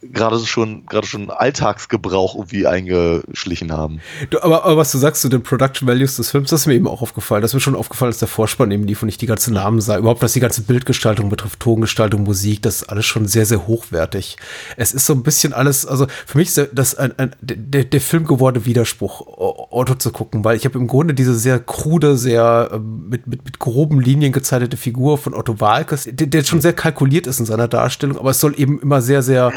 [0.00, 4.00] gerade schon, gerade schon Alltagsgebrauch irgendwie eingeschlichen haben.
[4.30, 6.74] Du, aber, aber was du sagst zu den Production Values des Films, das ist mir
[6.74, 7.42] eben auch aufgefallen.
[7.42, 9.80] Das ist mir schon aufgefallen, dass der Vorspann eben lief und ich die ganzen Namen
[9.80, 9.98] sah.
[9.98, 14.36] Überhaupt, was die ganze Bildgestaltung betrifft, Tongestaltung, Musik, das ist alles schon sehr, sehr hochwertig.
[14.76, 18.00] Es ist so ein bisschen alles, also für mich ist das ein, ein, der, der
[18.00, 19.26] Film gewordene Widerspruch,
[19.70, 23.44] Otto zu gucken, weil ich habe im Grunde diese sehr krude, sehr ähm, mit, mit,
[23.44, 27.46] mit groben Linien gezeichnete Figur von Otto Walkes, der, der schon sehr kalkuliert ist in
[27.46, 29.52] seiner Darstellung, aber es soll eben immer sehr, sehr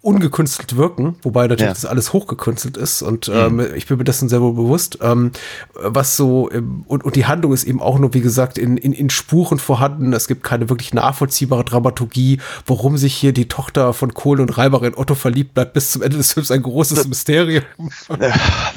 [0.00, 1.74] ungekünstelt wirken, wobei natürlich Ja.
[1.74, 4.98] das alles hochgekünstelt ist und ähm, ich bin mir dessen sehr wohl bewusst.
[5.02, 5.32] Ähm,
[5.74, 8.92] was so, ähm, und, und die Handlung ist eben auch nur, wie gesagt, in, in,
[8.92, 10.12] in Spuren vorhanden.
[10.12, 14.82] Es gibt keine wirklich nachvollziehbare Dramaturgie, warum sich hier die Tochter von Kohl und Reiber
[14.84, 17.64] in Otto verliebt bleibt bis zum Ende des Films ein großes Mysterium.
[18.08, 18.32] Weil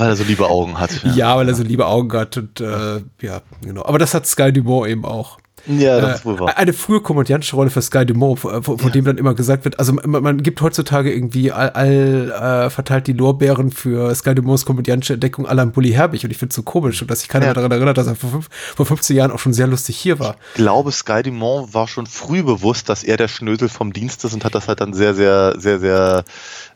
[0.09, 0.89] er so liebe Augen hat.
[1.15, 3.85] Ja, weil er so liebe Augen hat und äh, ja, genau.
[3.85, 5.37] Aber das hat Sky Dumont eben auch.
[5.67, 6.57] Ja, das Äh, ist wohl wahr.
[6.57, 9.79] Eine frühe komödiantische Rolle für Sky Dumont, von, von, von dem dann immer gesagt wird,
[9.79, 14.65] also man, man gibt heutzutage irgendwie all, all äh, verteilt die Lorbeeren für Sky Dumonts
[14.65, 17.45] komödiantische Entdeckung Alan Bully Herbig und ich finde es so komisch und dass sich keiner
[17.45, 17.49] Ja.
[17.49, 20.19] mehr daran erinnert, dass er vor, fünf, vor 15 Jahren auch schon sehr lustig hier
[20.19, 20.35] war.
[20.53, 24.33] Ich glaube, Sky Dumont war schon früh bewusst, dass er der Schnösel vom Dienst ist
[24.33, 26.23] und hat das halt dann sehr, sehr, sehr, sehr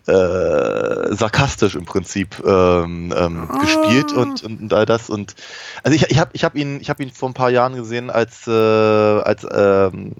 [0.08, 5.10] äh, sarkastisch im Prinzip ähm, ähm, gespielt und, und, und all das.
[5.10, 5.36] Und
[5.84, 8.10] also ich, ich habe ich hab ihn, ich hab ihn vor ein paar Jahren gesehen
[8.10, 10.14] als, äh, als ähm,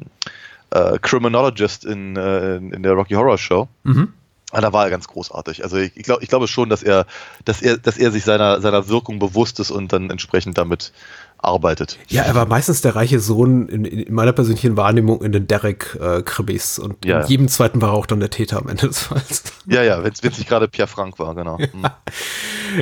[0.72, 3.68] äh, Criminologist in, äh, in der Rocky Horror Show.
[3.84, 4.14] Mhm.
[4.52, 5.64] Ah, da war er ganz großartig.
[5.64, 7.06] Also ich, ich glaube ich glaube schon, dass er,
[7.44, 10.94] dass er, dass er sich seiner, seiner Wirkung bewusst ist und dann entsprechend damit
[11.38, 11.98] arbeitet.
[12.08, 16.80] Ja, er war meistens der reiche Sohn in, in meiner persönlichen Wahrnehmung in den Derek-Krimis
[16.80, 17.22] und Ja.
[17.22, 19.44] in jedem zweiten war er auch dann der Täter am Ende des Falls.
[19.68, 21.58] Ja, ja, wenn es nicht gerade Pierre Frank war, genau.
[21.58, 21.86] Mhm.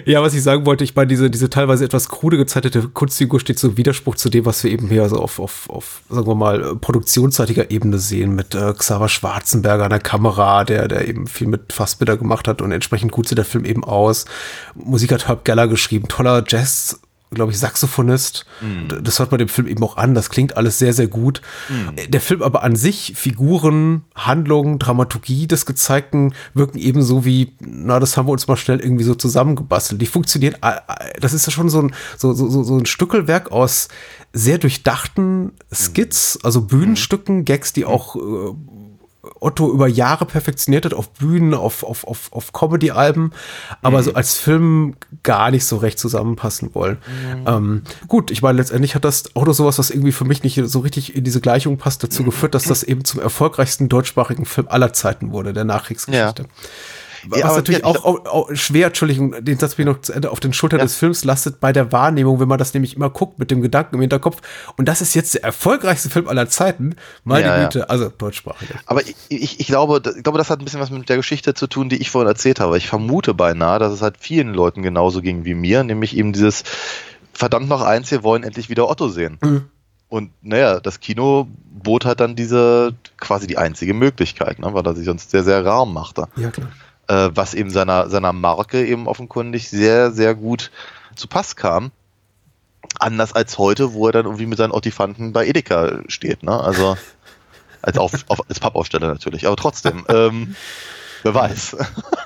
[0.06, 3.60] Ja, was ich sagen wollte, ich meine, diese, diese teilweise etwas krude gezeichnete Kunstfigur steht
[3.60, 6.36] so im Widerspruch zu dem, was wir eben hier so auf, auf, auf sagen wir
[6.36, 11.28] mal, äh, produktionsseitiger Ebene sehen, mit äh, Xaver Schwarzenberger an der Kamera, der, der eben
[11.28, 14.26] viel mit Fassbitter gemacht hat und entsprechend gut sieht der Film eben aus.
[14.74, 17.00] Musik hat Herb Geller geschrieben, toller Jazz,
[17.34, 18.46] glaube ich, Saxophonist.
[18.62, 20.14] D- Das hört man dem Film eben auch an.
[20.14, 21.42] Das klingt alles sehr, sehr gut.
[21.96, 28.00] Äh, Der Film aber an sich, Figuren, Handlungen, Dramaturgie des Gezeigten wirken ebenso wie, na,
[28.00, 30.02] das haben wir uns mal schnell irgendwie so zusammengebastelt.
[30.02, 30.56] Die funktionieren,
[31.20, 33.88] das ist ja schon so ein, so, so, so, so ein Stückelwerk aus
[34.34, 38.20] sehr durchdachten Skits, also Bühnenstücken, Gags, die auch äh,
[39.44, 43.32] Otto über Jahre perfektioniert hat auf Bühnen, auf, auf, auf, auf Comedy-Alben,
[43.82, 46.98] aber so als Film gar nicht so recht zusammenpassen wollen.
[47.46, 50.80] Ähm, gut, ich meine, letztendlich hat das noch sowas, was irgendwie für mich nicht so
[50.80, 54.94] richtig in diese Gleichung passt, dazu geführt, dass das eben zum erfolgreichsten deutschsprachigen Film aller
[54.94, 56.46] Zeiten wurde, der Nachkriegsgeschichte.
[57.28, 60.32] Was Ja, natürlich auch, auch, auch schwer, Entschuldigung, den Satz bin ich noch zu Ende,
[60.32, 60.86] auf den Schultern Ja.
[60.86, 63.96] des Films lastet bei der Wahrnehmung, wenn man das nämlich immer guckt mit dem Gedanken
[63.96, 64.42] im Hinterkopf.
[64.78, 66.96] Und das ist jetzt der erfolgreichste Film aller Zeiten.
[67.24, 67.64] Meine ja.
[67.64, 68.70] Güte, also deutschsprachig.
[68.86, 71.54] Aber ich, ich, ich, glaube, ich glaube, das hat ein bisschen was mit der Geschichte
[71.54, 72.78] zu tun, die ich vorhin erzählt habe.
[72.78, 76.64] Ich vermute beinahe, dass es halt vielen Leuten genauso ging wie mir, nämlich eben dieses
[77.34, 79.38] verdammt noch eins, wir wollen endlich wieder Otto sehen.
[79.42, 79.66] Mhm.
[80.10, 84.94] Und naja, das Kino bot halt dann diese quasi die einzige Möglichkeit, ne, weil er
[84.96, 86.28] sich sonst sehr, sehr rar machte.
[86.36, 86.70] Ja, klar.
[87.08, 90.72] Äh, was eben seiner, seiner Marke eben offenkundig sehr, sehr gut
[91.16, 91.92] zu Pass kam.
[93.00, 96.58] Anders als heute, wo er dann irgendwie mit seinen Ottifanten bei Edeka steht, ne?
[96.58, 96.98] Also
[97.82, 100.06] als, auf, auf, als Pappaufsteller natürlich, aber trotzdem.
[100.08, 100.56] ähm,
[101.24, 101.78] wer weiß.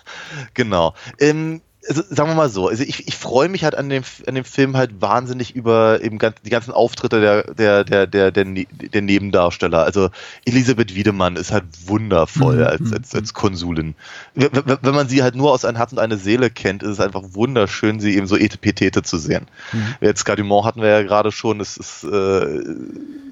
[0.53, 0.93] genau.
[1.19, 4.35] Ähm, also, sagen wir mal so, also ich, ich freue mich halt an dem, an
[4.35, 8.45] dem Film halt wahnsinnig über eben ganz, die ganzen Auftritte der, der, der, der, der,
[8.45, 9.83] Ne- der Nebendarsteller.
[9.83, 10.09] Also
[10.45, 13.95] Elisabeth Wiedemann ist halt wundervoll Mhm, als, mhm, als, als Konsulin.
[14.35, 16.99] Wenn, wenn man sie halt nur aus ein Herz und eine Seele kennt, ist es
[16.99, 19.47] einfach wunderschön, sie eben so etepetete zu sehen.
[19.71, 19.95] Mhm.
[20.01, 22.07] Jetzt Gadumont hatten wir ja gerade schon, es ist, äh,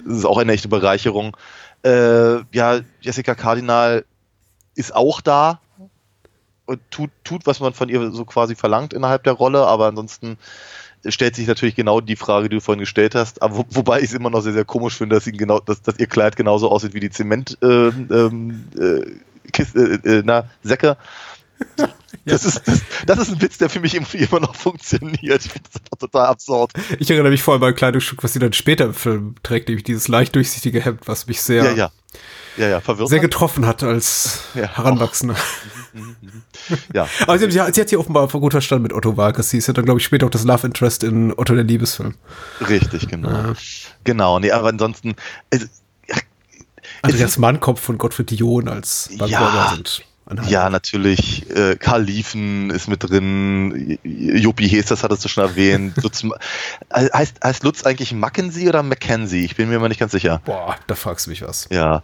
[0.07, 1.35] es ist auch eine echte Bereicherung.
[1.83, 4.05] Äh, ja, Jessica Cardinal
[4.75, 5.59] ist auch da
[6.89, 10.37] tut, tut, was man von ihr so quasi verlangt innerhalb der Rolle, aber ansonsten
[11.07, 14.05] stellt sich natürlich genau die Frage, die du vorhin gestellt hast, aber wo, wobei ich
[14.05, 16.93] es immer noch sehr, sehr komisch finde, dass, genau, dass, dass ihr Kleid genauso aussieht
[16.93, 20.97] wie die Zement ähm, ähm, äh, Kiste, äh, äh, na, Säcke.
[22.25, 25.45] Das, ist, das, das ist ein Witz, der für mich immer noch funktioniert.
[25.45, 26.73] Ich finde das total absurd.
[26.99, 29.35] Ich erinnere mich vor allem an ein kleines Stück, was sie dann später im Film
[29.43, 31.91] trägt, nämlich dieses leicht durchsichtige Hemd, was mich sehr, Ja, ja.
[32.57, 34.77] Ja, ja, sehr getroffen hat als Ja.
[34.77, 35.35] Heranwachsender.
[36.93, 37.07] Ja.
[37.27, 39.49] Aber sie, hat- sie hat sie offenbar gut verstanden mit Otto Walkes.
[39.49, 42.15] Sie ist ja dann, glaube ich, später auch das Love Interest in Otto der Liebesfilm.
[42.67, 43.29] Richtig, genau.
[43.29, 43.53] Ja.
[44.03, 45.15] Genau, nee, aber ansonsten,
[45.49, 45.67] es,
[47.01, 49.71] Andreas Mannkopf von Gottfried Dion als Bankräuber Ja.
[49.75, 50.03] sind.
[50.27, 55.43] ein ja, natürlich, äh, Karl Liefen ist mit drin, J- Juppie Hesters hattest du schon
[55.43, 55.93] erwähnt.
[56.03, 56.23] Lutz,
[56.91, 59.45] heißt, heißt Lutz eigentlich Mackenzie oder Mackenzie?
[59.45, 60.41] Ich bin mir immer nicht ganz sicher.
[60.45, 61.67] Boah, da fragst du mich was.
[61.71, 62.01] Ja.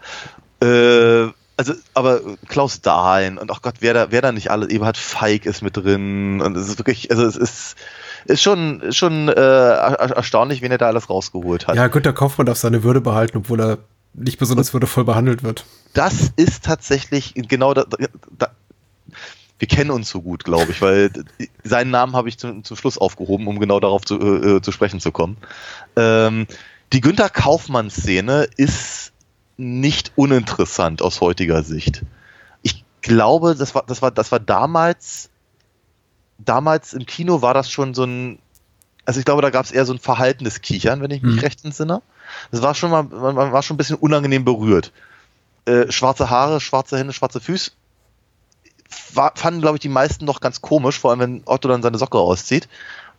[0.62, 4.98] Äh, also, aber Klaus Dahlen und ach Gott, wer da, wer da nicht alles, Eberhard
[4.98, 7.76] Feig ist mit drin und es ist wirklich, also es ist,
[8.26, 11.76] ist schon, schon äh, er- erstaunlich, wen er da alles rausgeholt hat.
[11.76, 13.78] Ja, Günter Kaufmann darf seine Würde behalten, obwohl er
[14.14, 15.66] nicht besonders würdevoll behandelt wird.
[15.94, 17.86] das ist tatsächlich genau da,
[18.38, 18.48] da
[19.60, 21.12] wir kennen uns so gut, glaube ich, weil
[21.64, 25.00] seinen Namen habe ich zum, zum Schluss aufgehoben, um genau darauf zu, äh, zu sprechen
[25.00, 25.38] zu kommen.
[25.96, 26.48] Ähm,
[26.94, 29.11] die Günther Kaufmann-Szene ist
[29.58, 32.04] nicht uninteressant aus heutiger Sicht.
[32.62, 35.30] Ich glaube, das war, das war, das war damals,
[36.38, 38.40] damals im Kino war das schon so ein,
[39.06, 41.40] also ich glaube, da gab es eher so ein verhaltenes Kichern, wenn ich mich Hm.
[41.40, 42.02] recht entsinne.
[42.52, 44.92] Das war schon mal, man, man war schon ein bisschen unangenehm berührt.
[45.66, 47.72] Äh, schwarze Haare, schwarze Hände, schwarze Füße.
[49.14, 51.98] War, fanden, glaube ich, die meisten noch ganz komisch, vor allem wenn Otto dann seine
[51.98, 52.68] Socke auszieht.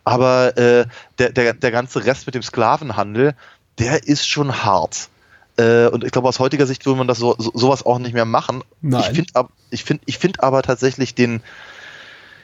[0.04, 0.86] Aber äh,
[1.18, 3.34] der, der, der ganze Rest mit dem Sklavenhandel,
[3.78, 5.08] der ist schon hart.
[5.56, 8.14] Äh, und ich glaube, aus heutiger Sicht würde man das so, so, sowas auch nicht
[8.14, 8.62] mehr machen.
[8.80, 9.02] Nein.
[9.02, 11.42] Ich finde ich find, ich find aber tatsächlich den,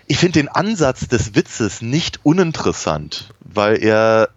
[0.06, 4.28] ich finde den Ansatz des Witzes nicht uninteressant, weil er,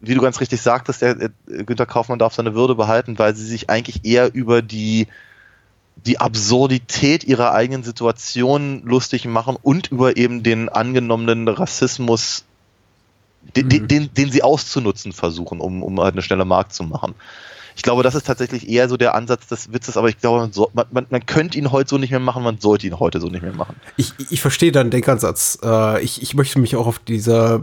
[0.00, 1.30] wie du ganz richtig sagtest, der, äh,
[1.64, 5.08] Günther Kaufmann darf seine Würde behalten, weil sie sich eigentlich eher über die,
[5.96, 12.44] die Absurdität ihrer eigenen Situation lustig machen und über eben den angenommenen Rassismus,
[13.56, 13.88] den, den, Mhm.
[13.88, 17.14] den, den sie auszunutzen versuchen, um, um halt eine schnelle Markt zu machen.
[17.76, 20.52] Ich glaube, das ist tatsächlich eher so der Ansatz des Witzes, aber ich glaube, man,
[20.52, 23.20] so, man, man, man könnte ihn heute so nicht mehr machen, man sollte ihn heute
[23.20, 23.76] so nicht mehr machen.
[23.96, 25.58] Ich, ich verstehe deinen Denkansatz.
[25.62, 27.60] Äh, ich, ich möchte mich auch auf dieser äh,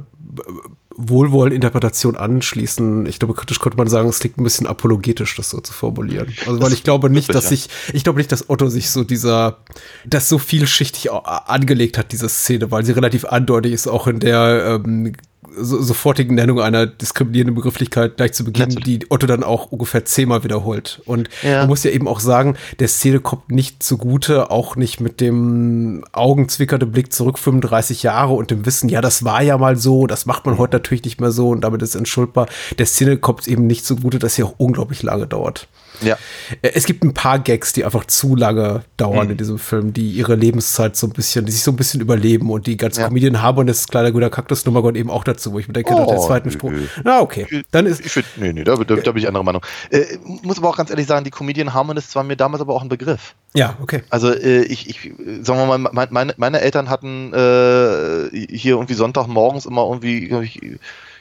[0.97, 3.05] Wohlwollen-Interpretation anschließen.
[3.05, 6.27] Ich glaube, kritisch könnte man sagen, es klingt ein bisschen apologetisch, das so zu formulieren.
[6.41, 9.03] Also, weil Das ich glaube nicht, dass sich, ich glaube nicht, dass Otto sich so
[9.03, 9.59] dieser,
[10.05, 14.81] das so vielschichtig angelegt hat, diese Szene, weil sie relativ eindeutig ist, auch in der
[14.85, 15.13] ähm,
[15.55, 18.99] so, sofortigen Nennung einer diskriminierenden Begrifflichkeit gleich zu Beginn, Natürlich.
[18.99, 21.01] die Otto dann auch ungefähr zehnmal wiederholt.
[21.05, 21.59] Und Ja.
[21.59, 26.03] man muss ja eben auch sagen, der Szene kommt nicht zugute, auch nicht mit dem
[26.11, 30.25] augenzwickernden Blick zurück 35 Jahre und dem Wissen, ja, das war ja mal so, das
[30.25, 32.47] macht man heute natürlich nicht mehr so und damit ist entschuldbar.
[32.77, 35.67] Der Szene kommt eben nicht zugute, dass sie auch unglaublich lange dauert.
[36.01, 36.17] Ja.
[36.61, 39.31] Äh, Es gibt ein paar Gags, die einfach zu lange dauern Mhm.
[39.31, 42.49] in diesem Film, die ihre Lebenszeit so ein bisschen, die sich so ein bisschen überleben
[42.49, 43.07] und die ganze Ja.
[43.07, 45.93] Comedian haben und das kleine guter Kaktus-Nummer gehört eben auch dazu, wo ich mir denke,
[45.93, 46.51] nach der Oh, zweiten.
[46.51, 46.71] Spruch,
[47.03, 49.65] na okay, dann ist, Ich nee, nee, da, da, da bin ich anderer Meinung.
[49.89, 50.05] Äh,
[50.43, 52.89] muss aber auch ganz ehrlich sagen, die Comedian Harmonist war mir damals aber auch ein
[52.89, 53.33] Begriff.
[53.53, 54.03] ja, okay.
[54.09, 58.73] Also äh, ich, ich, äh, sagen wir mal, mein, meine, meine Eltern hatten äh, hier
[58.75, 60.61] irgendwie Sonntagmorgens immer irgendwie, ich,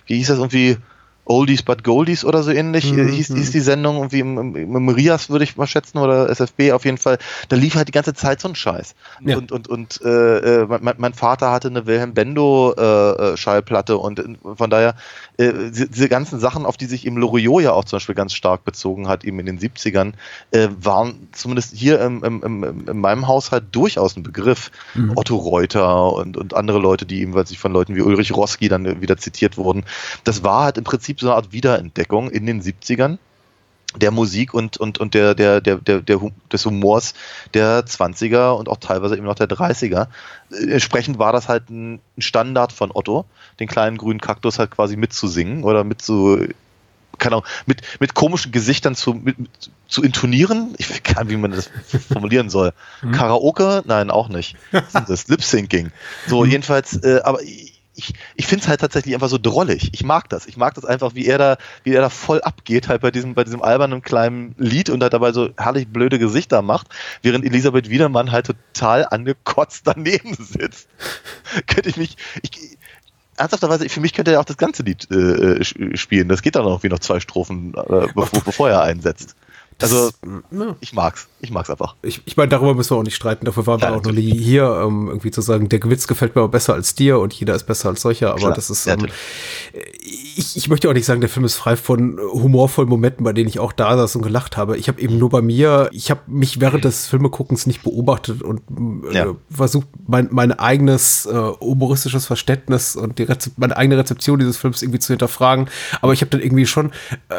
[0.06, 0.76] wie hieß das irgendwie,
[1.30, 3.08] Oldies but Goldies oder so ähnlich mhm.
[3.08, 6.72] hieß, hieß die Sendung irgendwie im, im, im Rias würde ich mal schätzen oder SFB
[6.72, 7.18] auf jeden Fall.
[7.48, 8.94] Da lief halt die ganze Zeit so ein Scheiß.
[9.24, 9.36] Ja.
[9.38, 14.70] Und und und äh, mein, mein, Vater hatte eine Wilhelm Bendo äh, Schallplatte und von
[14.70, 14.96] daher
[15.36, 18.64] äh, diese ganzen Sachen, auf die sich eben Loriot ja auch zum Beispiel ganz stark
[18.64, 20.14] bezogen hat, eben in den 70ern,
[20.50, 24.72] äh, waren zumindest hier im, im, im, in meinem Haushalt durchaus ein Begriff.
[24.94, 25.12] Mhm.
[25.14, 29.16] Otto Reuter und, und andere Leute, die ebenfalls von Leuten wie Ulrich Roski dann wieder
[29.16, 29.84] zitiert wurden.
[30.24, 33.18] Das war halt im Prinzip so eine Art Wiederentdeckung in den 70ern
[33.96, 36.02] der Musik und, und, und der, der, der, der,
[36.52, 37.14] des Humors
[37.54, 40.06] der 20er und auch teilweise eben noch der 30er.
[40.50, 43.24] Entsprechend war das halt ein Standard von Otto,
[43.58, 46.46] den kleinen grünen Kaktus halt quasi mitzusingen oder mit zu,
[47.18, 49.36] keine Ahnung, mit, mit komischen Gesichtern zu, mit,
[49.88, 50.74] zu intonieren.
[50.78, 51.68] Ich weiß gar nicht, wie man das
[52.12, 52.72] formulieren soll.
[53.02, 53.12] Mhm.
[53.12, 53.82] Karaoke?
[53.86, 54.56] Nein, auch nicht.
[54.92, 55.90] Das ist Lip-Syncing.
[56.28, 57.40] So, jedenfalls, äh, aber
[58.00, 59.90] ich, ich finde es halt tatsächlich einfach so drollig.
[59.92, 60.46] Ich mag das.
[60.46, 63.34] Ich mag das einfach, wie er da, wie er da voll abgeht, halt bei diesem,
[63.34, 66.88] bei diesem albernen kleinen Lied und halt dabei so herrlich blöde Gesichter macht,
[67.22, 70.88] während Elisabeth Wiedermann halt total angekotzt daneben sitzt.
[71.66, 72.78] Könnte ich mich, ich,
[73.36, 75.62] ernsthafterweise, für mich könnte er auch das ganze Lied äh,
[75.96, 76.28] spielen.
[76.28, 79.36] Das geht dann auch wie noch zwei Strophen, äh, bevor, bevor er einsetzt.
[79.82, 80.10] Also,
[80.50, 80.76] ja.
[80.80, 81.28] ich mag's.
[81.40, 81.94] Ich mag's einfach.
[82.02, 83.46] Ich, ich meine, darüber müssen wir auch nicht streiten.
[83.46, 86.34] Dafür waren ja, wir auch noch nie hier, um, irgendwie zu sagen, der Gewitz gefällt
[86.34, 88.30] mir aber besser als dir und jeder ist besser als solcher.
[88.30, 88.54] Aber Klar.
[88.54, 89.06] das ist, um,
[90.36, 93.48] ich, ich möchte auch nicht sagen, der Film ist frei von humorvollen Momenten, bei denen
[93.48, 94.76] ich auch da saß und gelacht habe.
[94.76, 98.62] Ich habe eben nur bei mir, ich habe mich während des Filmeguckens nicht beobachtet und
[99.10, 99.34] äh, ja.
[99.50, 104.82] versucht, mein, mein eigenes äh, humoristisches Verständnis und die Rezep meine eigene Rezeption dieses Films
[104.82, 105.68] irgendwie zu hinterfragen.
[106.00, 106.92] Aber ich habe dann irgendwie schon,
[107.28, 107.34] äh,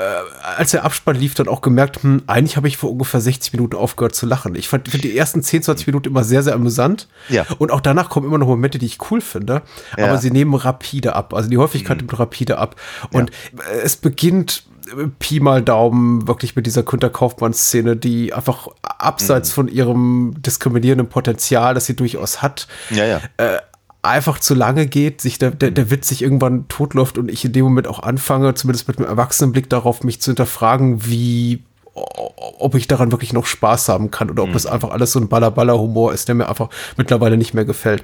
[0.58, 3.76] als der Abspann lief, dann auch gemerkt, hm, eigentlich habe ich vor ungefähr 60 Minuten
[3.76, 4.56] aufgehört zu lachen.
[4.56, 7.08] Ich fand, die ersten 10, 20 Minuten immer sehr, sehr amüsant.
[7.30, 7.46] Ja.
[7.58, 9.62] Und auch danach kommen immer noch Momente, die ich cool finde.
[9.98, 10.08] Ja.
[10.08, 11.34] Aber sie nehmen rapide ab.
[11.34, 12.08] Also die Häufigkeit mhm.
[12.08, 12.76] nimmt rapide ab.
[13.12, 13.64] Und ja.
[13.84, 14.64] es beginnt
[14.98, 19.54] äh, Pi mal Daumen wirklich mit dieser Kunter Kaufmann-Szene, die einfach abseits mhm.
[19.54, 23.22] von ihrem diskriminierenden Potenzial, das sie durchaus hat, ja, ja.
[23.38, 23.58] Äh,
[24.04, 27.54] einfach zu lange geht, sich der, der, der Witz sich irgendwann totläuft und ich in
[27.54, 31.64] dem Moment auch anfange, zumindest mit einem Erwachsenenblick darauf, mich zu hinterfragen, wie
[31.94, 34.54] ob ich daran wirklich noch Spaß haben kann oder ob mhm.
[34.54, 38.04] das einfach alles so ein Baller-Baller-Humor ist, der mir einfach mittlerweile nicht mehr gefällt.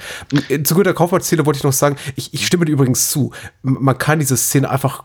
[0.64, 3.32] Zu guter Kaufmann-Szene wollte ich noch sagen, ich, ich stimme dir übrigens zu.
[3.62, 5.04] Man kann diese Szene einfach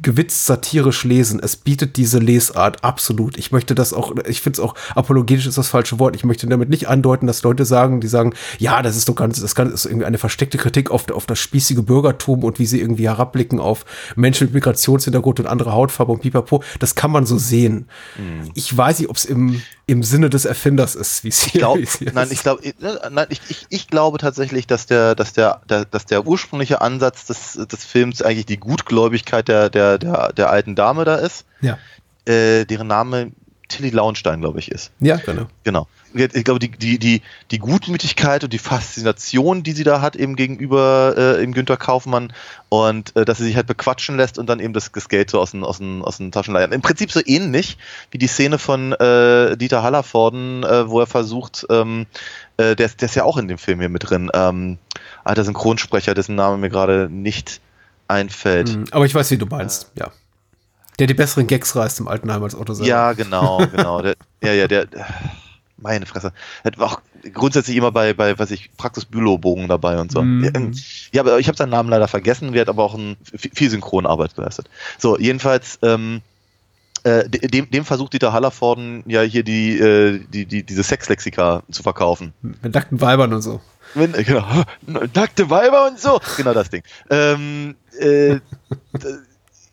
[0.00, 1.40] gewitzt satirisch lesen.
[1.42, 3.36] Es bietet diese Lesart absolut.
[3.36, 6.14] Ich möchte das auch, ich finde es auch, apologetisch ist das falsche Wort.
[6.14, 9.40] Ich möchte damit nicht andeuten, dass Leute sagen, die sagen, ja, das ist doch ganz,
[9.40, 13.08] das ist irgendwie eine versteckte Kritik auf, auf das spießige Bürgertum und wie sie irgendwie
[13.08, 13.84] herabblicken auf
[14.14, 16.62] Menschen mit Migrationshintergrund und andere Hautfarbe und pipapo.
[16.78, 17.88] Das kann man so sehen.
[18.16, 18.50] Mhm.
[18.54, 21.78] Ich weiß nicht, ob es im, im Sinne des Erfinders ist, wie es hier, glaub,
[21.78, 22.32] hier nein, ist.
[22.32, 22.60] Ich glaub,
[23.10, 27.24] nein, ich, ich, ich glaube tatsächlich, dass der, dass der, der, dass der ursprüngliche Ansatz
[27.24, 31.46] des, des Films eigentlich die Gutgläubigkeit der, der der, der, alten Dame da ist.
[31.62, 31.78] Ja.
[32.26, 33.32] Äh, deren Name
[33.68, 34.90] Tilly Launstein, glaube ich, ist.
[35.00, 35.46] Ja, genau.
[35.64, 35.88] Genau.
[36.14, 40.36] Ich glaube, die, die, die, die Gutmütigkeit und die Faszination, die sie da hat, eben
[40.36, 42.32] gegenüber äh, im Günther Kaufmann
[42.68, 45.40] und äh, dass sie sich halt bequatschen lässt und dann eben das, das Geld so
[45.40, 46.72] aus den, aus, den, aus den Taschen leihen.
[46.72, 47.78] Im Prinzip so ähnlich
[48.10, 52.06] wie die Szene von äh, Dieter Hallervorden, äh, wo er versucht, ähm,
[52.56, 54.78] äh, der, der ist ja auch in dem Film hier mit drin, ähm,
[55.24, 57.60] alter Synchronsprecher, dessen Name mir gerade nicht
[58.08, 58.74] einfällt.
[58.74, 60.10] Mhm, aber ich weiß, wie du meinst, äh, ja.
[60.98, 62.88] Der die besseren Gags reißt im Altenheim als Otto selber.
[62.88, 64.02] Ja, genau, genau.
[64.02, 64.86] der, ja, ja, der,
[65.78, 66.32] meine Fresse.
[66.64, 67.00] Hat auch
[67.32, 70.22] grundsätzlich immer bei, bei was ich, Praxis-Bülow-Bogen dabei und so.
[70.22, 70.72] Mhm.
[71.12, 72.52] Ja, aber ich habe seinen Namen leider vergessen.
[72.52, 74.68] Wir hat aber auch ein, viel Synchronarbeit geleistet.
[74.98, 76.20] So, jedenfalls, ähm,
[77.04, 81.82] äh, dem, dem versucht Dieter Hallervorden ja hier die, äh, die, die, diese Sexlexika zu
[81.82, 82.32] verkaufen.
[82.42, 83.60] Mit nackten Weibern und so.
[83.94, 84.44] Wenn, genau,
[85.14, 86.20] nackte Weiber und so.
[86.36, 86.82] Genau das Ding.
[87.10, 88.38] Ähm, äh,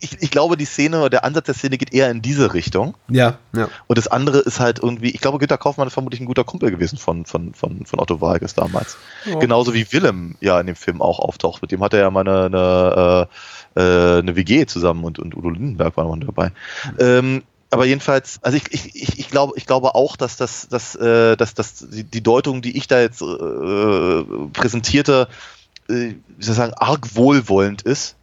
[0.06, 2.96] ich, ich glaube, die Szene oder der Ansatz der Szene geht eher in diese Richtung.
[3.10, 3.68] Ja, ja.
[3.88, 6.72] Und das andere ist halt irgendwie, ich glaube, Günter Kaufmann ist vermutlich ein guter Kumpel
[6.72, 8.98] gewesen von, von, von, von Otto Walkes damals.
[9.32, 9.40] Oh.
[9.40, 11.62] Genauso wie Willem ja in dem Film auch auftaucht.
[11.62, 13.28] Mit dem hat er ja mal eine, eine,
[13.76, 16.52] äh, eine WG zusammen und, und Udo Lindenberg war noch dabei.
[16.92, 16.98] Mhm.
[17.00, 20.96] Ähm, aber jedenfalls, also ich, ich, ich, ich, glaube, ich glaube auch, dass das, dass,
[20.96, 24.24] äh, dass, dass die, die Deutung, die ich da jetzt äh,
[24.54, 25.28] präsentierte,
[25.90, 28.16] äh, wie soll ich sagen, arg wohlwollend ist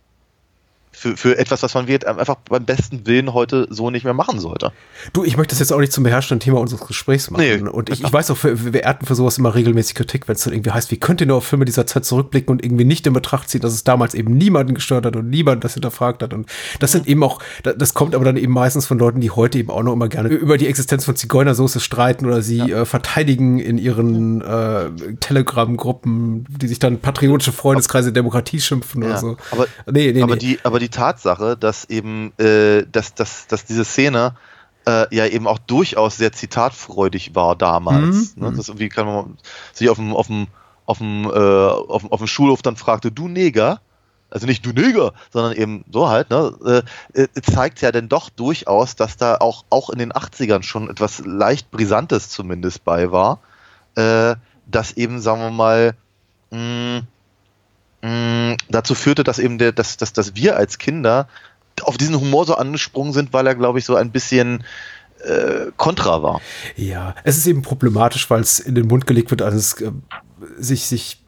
[0.92, 4.38] für, für etwas, was man wird, einfach beim besten Willen heute so nicht mehr machen
[4.38, 4.72] sollte.
[5.12, 7.42] Du, ich möchte das jetzt auch nicht zum beherrschenden Thema unseres Gesprächs machen.
[7.42, 10.36] Nee, und ich, ich weiß auch, wir, wir ernten für sowas immer regelmäßig Kritik, wenn
[10.36, 12.84] es dann irgendwie heißt, wie könnt ihr nur auf Filme dieser Zeit zurückblicken und irgendwie
[12.84, 16.22] nicht in Betracht ziehen, dass es damals eben niemanden gestört hat und niemand das hinterfragt
[16.22, 16.34] hat.
[16.34, 16.48] Und
[16.78, 19.70] das sind eben auch, das kommt aber dann eben meistens von Leuten, die heute eben
[19.70, 22.82] auch noch immer gerne über die Existenz von Zigeunersoße streiten oder sie ja.
[22.82, 24.90] äh, verteidigen in ihren äh,
[25.20, 29.08] Telegram-Gruppen, die sich dann patriotische Freundeskreise Demokratie schimpfen ja.
[29.08, 29.36] oder so.
[29.50, 30.40] Aber, nee, nee, aber nee.
[30.40, 34.34] die, aber die Tatsache, dass eben, äh, dass, dass, dass diese Szene
[34.86, 38.36] äh, ja eben auch durchaus sehr zitatfreudig war damals.
[38.36, 38.42] Mhm.
[38.44, 38.52] Ne?
[38.56, 39.38] Das irgendwie kann man
[39.72, 40.48] sich auf dem, auf dem,
[40.84, 43.80] auf dem, äh, auf, dem- auf dem Schulhof dann fragte, du Neger,
[44.30, 46.82] also nicht du Neger, sondern eben so halt, ne,
[47.14, 50.90] äh, äh, zeigt ja dann doch durchaus, dass da auch, auch in den 80ern schon
[50.90, 53.38] etwas leicht Brisantes zumindest bei war,
[53.94, 54.34] äh,
[54.66, 55.94] das eben, sagen wir mal,
[56.50, 57.02] mh,
[58.02, 61.28] mh, dazu führte, dass eben der, dass, dass, dass wir als Kinder
[61.82, 64.64] auf diesen Humor so angesprungen sind, weil er, glaube ich, so ein bisschen
[65.24, 66.40] äh, kontra war.
[66.76, 69.92] Ja, es ist eben problematisch, weil es in den Mund gelegt wird eines äh,
[70.58, 71.21] sich, sich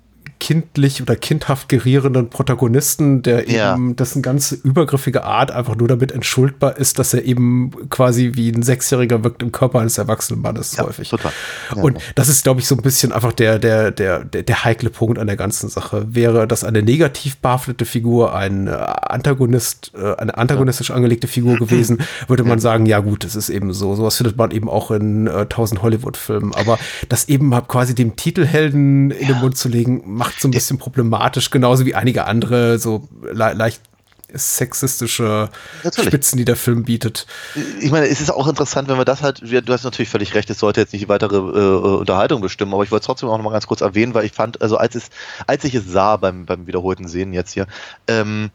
[0.44, 3.72] kindlich oder kindhaft gerierenden Protagonisten, der Ja.
[3.74, 8.50] eben dessen ganze übergriffige Art einfach nur damit entschuldbar ist, dass er eben quasi wie
[8.50, 11.08] ein Sechsjähriger wirkt im Körper eines erwachsenen Mannes häufig.
[11.08, 11.32] total.
[11.74, 12.00] Ja, Und ja.
[12.14, 15.18] das ist, glaube ich, so ein bisschen einfach der, der, der, der, der heikle Punkt
[15.18, 16.04] an der ganzen Sache.
[16.10, 22.02] Wäre das eine negativ behaftete Figur, ein äh, Antagonist, äh, eine antagonistisch angelegte Figur gewesen,
[22.28, 23.94] würde man sagen, ja gut, das ist eben so.
[23.94, 26.54] Sowas findet man eben auch in äh, tausend Hollywood-Filmen.
[26.54, 30.50] Aber das eben mal quasi dem Titelhelden in den Mund zu legen, macht so ein
[30.50, 33.80] bisschen problematisch, genauso wie einige andere so le leicht
[34.34, 35.48] sexistische
[35.82, 36.08] Natürlich.
[36.08, 37.26] Spitzen, die der Film bietet.
[37.80, 40.50] ich meine, es ist auch interessant, wenn wir das halt, du hast natürlich völlig recht,
[40.50, 43.36] es sollte jetzt nicht die weitere äh, Unterhaltung bestimmen, aber ich wollte es trotzdem auch
[43.36, 45.10] noch mal ganz kurz erwähnen, weil ich fand, also als es,
[45.46, 47.66] als ich es sah beim, beim wiederholten Sehen jetzt hier,
[48.08, 48.50] ähm,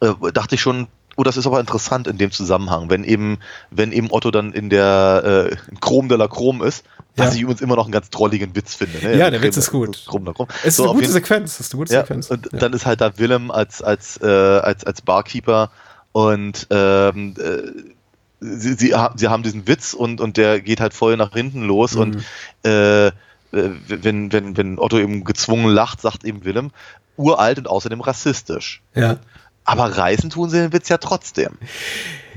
[0.00, 3.38] äh, dachte ich schon, oh, das ist aber interessant in dem Zusammenhang, wenn eben,
[3.70, 6.84] wenn eben Otto dann in der äh, Chrom de la Chrom ist,
[7.16, 7.34] was Ja.
[7.34, 8.98] ich übrigens immer noch einen ganz drolligen Witz finde.
[9.04, 9.16] Ne?
[9.18, 10.04] Ja, der Witz ist gut.
[10.06, 10.26] Chrom.
[10.62, 11.60] Es ist So, eine gute Sequenz.
[11.60, 12.30] Ist eine gute ja, Sequenz.
[12.30, 12.58] und Ja.
[12.58, 15.70] dann ist halt da Willem als, als, äh, als, als Barkeeper
[16.12, 17.70] und ähm, äh,
[18.40, 21.94] sie, sie, sie haben diesen Witz und, und der geht halt voll nach hinten los
[21.94, 22.00] Mhm.
[22.00, 22.24] und
[22.70, 23.12] äh,
[23.52, 26.70] wenn, wenn, wenn Otto eben gezwungen lacht, sagt eben Willem,
[27.18, 28.82] uralt und außerdem rassistisch.
[28.94, 29.18] ja.
[29.64, 31.52] Aber reißen tun sie den Witz ja trotzdem.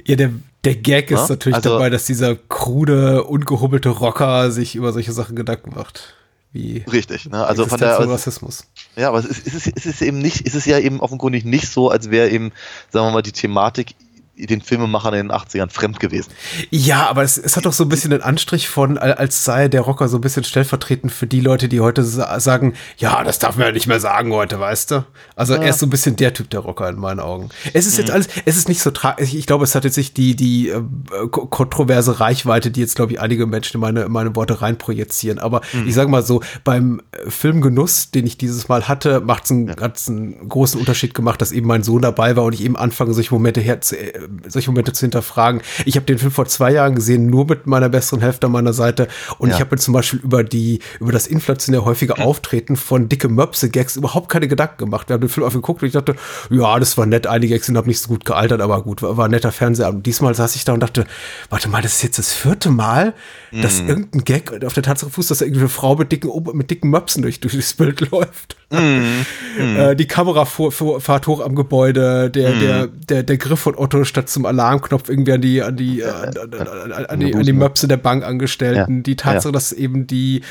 [0.05, 0.29] Ja, der,
[0.65, 5.13] der Gag ist Ja, natürlich also- dabei, dass dieser krude, ungehobbelte Rocker sich über solche
[5.13, 6.15] Sachen Gedanken macht.
[6.51, 7.29] Wie Richtig.
[7.29, 7.45] Ne?
[7.45, 8.63] Also von der, von Rassismus.
[8.95, 11.43] Ja, aber es ist, es ist, es ist eben nicht, es ist ja eben offenkundig
[11.43, 12.53] nicht so, als wäre eben,
[12.91, 13.93] sagen wir mal, die Thematik
[14.37, 16.31] den Filmemachern in den 80ern fremd gewesen.
[16.69, 19.67] Ja, aber es, es hat doch so ein bisschen den Anstrich von, al- als sei
[19.67, 23.39] der Rocker so ein bisschen stellvertretend für die Leute, die heute sa sagen, ja, das
[23.39, 25.05] darf man ja nicht mehr sagen heute, weißt du?
[25.35, 27.49] Also er ist so ein bisschen der Typ der Rocker in meinen Augen.
[27.73, 29.33] Es ist jetzt alles, es ist nicht so tragisch.
[29.33, 30.81] Ich glaube, es hat jetzt nicht die, die äh,
[31.31, 35.39] ko- kontroverse Reichweite, die jetzt, glaube ich, einige Menschen in meine, in meine Worte reinprojizieren.
[35.39, 39.51] Aber ich sage mal so, beim äh, Filmgenuss, den ich dieses Mal hatte, macht es
[39.51, 42.75] einen ganz einen großen Unterschied gemacht, dass eben mein Sohn dabei war und ich eben
[42.75, 45.61] anfange, solche Momente her zu, äh, solche Momente zu hinterfragen.
[45.85, 48.73] Ich habe den Film vor zwei Jahren gesehen, nur mit meiner besseren Hälfte an meiner
[48.73, 49.07] Seite.
[49.37, 49.55] Und Ja.
[49.55, 53.95] ich habe mir zum Beispiel über die, über das inflationär häufige Auftreten von dicke Möpse-Gags
[53.95, 55.09] überhaupt keine Gedanken gemacht.
[55.09, 56.15] Wir haben den Film aufgeguckt und ich dachte,
[56.49, 57.27] ja, das war nett.
[57.27, 60.05] Einige Gags sind nicht so gut gealtert, aber gut, war, war ein netter Fernsehabend.
[60.05, 61.05] Diesmal saß ich da und dachte,
[61.49, 63.13] warte mal, das ist jetzt das vierte Mal,
[63.51, 63.89] dass Mhm.
[63.89, 67.21] irgendein Gag auf der Tatsache fußt, dass irgendwie eine Frau mit dicken, mit dicken Möpsen
[67.21, 68.55] durch, durch das Bild läuft.
[69.57, 69.77] Mhm.
[69.77, 72.59] Äh, die Kamera fuhr, fuhr, fahrt hoch am Gebäude, der, Mhm.
[72.59, 76.09] der, der, der Griff von Otto statt zum Alarmknopf irgendwie an die, an die, äh,
[76.09, 79.03] an, an, an, an, die, an die Möpse der Bankangestellten, Ja.
[79.03, 79.51] die Tatsache, Ja.
[79.53, 80.41] dass eben die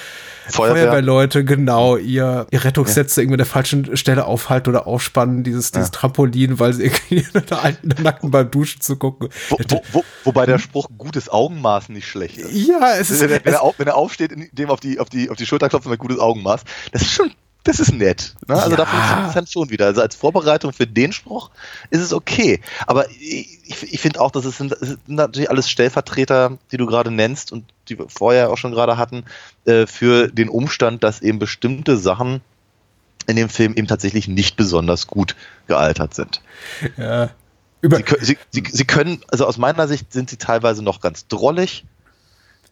[0.48, 0.84] Feuerwehr.
[0.84, 5.90] Feuerwehrleute genau ihr, ihr Rettungssätze irgendwie an der falschen Stelle aufhalten oder aufspannen, dieses, dieses
[5.90, 9.28] Trampolin, weil sie irgendwie da alten nackten beim Duschen zu gucken.
[9.50, 12.52] Wo, wo, wo, wobei der Spruch gutes Augenmaß nicht schlecht ist.
[12.52, 14.98] Ja, es ist, Wenn, er- wenn, er, auf, wenn er aufsteht, in dem auf die,
[14.98, 16.62] auf, die, auf die Schulter klopfen mit gutes Augenmaß,
[16.92, 17.30] das ist schon,
[17.64, 18.34] das ist nett.
[18.46, 18.54] Ne?
[18.54, 18.76] Also Ja.
[18.76, 19.86] da funktioniert es dann schon wieder.
[19.86, 21.50] Also als Vorbereitung für den Spruch
[21.90, 22.60] ist es okay.
[22.86, 26.86] Aber ich, ich, finde auch, dass es sind, es sind natürlich alles Stellvertreter, die du
[26.86, 29.24] gerade nennst und die wir vorher auch schon gerade hatten,
[29.64, 32.42] äh, für den Umstand, dass eben bestimmte Sachen
[33.26, 35.34] in dem Film eben tatsächlich nicht besonders gut
[35.66, 36.42] gealtert sind.
[36.98, 37.30] ja,
[37.80, 41.26] über, Sie, sie, sie, sie können, also aus meiner Sicht sind sie teilweise noch ganz
[41.28, 41.84] drollig,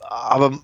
[0.01, 0.59] aber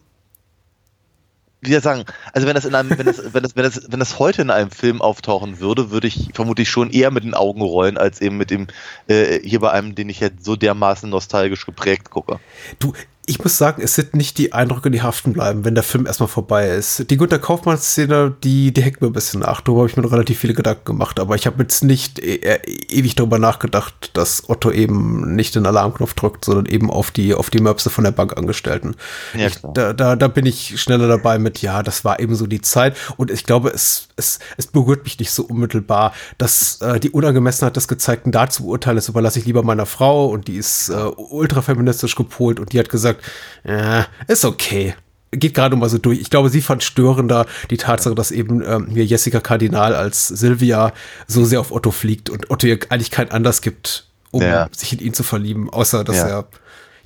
[1.61, 3.83] wie soll ich sagen, also wenn das in einem, wenn das, wenn das, wenn das,
[3.91, 7.35] wenn das heute in einem Film auftauchen würde, würde ich vermutlich schon eher mit den
[7.35, 8.69] Augen rollen, als eben mit dem,
[9.09, 12.39] äh, hier bei einem, den ich jetzt so dermaßen nostalgisch geprägt gucke.
[12.79, 12.93] Du,
[13.29, 16.31] ich muss sagen, es sind nicht die Eindrücke, die haften bleiben, wenn der Film erstmal
[16.31, 17.11] vorbei ist.
[17.11, 19.61] Die Günter Kaufmann-Szene, die, die hängt mir ein bisschen nach.
[19.61, 22.37] Darüber habe ich mir noch relativ viele Gedanken gemacht, aber ich habe jetzt nicht e
[22.37, 27.35] e ewig darüber nachgedacht, dass Otto eben nicht den Alarmknopf drückt, sondern eben auf die,
[27.35, 28.97] auf die Möpse von der Bankangestellten.
[29.35, 32.47] Ja, ich, da, da, da bin ich schneller dabei mit, ja, das war eben so
[32.47, 32.97] die Zeit.
[33.19, 37.77] Und ich glaube, es, es, es berührt mich nicht so unmittelbar, dass äh, die Unangemessenheit
[37.77, 40.95] des Gezeigten da zu beurteilen ist, überlasse ich lieber meiner Frau und die ist äh,
[40.95, 43.18] ultrafeministisch gepolt und die hat gesagt,
[43.65, 44.95] ja, ist okay.
[45.31, 46.21] geht gerade mal so durch.
[46.21, 50.93] Ich glaube, sie fand störender die Tatsache, dass eben ähm, hier Jessica Kardinal als Sylvia
[51.27, 54.69] so sehr auf Otto fliegt und Otto ihr eigentlich keinen Anlass gibt, um Ja.
[54.75, 56.29] sich in ihn zu verlieben, außer dass Ja.
[56.29, 56.45] er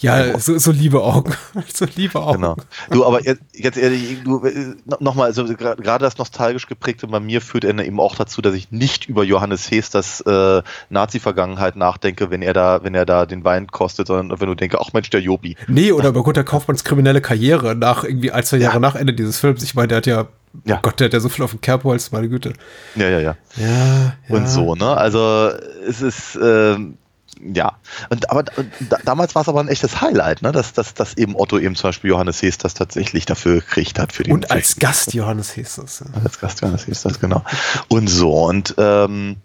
[0.02, 1.32] ja so, so liebe Augen,
[1.74, 2.42] so liebe Augen.
[2.42, 2.56] Genau.
[2.90, 7.40] Du, aber jetzt, jetzt ehrlich, du, äh, nochmal, also gerade das nostalgisch geprägte bei mir
[7.40, 12.42] führt er eben auch dazu, dass ich nicht über Johannes Hesters äh, Nazi-Vergangenheit nachdenke, wenn
[12.42, 15.20] er da, wenn er da den Wein kostet, sondern wenn du denke, ach Mensch, der
[15.20, 15.56] Jobi.
[15.68, 18.80] Nee, oder über Gunter Kaufmanns kriminelle Karriere nach irgendwie ein, zwei Jahre Ja.
[18.80, 19.62] nach Ende dieses Films.
[19.62, 20.26] Ich meine, der hat ja,
[20.64, 20.76] Ja.
[20.76, 22.52] oh Gott, der hat ja so viel auf dem Kerbholz, meine Güte.
[22.94, 23.36] Ja, ja, ja.
[23.56, 24.12] Ja, ja.
[24.36, 24.96] Und so, ne?
[24.96, 25.50] Also
[25.88, 26.98] es ist ähm,
[27.42, 27.76] ja.
[28.10, 30.52] Und aber und da, damals war es aber ein echtes Highlight, ne?
[30.52, 34.22] Dass, dass, dass eben Otto eben zum Beispiel Johannes Hesters tatsächlich dafür gekriegt hat für
[34.22, 36.00] den Und als Gast Johannes Hestes.
[36.00, 36.20] Ja.
[36.22, 37.42] als Gast Johannes Hesters, genau.
[37.88, 39.36] Und so, und ähm,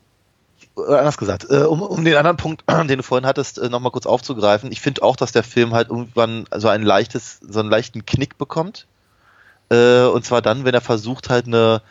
[0.75, 3.91] oder anders gesagt, äh, um, um den anderen Punkt, den du vorhin hattest, äh, nochmal
[3.91, 7.69] kurz aufzugreifen, ich finde auch, dass der Film halt irgendwann so ein leichtes, so einen
[7.69, 8.85] leichten Knick bekommt.
[9.69, 11.81] Äh, und zwar dann, wenn er versucht, halt eine,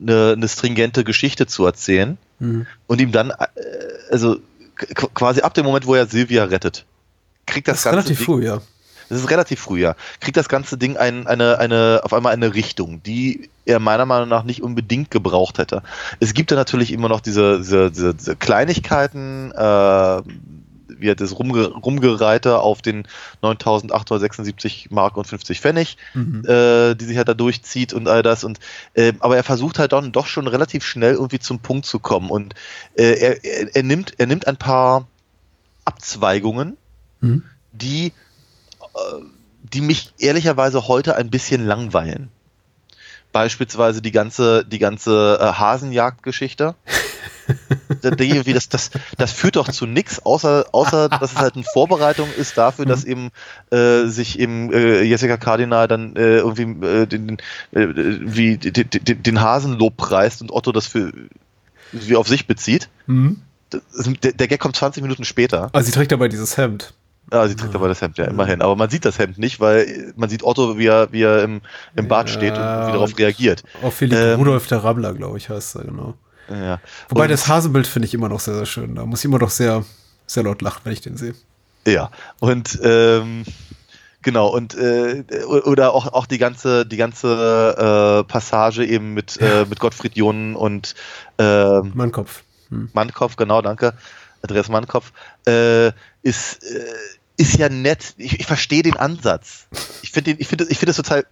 [0.00, 2.66] eine, eine stringente Geschichte zu erzählen Mhm.
[2.86, 3.46] und ihm dann, äh,
[4.10, 4.36] also
[4.74, 6.84] quasi ab dem Moment, wo er Silvia rettet,
[7.46, 8.60] kriegt das, Das ist ganze relativ Ding, früh, ja.
[9.08, 9.96] das ist relativ früh, ja.
[10.20, 14.28] Kriegt das ganze Ding ein, eine, eine, auf einmal eine Richtung, die er meiner Meinung
[14.28, 15.82] nach nicht unbedingt gebraucht hätte.
[16.20, 20.22] Es gibt ja natürlich immer noch diese, diese, diese, diese Kleinigkeiten, äh,
[20.98, 23.06] wie das Rumge Rumgereite auf den
[23.42, 26.44] 9.876 Mark und 50 Pfennig, Mhm.
[26.46, 28.44] äh, die sich halt da durchzieht und all das.
[28.44, 28.58] Und,
[28.94, 32.30] äh, aber er versucht halt dann doch schon relativ schnell irgendwie zum Punkt zu kommen.
[32.30, 32.54] Und
[32.96, 35.06] äh, er, er, er, nimmt, er nimmt ein paar
[35.84, 36.76] Abzweigungen,
[37.20, 37.42] Mhm.
[37.72, 38.06] die,
[38.82, 39.22] äh,
[39.72, 42.28] die mich ehrlicherweise heute ein bisschen langweilen.
[43.32, 46.74] Beispielsweise die ganze, die ganze äh, Hasenjagd-Geschichte.
[48.04, 52.28] Irgendwie, das, das, das führt doch zu nichts, außer, außer dass es halt eine Vorbereitung
[52.36, 53.30] ist dafür, dass eben
[53.70, 57.38] äh, sich eben äh, Jessica Cardinal dann äh, irgendwie äh, den,
[57.72, 61.12] äh, wie, den, den, den Hasen lobpreist und Otto das für
[61.92, 62.88] wie auf sich bezieht.
[63.06, 63.40] Mhm.
[64.22, 65.70] Der, der Gag kommt 20 Minuten später.
[65.72, 66.94] Also sie trägt dabei dieses Hemd.
[67.32, 68.60] Ja, sie trägt aber das Hemd, ja, immerhin.
[68.60, 71.62] Aber man sieht das Hemd nicht, weil man sieht Otto, wie er, wie er im,
[71.96, 73.62] im Bad Ja, steht und wie darauf reagiert.
[73.82, 76.14] Auf Philipp Ähm, Rudolf der Rammler, glaube ich, heißt er, genau.
[76.48, 76.80] Ja.
[77.08, 78.94] Wobei und, das Hasenbild finde ich immer noch sehr, sehr schön.
[78.94, 79.84] Da muss ich immer noch sehr,
[80.26, 81.34] sehr laut lachen, wenn ich den sehe.
[81.86, 82.10] Ja,
[82.40, 83.44] und ähm,
[84.22, 89.66] genau, und äh, oder auch, auch die ganze, die ganze äh, Passage eben mit, äh,
[89.68, 90.94] mit Gottfried Jonen und
[91.38, 92.42] ähm, Mein Kopf.
[92.70, 92.90] Hm.
[92.92, 93.94] Mannkopf, genau, danke.
[94.42, 95.12] Andreas Mannkopf,
[95.46, 95.88] äh,
[96.22, 96.84] ist, äh,
[97.36, 98.14] ist ja nett.
[98.16, 99.66] Ich, ich verstehe den Ansatz.
[100.02, 101.26] Ich finde ich finde ich finde das total.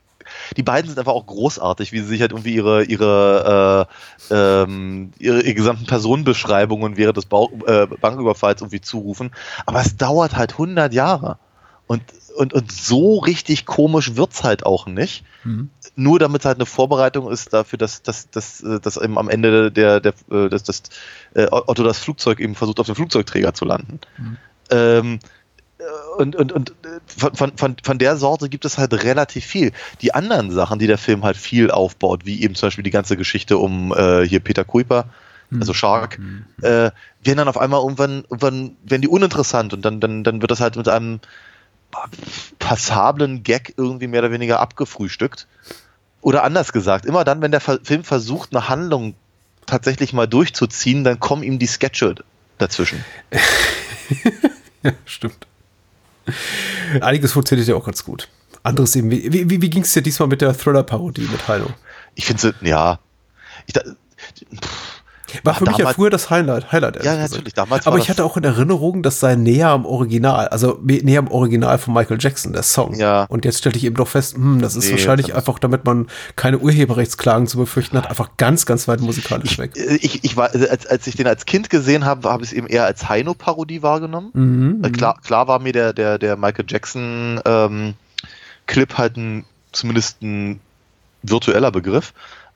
[0.57, 3.87] Die beiden sind einfach auch großartig, wie sie sich halt irgendwie ihre, ihre,
[4.31, 9.31] äh, ähm, ihre, ihre gesamten Personenbeschreibungen während des Bau, äh, Banküberfalls irgendwie zurufen.
[9.67, 11.39] Aber es dauert halt 100 Jahre.
[11.87, 12.03] Und,
[12.37, 15.71] und, und so richtig komisch wird's halt auch nicht Mhm.
[15.97, 19.29] nur damit es halt eine Vorbereitung ist dafür, dass, dass, dass, äh, dass eben am
[19.29, 20.83] Ende der, der, äh, dass, dass
[21.35, 24.01] äh, Otto das Flugzeug eben versucht, auf dem Flugzeugträger zu landen.
[24.19, 24.37] Mhm.
[24.71, 25.27] Ähm, äh,
[26.19, 26.75] und und, und
[27.07, 29.73] von, von, von, der Sorte gibt es halt relativ viel.
[30.01, 33.17] Die anderen Sachen, die der Film halt viel aufbaut, wie eben zum Beispiel die ganze
[33.17, 35.07] Geschichte um äh, hier Peter Kuiper,
[35.61, 36.45] also Shark, Mhm.
[36.63, 36.91] äh,
[37.23, 40.61] werden dann auf einmal irgendwann, irgendwann werden die uninteressant und dann, dann, dann wird das
[40.61, 41.21] halt mit einem
[42.59, 45.47] passablen Gag irgendwie mehr oder weniger abgefrühstückt.
[46.23, 49.15] Oder anders gesagt, immer dann, wenn der Film versucht, eine Handlung
[49.67, 52.15] tatsächlich mal durchzuziehen, dann kommen ihm die Sketche
[52.59, 53.05] dazwischen.
[54.85, 55.47] Ja, stimmt.
[57.01, 58.29] Einiges funktioniert ja auch ganz gut.
[58.63, 61.67] Anderes eben, wie, wie, wie ging es dir diesmal mit der Thriller-Parodie mit Heino?
[62.15, 63.01] Ich finde, ja.
[63.67, 63.83] Ich, da,
[65.45, 66.71] War Ach, für mich ja früher das Highlight.
[66.73, 67.31] Highlight ja, gesagt.
[67.33, 67.55] natürlich.
[67.55, 71.29] Damals Aber ich hatte auch in Erinnerung, das sei näher am Original, also näher am
[71.29, 72.95] Original von Michael Jackson, der Song.
[72.95, 73.25] Ja.
[73.29, 75.85] Und jetzt stellte ich eben doch fest, hm, das ist Nee, wahrscheinlich das- einfach, damit
[75.85, 79.73] man keine Urheberrechtsklagen zu befürchten hat, einfach ganz, ganz weit musikalisch weg.
[79.77, 82.67] ich, ich war, als, als ich den als Kind gesehen habe, habe ich es eben
[82.67, 84.31] eher als Heino-Parodie wahrgenommen.
[84.33, 87.95] Mhm, Äh, Klar, klar war mir der, der, der Michael Jackson ähm,
[88.67, 90.61] Clip halt ein, zumindest ein
[91.23, 92.13] virtueller Begriff,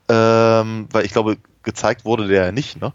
[0.09, 1.37] ähm, weil ich glaube,
[1.67, 2.93] gezeigt wurde der ja nicht, ne?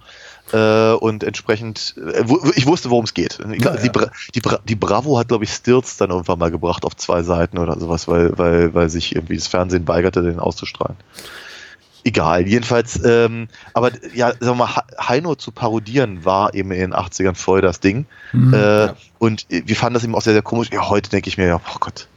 [0.51, 2.25] Äh, und entsprechend, äh,
[2.55, 3.37] ich wusste, worum es geht.
[3.39, 3.91] Ja, die, ja.
[3.91, 7.21] Bra die, Bra die Bravo hat, glaube ich, Stills dann irgendwann mal gebracht auf zwei
[7.21, 10.97] Seiten oder sowas, weil, weil, weil sich irgendwie das Fernsehen weigerte, den auszustrahlen.
[12.03, 16.93] Egal, jedenfalls, ähm, aber ja, sagen wir mal, Heino zu parodieren war eben in den
[16.95, 18.07] 80ern voll das Ding.
[18.33, 18.95] Mhm, Äh, ja.
[19.19, 20.69] Und wir fanden das eben auch sehr, sehr komisch.
[20.73, 22.07] Ja, heute denke ich mir, ja, oh Gott,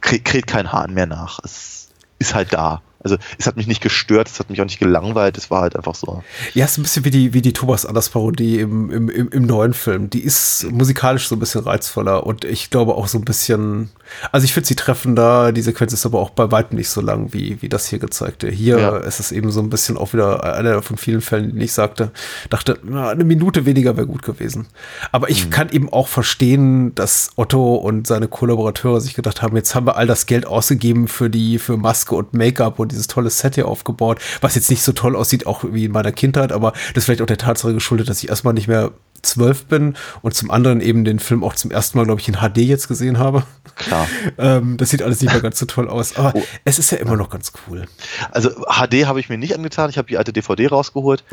[0.00, 1.38] kräht kein Hahn mehr nach.
[1.44, 1.88] Es
[2.18, 2.82] ist halt da.
[3.00, 5.76] Also es hat mich nicht gestört, es hat mich auch nicht gelangweilt, es war halt
[5.76, 6.22] einfach so.
[6.54, 9.28] Ja, es ist ein bisschen wie die, wie die Thomas Anders Parodie im, im, im,
[9.28, 10.10] im neuen Film.
[10.10, 13.90] Die ist musikalisch so ein bisschen reizvoller und ich glaube auch so ein bisschen,
[14.32, 17.32] also ich finde sie treffender, die Sequenz ist aber auch bei weitem nicht so lang
[17.32, 18.48] wie, wie das hier gezeigte.
[18.50, 18.96] Hier Ja.
[18.96, 22.10] ist es eben so ein bisschen auch wieder einer von vielen Fällen, die ich sagte,
[22.50, 24.66] dachte, na, eine Minute weniger wäre gut gewesen.
[25.12, 29.74] Aber ich kann eben auch verstehen, dass Otto und seine Kollaborateure sich gedacht haben, jetzt
[29.74, 33.30] haben wir all das Geld ausgegeben für die, für Maske und Make-up und dieses tolle
[33.30, 36.72] Set hier aufgebaut, was jetzt nicht so toll aussieht, auch wie in meiner Kindheit, aber
[36.72, 38.90] das ist vielleicht auch der Tatsache geschuldet, dass ich erstmal nicht mehr
[39.22, 42.34] zwölf bin und zum anderen eben den Film auch zum ersten Mal, glaube ich, in
[42.36, 43.42] HD jetzt gesehen habe.
[43.74, 44.06] Klar.
[44.38, 46.42] Ähm, das sieht alles nicht mehr ganz so toll aus, aber Oh.
[46.64, 47.86] es ist ja immer noch ganz cool.
[48.30, 51.24] Also HD habe ich mir nicht angetan, ich habe die alte DVD rausgeholt.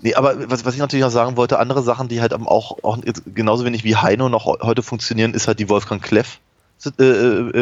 [0.00, 2.98] Nee, aber was, was ich natürlich noch sagen wollte, andere Sachen, die halt auch, auch
[3.34, 6.38] genauso wenig wie Heino noch heu- heute funktionieren, ist halt die Wolfgang Kleff
[6.98, 7.58] äh, äh,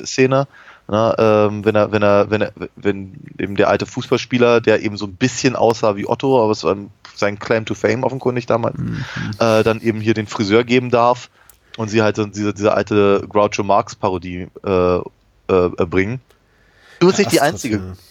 [0.00, 0.46] äh, Szene.
[0.90, 4.96] Na, ähm, wenn er, wenn er, wenn er, wenn eben der alte Fußballspieler, der eben
[4.96, 6.76] so ein bisschen aussah wie Otto, aber es war
[7.14, 8.76] sein Claim to Fame offenkundig damals,
[9.38, 11.28] äh, dann eben hier den Friseur geben darf
[11.76, 16.20] und sie halt so diese, diese alte Groucho Marx Parodie äh, äh, bringen.
[17.00, 17.76] Übrigens nicht die Astrid, einzige.
[17.76, 18.07] ja.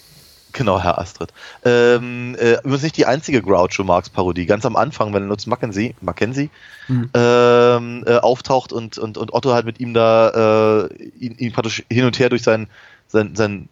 [0.58, 1.32] Genau, Herr Astrid.
[1.64, 4.44] Ähm, äh, übrigens nicht die einzige Groucho Marx Parodie.
[4.44, 6.50] Ganz am Anfang, wenn Lutz Mackenzie, Mackenzie
[6.88, 7.10] Hm.
[7.14, 11.84] ähm, äh, auftaucht und, und, und Otto halt mit ihm da äh, ihn, ihn praktisch
[11.88, 12.66] hin und her durch sein,
[13.06, 13.68] sein, sein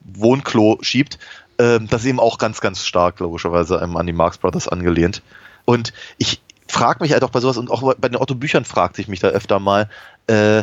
[0.00, 1.18] Wohnklo schiebt,
[1.58, 5.20] ähm, das ist eben auch ganz, ganz stark, logischerweise, an die Marx Brothers angelehnt.
[5.66, 9.08] Und ich frage mich halt auch bei sowas, und auch bei den Otto-Büchern fragt sich
[9.08, 9.90] mich da öfter mal,
[10.28, 10.62] äh,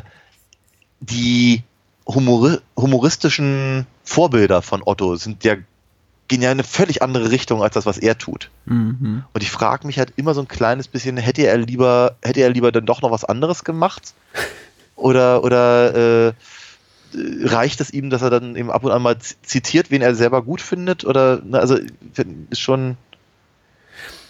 [1.01, 1.61] die
[2.07, 5.55] humori humoristischen Vorbilder von Otto sind ja
[6.31, 8.49] gehen ja in eine völlig andere Richtung als das, was er tut.
[8.65, 9.25] Mhm.
[9.33, 12.49] Und ich frage mich halt immer so ein kleines bisschen, hätte er lieber, hätte er
[12.49, 14.13] lieber dann doch noch was anderes gemacht?
[14.95, 16.33] Oder, oder äh,
[17.15, 20.43] reicht es ihm, dass er dann eben ab und an mal zitiert, wen er selber
[20.43, 21.05] gut findet?
[21.05, 21.79] Oder, ne, also
[22.51, 22.97] ist schon.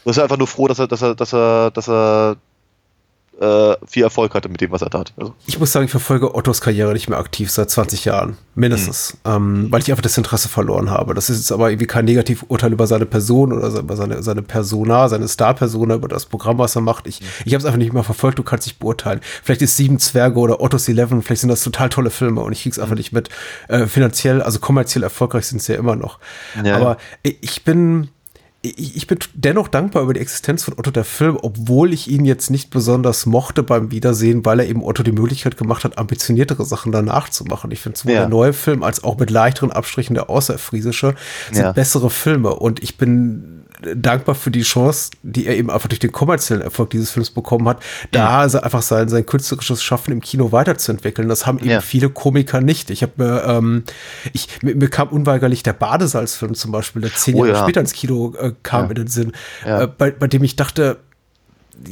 [0.03, 2.37] Du bist einfach nur froh, dass er, dass er, dass er, dass er
[3.41, 5.13] äh, viel Erfolg hatte mit dem, was er tat.
[5.17, 8.37] Also, Ich muss sagen, ich verfolge Ottos Karriere nicht mehr aktiv seit 20 Jahren.
[8.53, 9.17] Mindestens.
[9.25, 11.15] Ähm, weil ich einfach das Interesse verloren habe.
[11.15, 15.09] Das ist jetzt aber irgendwie kein Negativurteil über seine Person oder über seine, seine Persona,
[15.09, 17.07] seine Star-Persona, über das Programm, was er macht.
[17.07, 19.21] Ich, ich habe es einfach nicht mehr verfolgt, du kannst dich beurteilen.
[19.41, 22.61] Vielleicht ist Sieben Zwerge oder Ottos Eleven, vielleicht sind das total tolle Filme und ich
[22.61, 23.29] krieg's einfach nicht mit.
[23.67, 26.19] Äh, finanziell, also kommerziell erfolgreich sind sie ja immer noch.
[26.63, 26.75] Ja.
[26.75, 28.09] Aber ich bin
[28.63, 32.51] ich bin dennoch dankbar über die Existenz von Otto der Film, obwohl ich ihn jetzt
[32.51, 36.91] nicht besonders mochte beim Wiedersehen, weil er eben Otto die Möglichkeit gemacht hat, ambitioniertere Sachen
[36.91, 37.71] danach zu machen.
[37.71, 38.19] Ich finde sowohl Ja.
[38.21, 41.15] der neue Film als auch mit leichteren Abstrichen der Außerfriesische
[41.51, 41.71] sind Ja.
[41.71, 43.60] bessere Filme und ich bin
[43.95, 47.67] dankbar für die Chance, die er eben einfach durch den kommerziellen Erfolg dieses Films bekommen
[47.67, 47.81] hat,
[48.11, 51.27] da also einfach sein, sein künstlerisches Schaffen im Kino weiterzuentwickeln.
[51.29, 51.81] Das haben eben Ja.
[51.81, 52.89] viele Komiker nicht.
[52.89, 53.83] Ich habe mir, ähm,
[54.33, 57.63] ich, mir, mir kam unweigerlich der Badesalzfilm zum Beispiel, der zehn Oh Jahre ja.
[57.63, 58.89] später ins Kino äh, kam Ja.
[58.89, 59.31] in den Sinn,
[59.65, 59.83] Ja.
[59.83, 60.97] äh, bei, bei dem ich dachte,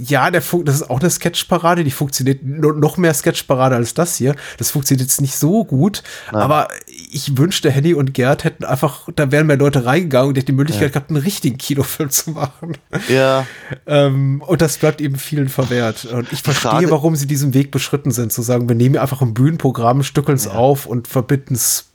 [0.06, 4.15] ja, der das ist auch eine Sketchparade, die funktioniert no- noch mehr Sketchparade als das
[4.18, 4.35] hier.
[4.57, 6.41] Das funktioniert jetzt nicht so gut, Nein.
[6.41, 6.68] aber
[7.11, 10.51] ich wünschte, Henny und Gerd hätten einfach, da wären mehr Leute reingegangen und die hätten
[10.51, 12.77] die Möglichkeit gehabt, einen richtigen Kinofilm zu machen.
[13.07, 13.47] ja,
[13.88, 16.06] Ähm, und das bleibt eben vielen verwehrt.
[16.06, 19.22] Und ich verstehe, Frage- warum sie diesen Weg beschritten sind, zu sagen, wir nehmen einfach
[19.22, 21.85] ein Bühnenprogramm, stückeln es auf und verbinden es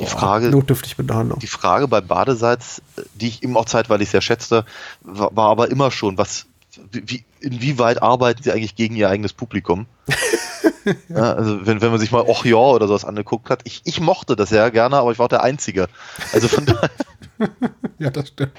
[0.00, 1.38] die Frage, notdürftig mit Handlung.
[1.38, 2.82] Die Frage bei Badesalz,
[3.14, 4.64] die ich eben auch zeitweilig sehr schätzte,
[5.02, 6.46] war, war aber immer schon, was,
[6.92, 9.86] wie, inwieweit arbeiten sie eigentlich gegen ihr eigenes Publikum?
[11.08, 14.00] ja, also wenn, wenn man sich mal Och ja oder sowas angeguckt hat, ich, ich
[14.00, 15.88] mochte das ja gerne, aber ich war auch der Einzige.
[16.32, 16.90] Also von daher,
[17.98, 18.52] Ja, das stimmt.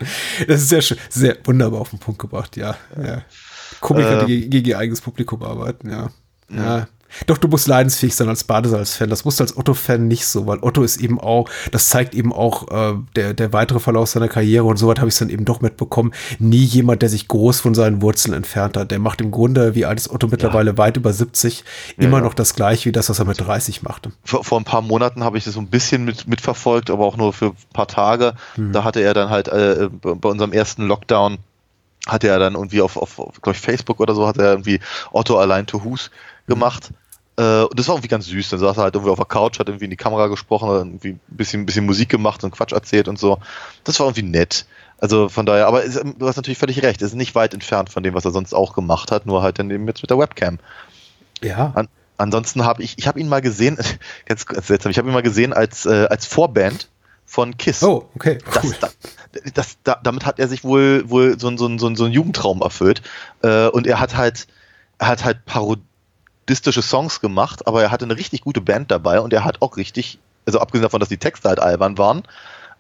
[0.48, 2.76] Das ist sehr schön, sehr wunderbar auf den Punkt gebracht, ja.
[3.02, 3.22] ja.
[3.80, 4.26] Komiker, Äh.
[4.26, 6.10] die gegen, gegen ihr eigenes Publikum arbeiten, ja.
[6.50, 6.88] ja.
[7.28, 9.10] Doch, du musst leidensfähig sein als Badesalz-Fan.
[9.10, 12.34] Das musst du als Otto-Fan nicht so, weil Otto ist eben auch, das zeigt eben
[12.34, 15.46] auch äh, der, der weitere Verlauf seiner Karriere und soweit habe ich es dann eben
[15.46, 18.92] doch mitbekommen, nie jemand, der sich groß von seinen Wurzeln entfernt hat.
[18.92, 21.64] Der macht im Grunde, wie alt ist Otto mittlerweile, weit über 70,
[21.98, 22.24] immer ja.
[22.24, 24.12] noch das gleiche wie das, was er mit 30 machte.
[24.24, 27.18] vor, vor ein paar Monaten habe ich das so ein bisschen mit, mitverfolgt, aber auch
[27.18, 28.34] nur für ein paar Tage.
[28.58, 31.38] Da hatte er dann halt äh, bei bei unserem ersten Lockdown
[32.08, 34.80] hatte er dann irgendwie auf, auf, auf ich, Facebook oder so, hat er irgendwie
[35.12, 36.12] Otto allein to Hus
[36.48, 36.90] gemacht.
[36.92, 37.03] Äh,
[37.36, 38.50] und das war irgendwie ganz süß.
[38.50, 40.78] Dann saß er halt irgendwie auf der Couch, hat irgendwie in die Kamera gesprochen, hat
[40.78, 43.40] irgendwie ein bisschen, ein bisschen Musik gemacht und Quatsch erzählt und so.
[43.84, 44.66] Das war irgendwie nett.
[45.00, 47.90] Also von daher, aber es, du hast natürlich völlig recht, es ist nicht weit entfernt
[47.90, 50.18] von dem, was er sonst auch gemacht hat, nur halt dann eben jetzt mit der
[50.18, 50.60] Webcam.
[51.42, 51.72] Ja.
[51.76, 53.78] An, ansonsten habe ich, ich habe ihn mal gesehen,
[54.26, 56.88] ganz, ganz seltsam, ich habe ihn mal gesehen als, äh, als Vorband
[57.26, 57.84] von Kiss.
[57.84, 58.38] Oh, okay.
[58.46, 58.76] Das, Cool.
[58.80, 58.90] da,
[59.56, 62.04] das, da, damit hat er sich wohl, wohl so, ein- so, ein- so, ein- so
[62.06, 63.02] einen Jugendtraum erfüllt.
[63.42, 64.48] Äh, und er hat halt,
[65.00, 65.44] er hat halt
[66.44, 69.78] parodistische Songs gemacht, aber er hatte eine richtig gute Band dabei und er hat auch
[69.78, 72.24] richtig, also abgesehen davon, dass die Texte halt albern waren,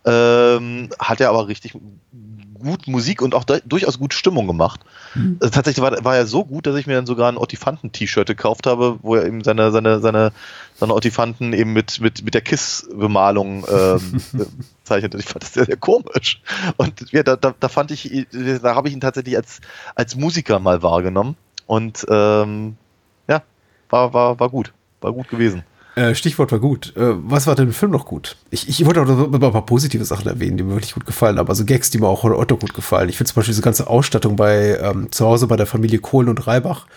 [0.05, 1.73] ähm, hat er aber richtig
[2.59, 4.81] gut Musik und auch durchaus gut Stimmung gemacht.
[5.15, 5.37] Mhm.
[5.41, 8.67] Also tatsächlich war, war er so gut, dass ich mir dann sogar ein Ottifanten-T-Shirt gekauft
[8.67, 10.31] habe, wo er eben seine, seine, seine,
[10.75, 14.21] seine Ottifanten eben mit, mit, mit der Kiss-Bemalung ähm,
[14.83, 15.15] zeichnet.
[15.15, 16.41] Ich fand das sehr, sehr komisch.
[16.77, 19.59] Und ja, da, da, da fand ich, da habe ich ihn tatsächlich als,
[19.95, 21.35] als Musiker mal wahrgenommen.
[21.65, 22.77] Und ähm,
[23.93, 24.73] war, war, war gut.
[25.01, 25.63] War gut gewesen.
[25.95, 26.95] Äh, Stichwort war gut.
[26.95, 28.35] Äh, was war denn im Film noch gut?
[28.49, 31.37] Ich, ich wollte auch noch ein paar positive Sachen erwähnen, die mir wirklich gut gefallen
[31.37, 31.47] haben.
[31.47, 33.09] Also Gags, die mir auch Otto gut gefallen.
[33.09, 36.29] Ich finde zum Beispiel diese ganze Ausstattung bei ähm, zu Hause bei der Familie Kohlen
[36.29, 36.87] und Reibach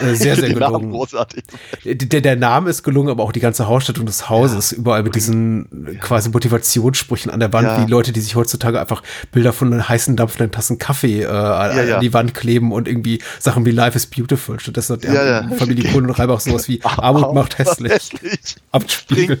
[0.00, 0.90] äh, sehr, sehr gelungen.
[0.90, 1.44] großartig.
[1.84, 4.78] Der, der Name ist gelungen, aber auch die ganze Ausstattung des Hauses, ja.
[4.78, 7.84] überall mit diesen quasi Motivationssprüchen an der Wand, ja.
[7.86, 9.02] wie Leute, die sich heutzutage einfach
[9.32, 13.66] Bilder von heißen dampfenden Tassen Kaffee äh, ja, an die Wand kleben und irgendwie Sachen
[13.66, 14.58] wie Life is Beautiful.
[14.60, 17.92] Stattdessen hat der Familie Kohlen und Reibach sowas wie Armut macht hässlich.
[17.92, 19.40] hässlich abspielen.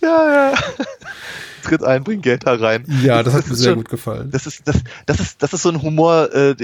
[0.00, 0.54] Ja, ja.
[1.62, 2.84] Tritt ein, bring Geld da rein.
[3.02, 4.30] Ja, das, das hat mir sehr schon, gut gefallen.
[4.30, 4.76] Das ist, das,
[5.06, 6.54] das ist, das ist so ein Humor, äh,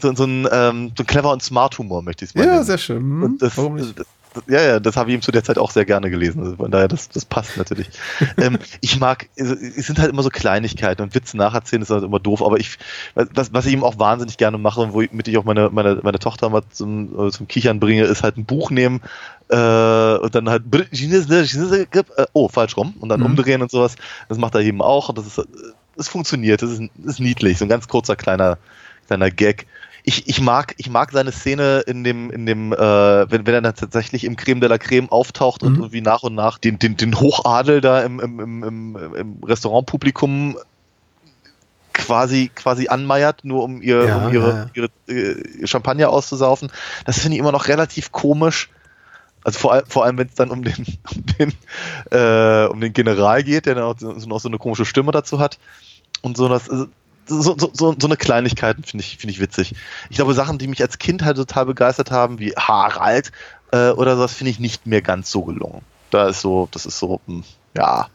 [0.00, 2.52] so, so, ein, ähm, so ein clever und smart Humor, möchte ich es mal Ja,
[2.54, 2.64] nennen.
[2.64, 2.98] sehr schön.
[2.98, 3.98] Hm, das, Warum nicht?
[3.98, 4.06] Das,
[4.46, 6.42] ja, ja, das habe ich ihm zu der Zeit auch sehr gerne gelesen.
[6.42, 7.90] Also von daher, das, das passt natürlich.
[8.36, 9.48] ähm, ich mag, es
[9.86, 12.78] sind halt immer so Kleinigkeiten und Witze nacherzählen ist halt immer doof, aber ich,
[13.14, 16.18] was, was ich ihm auch wahnsinnig gerne mache und womit ich auch meine, meine, meine
[16.20, 19.00] Tochter mal zum, äh, zum Kichern bringe, ist halt ein Buch nehmen
[19.50, 23.26] äh, und dann halt, äh, oh, falsch rum und dann mhm.
[23.26, 23.96] umdrehen und sowas.
[24.28, 25.46] Das macht er eben auch und das ist,
[25.96, 28.58] es funktioniert, das ist, das ist niedlich, so ein ganz kurzer kleiner,
[29.06, 29.66] kleiner Gag
[30.02, 33.60] ich, ich mag, ich mag seine Szene in dem, in dem, äh, wenn, wenn er
[33.60, 35.68] dann tatsächlich im Creme de la Creme auftaucht mhm.
[35.68, 40.56] und irgendwie nach und nach den, den, den Hochadel da im, im, im, im, Restaurantpublikum
[41.92, 44.88] quasi, quasi anmeiert, nur um ihr, ja, um ihre, ja.
[45.06, 46.70] ihre äh, Champagner auszusaufen.
[47.04, 48.70] Das finde ich immer noch relativ komisch.
[49.42, 50.74] Also vor, allem, vor allem, wenn es dann um den,
[51.14, 51.52] um den,
[52.10, 55.58] äh, um den General geht, der dann auch noch so eine komische Stimme dazu hat.
[56.22, 56.86] Und so, das, also
[57.26, 59.74] so, so, so, so eine Kleinigkeiten finde ich, finde ich witzig.
[60.10, 63.30] Ich glaube, Sachen, die mich als Kind halt total begeistert haben, wie Harald
[63.72, 65.82] äh, oder sowas, finde ich nicht mehr ganz so gelungen.
[66.10, 67.44] Da ist so, das ist so, mh, hm,
[67.76, 68.08] ja,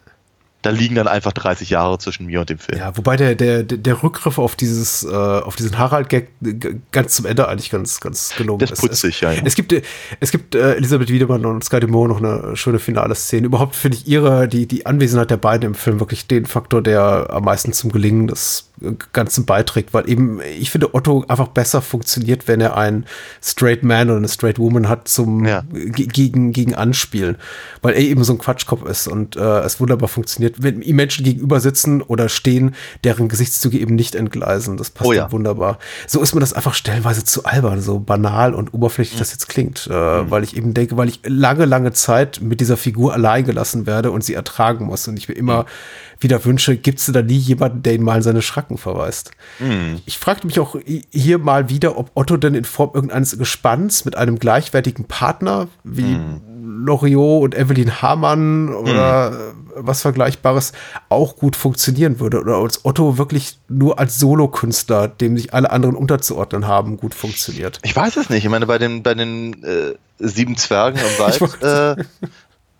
[0.66, 2.80] da liegen dann einfach 30 Jahre zwischen mir und dem Film.
[2.80, 6.30] Ja, wobei der, der, der Rückgriff auf dieses, äh, auf diesen Harald-Gag
[6.92, 8.82] ganz zum Ende eigentlich ganz, ganz gelungen das ist.
[8.82, 9.42] Das putzig, ja, ja.
[9.46, 9.76] Es gibt,
[10.20, 13.46] es gibt äh, Elisabeth Wiedemann und Sky Moore noch eine schöne finale Szene.
[13.46, 17.28] Überhaupt finde ich ihre, die, die Anwesenheit der beiden im Film wirklich den Faktor, der
[17.30, 18.72] am meisten zum Gelingen des
[19.14, 23.06] Ganzen beiträgt, weil eben, ich finde, Otto einfach besser funktioniert, wenn er einen
[23.42, 25.64] Straight Man oder eine Straight Woman hat zum ja.
[25.72, 27.38] gegen, gegen Anspielen,
[27.82, 31.24] weil er eben so ein Quatschkopf ist und äh, es wunderbar funktioniert, wenn ihm Menschen
[31.24, 34.78] gegenüber sitzen oder stehen, deren Gesichtszüge eben nicht entgleisen.
[34.78, 35.32] Das passt oh ja.
[35.32, 35.80] wunderbar.
[36.08, 39.20] So ist mir das einfach stellenweise zu albern, so banal und oberflächlich mhm.
[39.20, 40.32] das jetzt klingt, äh, mhm.
[40.32, 44.12] weil ich eben denke, weil ich lange, lange Zeit mit dieser Figur allein gelassen werde
[44.12, 45.68] und sie ertragen muss und ich mir immer mhm
[46.20, 49.32] wieder wünsche, gibt es da nie jemanden, der ihn mal in seine Schracken verweist.
[49.60, 50.02] Mhm.
[50.06, 50.76] Ich fragte mich auch
[51.12, 56.16] hier mal wieder, ob Otto denn in Form irgendeines Gespanns mit einem gleichwertigen Partner wie
[56.16, 56.86] mhm.
[56.86, 59.36] Loriot und Evelyn Hamann oder mhm.
[59.76, 60.74] was Vergleichbares
[61.10, 62.40] auch gut funktionieren würde.
[62.40, 67.80] Oder als Otto wirklich nur als Solokünstler, dem sich alle anderen unterzuordnen haben, gut funktioniert.
[67.84, 68.46] Ich weiß es nicht.
[68.46, 72.08] Ich meine, bei den, bei den äh, sieben Zwergen im Wald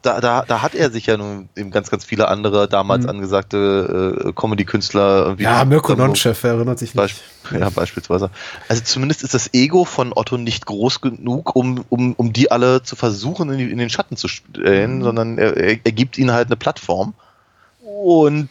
[0.06, 3.10] da, da, da hat er sich ja nun eben ganz, ganz viele andere damals mhm.
[3.10, 5.36] angesagte äh, Comedy-Künstler.
[5.40, 7.22] Ja, Mirko Nonchef erinnert sich nicht.
[7.52, 8.30] ja, beispielsweise.
[8.70, 12.84] Also zumindest ist das Ego von Otto nicht groß genug, um, um, um die alle
[12.84, 15.04] zu versuchen, in, die, in den Schatten zu stellen, mhm.
[15.04, 17.14] sondern er, er, er gibt ihnen halt eine Plattform
[17.84, 18.50] und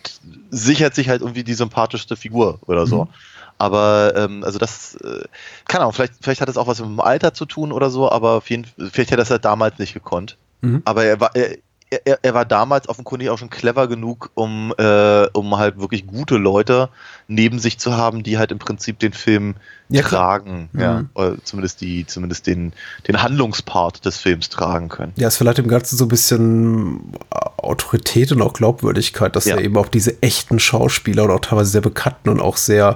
[0.51, 3.05] sichert sich halt irgendwie die sympathischste Figur oder so.
[3.05, 3.11] Mhm.
[3.59, 5.25] Aber ähm, also das, äh,
[5.69, 8.11] keine Ahnung, vielleicht, vielleicht hat es auch was mit dem Alter zu tun oder so,
[8.11, 10.37] aber auf jeden, vielleicht hätte er das halt damals nicht gekonnt.
[10.65, 10.83] Mhm.
[10.85, 11.59] Aber er war, er,
[12.05, 16.37] er, er, war damals offenkundig auch schon clever genug, um, äh, um halt wirklich gute
[16.37, 16.89] Leute
[17.29, 19.57] neben sich zu haben, die halt im Prinzip den Film
[19.89, 20.81] ja, tragen, mhm.
[20.81, 22.73] ja, oder zumindest die, zumindest den,
[23.07, 25.13] den Handlungspart des Films tragen können.
[25.17, 29.57] Ja, es verleiht dem Ganzen so ein bisschen Autorität und auch Glaubwürdigkeit, dass ja.
[29.57, 32.95] er eben auch diese echten Schauspieler und auch teilweise sehr bekannten und auch sehr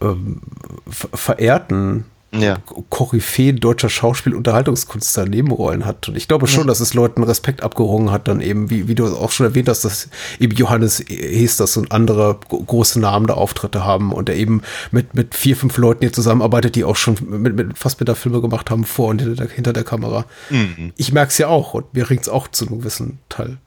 [0.00, 0.42] ähm,
[0.90, 2.58] verehrten ja.
[2.88, 6.08] Koryphäe deutscher Schauspiel- Unterhaltungskunst da Nebenrollen hat.
[6.08, 6.68] Und ich glaube schon, ja.
[6.68, 9.84] dass es Leuten Respekt abgerungen hat, dann eben, wie, wie du auch schon erwähnt hast,
[9.84, 15.14] dass eben Johannes Hesters und andere große Namen da Auftritte haben und er eben mit,
[15.14, 19.08] mit vier, fünf Leuten hier zusammenarbeitet, die auch schon mit, mit Fassbinder-Filme gemacht haben, vor
[19.08, 20.24] und hinter der, hinter der Kamera.
[20.48, 20.92] Mhm.
[20.96, 23.58] Ich merke es ja auch und mir ringt es auch zu einem gewissen Teil,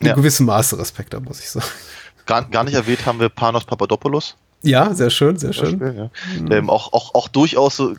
[0.00, 0.14] in ja.
[0.14, 1.66] gewissem Maße Respekt ab, muss ich sagen.
[2.24, 4.36] Gar, gar nicht erwähnt haben wir Panos Papadopoulos.
[4.62, 5.78] Ja, sehr schön, sehr schön.
[5.78, 6.40] Beispiel, ja.
[6.40, 6.52] mhm.
[6.52, 7.94] ähm, auch, auch, auch durchaus so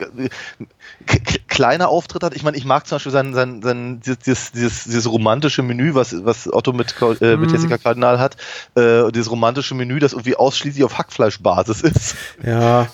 [1.60, 2.36] kleine Auftritte hat.
[2.36, 6.16] Ich meine, ich mag zum Beispiel sein, sein, sein dieses, dieses, dieses romantische Menü, was,
[6.24, 7.54] was Otto mit, äh, mit Mhm.
[7.56, 8.38] Jessica Kardinal hat,
[8.76, 12.16] äh, dieses romantische Menü, das irgendwie ausschließlich auf Hackfleischbasis ist.
[12.42, 12.88] Ja,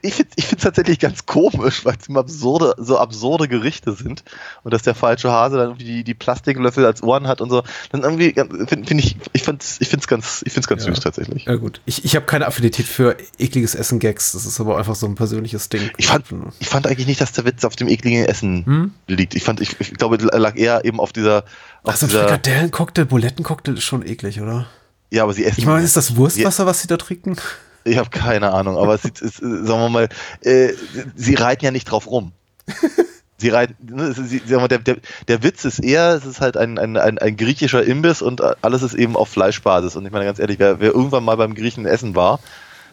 [0.00, 4.24] Ich finde ich es tatsächlich ganz komisch, weil es immer absurde, so absurde Gerichte sind
[4.64, 7.62] und dass der falsche Hase dann irgendwie die, die Plastiklöffel als Ohren hat und so.
[7.92, 10.92] Dann irgendwie finde find ich, ich finde es ich find's ganz, ich find's ganz Ja.
[10.94, 11.44] süß tatsächlich.
[11.44, 11.80] ja gut.
[11.84, 14.32] Ich, ich habe keine Affinität für ekliges Essen-Gags.
[14.32, 15.90] Das ist aber einfach so ein persönliches Ding.
[15.98, 16.24] Ich fand,
[16.58, 18.92] ich fand eigentlich nicht, dass der Witz auf dem ekligen Essen Hm?
[19.06, 19.34] liegt.
[19.34, 21.44] Ich fand, ich, ich glaube, lag eher eben auf dieser,
[21.82, 24.66] auf Also ein dieser Frikadellen-Cocktail, Bulettencocktail ist schon eklig, oder?
[25.10, 25.60] ja, aber sie essen.
[25.60, 27.36] Ich meine, ist das Wurstwasser, was sie da trinken?
[27.84, 29.10] Ich habe keine Ahnung, aber es, äh,
[29.40, 30.08] sagen wir mal,
[30.40, 30.72] äh,
[31.16, 32.32] sie reiten ja nicht drauf rum.
[33.38, 36.24] Sie reiten, ne, ist- sie, sagen wir, mal, der, der, der Witz ist eher, es
[36.24, 39.96] ist halt ein, ein, ein, ein griechischer Imbiss und alles ist eben auf Fleischbasis.
[39.96, 42.38] Und ich meine ganz ehrlich, wer, wer irgendwann mal beim Griechen essen war,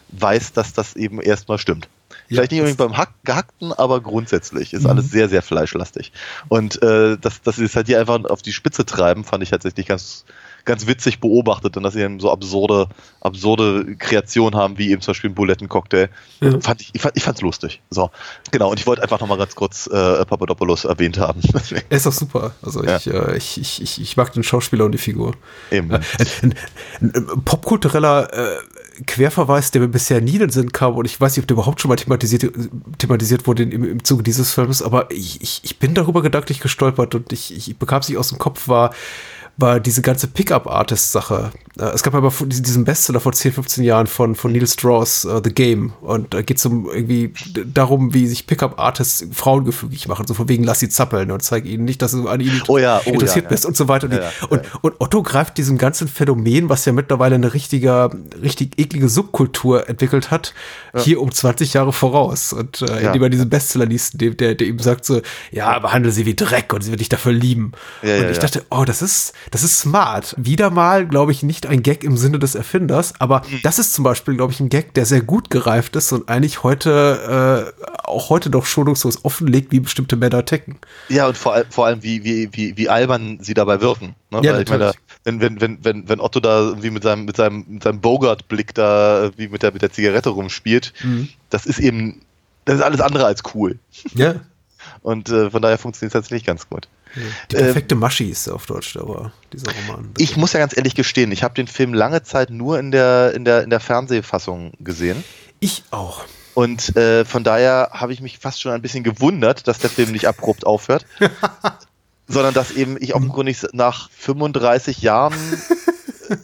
[0.08, 1.88] weiß, dass das eben erstmal stimmt.
[2.36, 6.12] Vielleicht nicht unbedingt beim Hack, Gehackten, aber grundsätzlich ist alles sehr, sehr fleischlastig.
[6.48, 9.50] Und äh, dass, dass sie es halt hier einfach auf die Spitze treiben, fand ich
[9.50, 10.24] tatsächlich ganz,
[10.64, 12.88] ganz witzig beobachtet und dass sie eben so absurde,
[13.20, 16.08] absurde Kreationen haben, wie eben zum Beispiel ein Bulettencocktail.
[16.40, 16.60] Ja.
[16.60, 17.80] Fand ich, ich, fand, ich fand's lustig.
[17.90, 18.10] So,
[18.50, 18.70] genau.
[18.70, 21.40] Und ich wollte einfach nochmal ganz kurz äh, Papadopoulos erwähnt haben.
[21.90, 22.52] Er ist doch super.
[22.62, 22.96] Also Ja.
[22.96, 25.34] ich, äh, ich, ich, ich, ich mag den Schauspieler und die Figur.
[25.70, 25.90] eben.
[25.90, 26.00] Äh,
[26.42, 26.54] ein,
[27.00, 28.56] ein, ein popkultureller äh,
[29.06, 31.54] Querverweis, der mir bisher nie in den Sinn kam und ich weiß nicht, ob der
[31.54, 32.52] überhaupt schon mal thematisiert,
[32.98, 37.14] thematisiert wurde im, im Zuge dieses Films, aber ich, ich, ich bin darüber gedanklich gestolpert
[37.14, 38.92] und ich, ich bekam es nicht aus dem Kopf, war,
[39.60, 41.50] war diese ganze Pickup-Artist-Sache.
[41.78, 45.40] Äh, es gab aber diesen Bestseller vor 10, 15 Jahren von, von Neil Strauss, uh,
[45.42, 45.92] The Game.
[46.00, 47.32] Und da geht es um irgendwie
[47.66, 50.26] darum, wie sich Pickup-Artists Frauen gefügig machen.
[50.26, 52.78] So von wegen, lass sie zappeln und zeig ihnen nicht, dass du an ihnen Oh
[52.78, 53.68] ja, oh interessiert ja, bist ja.
[53.68, 54.08] und so weiter.
[54.48, 58.10] Und, und, und Otto greift diesem ganzen Phänomen, was ja mittlerweile eine richtige,
[58.42, 60.54] richtig eklige Subkultur entwickelt hat,
[60.96, 62.52] hier um 20 Jahre voraus.
[62.52, 65.20] Und äh, indem er diesen Bestseller liest, der, der, der ihm sagt so,
[65.50, 67.72] ja, behandle sie wie Dreck und sie wird dich dafür lieben.
[68.02, 70.34] Und ich dachte, oh, das ist, das ist smart.
[70.38, 73.60] Wieder mal, glaube ich, nicht ein Gag im Sinne des Erfinders, aber Mhm.
[73.62, 76.62] das ist zum Beispiel, glaube ich, ein Gag, der sehr gut gereift ist und eigentlich
[76.62, 80.78] heute, äh, auch heute noch schonungslos offenlegt, wie bestimmte Männer ticken.
[81.08, 84.14] Ja, und vor, allem- vor allem, wie, wie, wie, wie albern sie dabei wirken.
[84.30, 84.40] Ne?
[84.42, 85.04] Ja, Weil ich meine, natürlich.
[85.24, 88.74] wenn, wenn, wenn, wenn, wenn Otto da irgendwie mit seinem, mit seinem, mit seinem Bogart-Blick
[88.74, 91.28] da wie mit der, mit der Zigarette rumspielt, Mhm.
[91.50, 92.20] das ist eben,
[92.64, 93.78] das ist alles andere als cool.
[94.14, 94.34] Ja.
[95.02, 96.88] Und äh, von daher funktioniert es tatsächlich ganz gut.
[97.50, 100.10] Die perfekte Maschi ist auf Deutsch, aber dieser Roman.
[100.18, 103.32] Ich muss ja ganz ehrlich gestehen, ich habe den Film lange Zeit nur in der,
[103.34, 105.22] in der, in der Fernsehfassung gesehen.
[105.58, 106.24] Ich auch.
[106.54, 110.12] Und äh, von daher habe ich mich fast schon ein bisschen gewundert, dass der Film
[110.12, 111.06] nicht abrupt aufhört.
[112.30, 115.36] sondern dass eben ich offenkundig nach 35 Jahren
[116.28, 116.36] äh,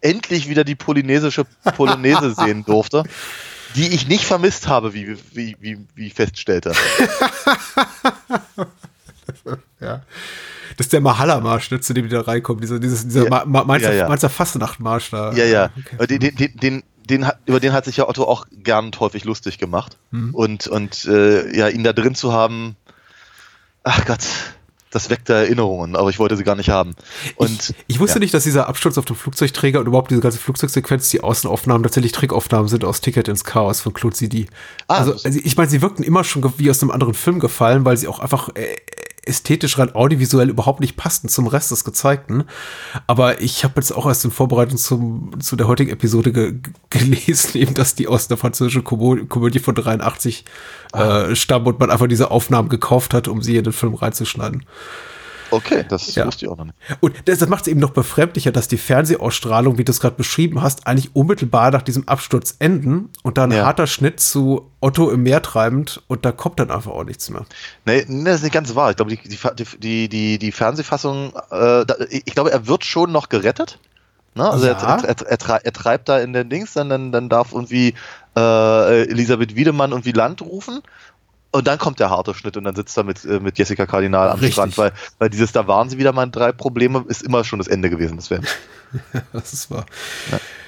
[0.00, 1.44] endlich wieder die polynesische
[1.76, 3.04] Polonaise sehen durfte,
[3.76, 6.72] die ich nicht vermisst habe, wie, wie, wie, wie ich feststellte.
[9.80, 10.02] Ja.
[10.76, 12.60] Das ist der Mahalla-Marsch, ne, zu dem die da reinkommen.
[12.60, 13.30] Dieser, dieses, dieser Ja.
[13.30, 14.28] Ma Ma Mainzer, Ja, ja.
[14.28, 15.32] Fastnacht-Marsch da.
[15.32, 15.70] Ja, ja.
[15.96, 16.18] Okay.
[16.18, 19.98] Den, den, den, den, über den hat sich ja Otto auch gern häufig lustig gemacht.
[20.32, 22.76] Und, und äh, ja, ihn da drin zu haben,
[23.82, 24.20] ach Gott,
[24.92, 26.94] das weckte Erinnerungen, aber ich wollte sie gar nicht haben.
[27.36, 28.20] Und ich, ich wusste ja.
[28.20, 32.12] nicht, dass dieser Absturz auf dem Flugzeugträger und überhaupt diese ganze Flugzeugsequenz, die Außenaufnahmen tatsächlich
[32.12, 34.48] Trickaufnahmen sind aus Ticket ins Chaos von Claude Zidi.
[34.88, 37.86] Ah, also, also ich meine, sie wirkten immer schon wie aus einem anderen Film gefallen,
[37.86, 38.76] weil sie auch einfach äh,
[39.24, 42.44] ästhetisch rein audiovisuell überhaupt nicht passten zum Rest des Gezeigten.
[43.06, 46.72] Aber ich habe jetzt auch erst in Vorbereitung zum, zu der heutigen Episode ge ge-
[46.90, 50.44] gelesen, eben, dass die aus der französischen Komö Komödie von 83
[50.94, 51.22] Ah.
[51.30, 54.66] äh, stammen und man einfach diese Aufnahmen gekauft hat, um sie in den Film reinzuschneiden.
[55.52, 56.26] Okay, das Ja.
[56.26, 56.76] wusste ich auch noch nicht.
[57.00, 60.16] Und das, das macht es eben noch befremdlicher, dass die Fernsehausstrahlung, wie du es gerade
[60.16, 63.66] beschrieben hast, eigentlich unmittelbar nach diesem Absturz enden und dann ein Ja.
[63.66, 67.44] harter Schnitt zu Otto im Meer treibend und da kommt dann einfach auch nichts mehr.
[67.84, 68.90] Nee, das ist nicht ganz wahr.
[68.90, 69.38] Ich glaube, die, die,
[69.78, 73.78] die, die, die Fernsehfassung, äh, ich glaube, er wird schon noch gerettet.
[74.34, 74.48] Ne?
[74.50, 74.72] Also Ja.
[74.72, 77.94] er, er, er, er treibt da in den Dings, dann, dann, dann darf irgendwie
[78.34, 80.80] äh, Elisabeth Wiedemann irgendwie Land rufen.
[81.52, 84.30] Und dann kommt der harte Schnitt und dann sitzt er mit, äh, mit Jessica Kardinal
[84.30, 84.54] am Richtig.
[84.54, 87.68] Strand, weil, weil dieses, da waren sie wieder mal drei Probleme, ist immer schon das
[87.68, 88.48] Ende gewesen des Films.
[89.32, 89.86] Das ist wahr.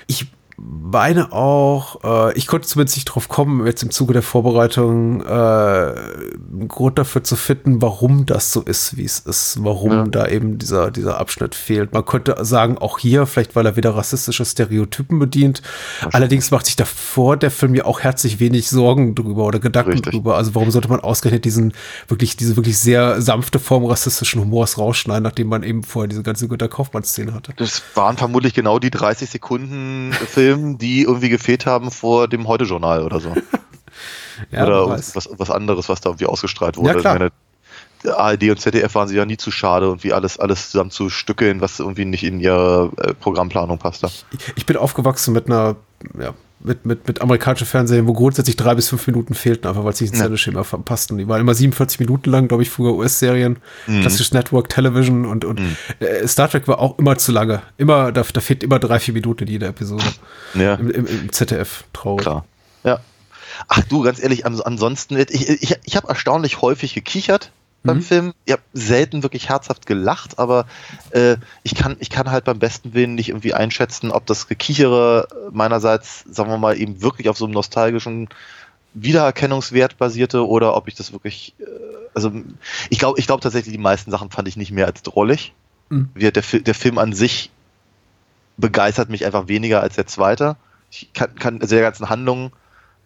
[0.06, 5.20] Ich meine auch, äh, ich konnte zumindest nicht drauf kommen, jetzt im Zuge der Vorbereitung
[5.20, 10.05] äh, einen Grund dafür zu finden, warum das so ist, wie es ist, warum Ja.
[10.05, 11.93] da eben dieser, dieser Abschnitt fehlt.
[11.93, 15.62] Man könnte sagen, auch hier, vielleicht weil er wieder rassistische Stereotypen bedient.
[16.12, 20.12] Allerdings macht sich davor der Film ja auch herzlich wenig Sorgen drüber oder Gedanken Richtig.
[20.12, 20.36] drüber.
[20.36, 21.72] Also warum sollte man ausgerechnet diesen
[22.09, 26.47] wirklich, diese wirklich sehr sanfte Form rassistischen Humors rausschneiden, nachdem man eben vorher diese ganze
[26.47, 27.52] Günter Kaufmann-Szene hatte?
[27.56, 30.43] Das waren vermutlich genau die 30 Sekunden Film,
[30.78, 33.34] die irgendwie gefehlt haben vor dem Heute-Journal oder so.
[34.50, 36.94] Ja, Oder was, was anderes, was da irgendwie ausgestrahlt wurde.
[36.94, 37.14] Ja, klar.
[37.14, 40.90] Ich meine, ARD und ZDF waren sie ja nie zu schade, irgendwie alles, alles zusammen
[40.90, 44.10] zu stückeln, was irgendwie nicht in ihre äh, Programmplanung passte.
[44.56, 45.76] Ich bin aufgewachsen mit einer,
[46.18, 46.34] ja,
[46.64, 50.00] mit, mit, mit amerikanischen Fernsehen, wo grundsätzlich drei bis fünf Minuten fehlten, einfach weil es
[50.00, 50.24] nicht ins Ja.
[50.24, 51.18] Sendeschema passten.
[51.18, 54.00] Die waren immer 47 Minuten lang, glaube ich, früher US-Serien, Mhm.
[54.00, 55.60] klassisches Network Television und, und
[56.00, 57.62] äh, Star Trek war auch immer zu lange.
[57.76, 60.04] Immer, da, da fehlt immer drei, vier Minuten in jeder Episode.
[60.54, 60.74] Ja.
[60.76, 62.22] Im, im, Im ZDF, traurig.
[62.22, 62.44] Klar.
[62.82, 63.00] Ja.
[63.68, 67.50] Ach du, ganz ehrlich, ans ansonsten, ich, ich, ich habe erstaunlich häufig gekichert
[67.85, 68.32] beim Film.
[68.44, 70.66] Ich habe selten wirklich herzhaft gelacht, aber
[71.11, 75.28] äh, ich, kann, ich kann halt beim besten Willen nicht irgendwie einschätzen, ob das Gekichere
[75.52, 78.28] meinerseits, sagen wir mal, eben wirklich auf so einem nostalgischen
[78.94, 81.65] Wiedererkennungswert basierte oder ob ich das wirklich, äh,
[82.15, 82.32] also
[82.90, 85.52] ich glaube ich glaube tatsächlich, die meisten Sachen fand ich nicht mehr als drollig.
[85.90, 86.09] Mhm.
[86.15, 87.51] Wie der, der Film an sich
[88.56, 90.56] begeistert mich einfach weniger als der zweite.
[90.90, 92.52] Ich kann, kann also der ganzen Handlung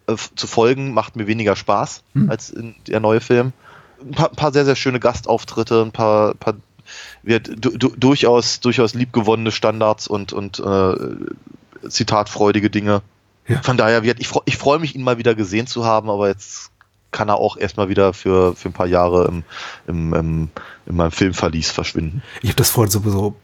[0.07, 2.29] äh, zu folgen, macht mir weniger Spaß Hm.
[2.29, 3.53] als in der neue Film.
[4.01, 6.55] Ein paar, ein paar sehr, sehr schöne Gastauftritte, ein paar, paar
[7.21, 10.95] wird du, du, durchaus, durchaus liebgewonnene Standards und, und äh,
[11.87, 13.01] zitatfreudige Dinge.
[13.47, 13.61] Ja.
[13.61, 16.27] Von daher, wird, ich, freu- ich freue mich, ihn mal wieder gesehen zu haben, aber
[16.27, 16.71] jetzt
[17.11, 19.43] kann er auch erstmal wieder für, für ein paar Jahre im,
[19.87, 20.49] im, im,
[20.85, 22.21] in meinem Filmverlies verschwinden.
[22.41, 23.35] Ich habe das vorhin sowieso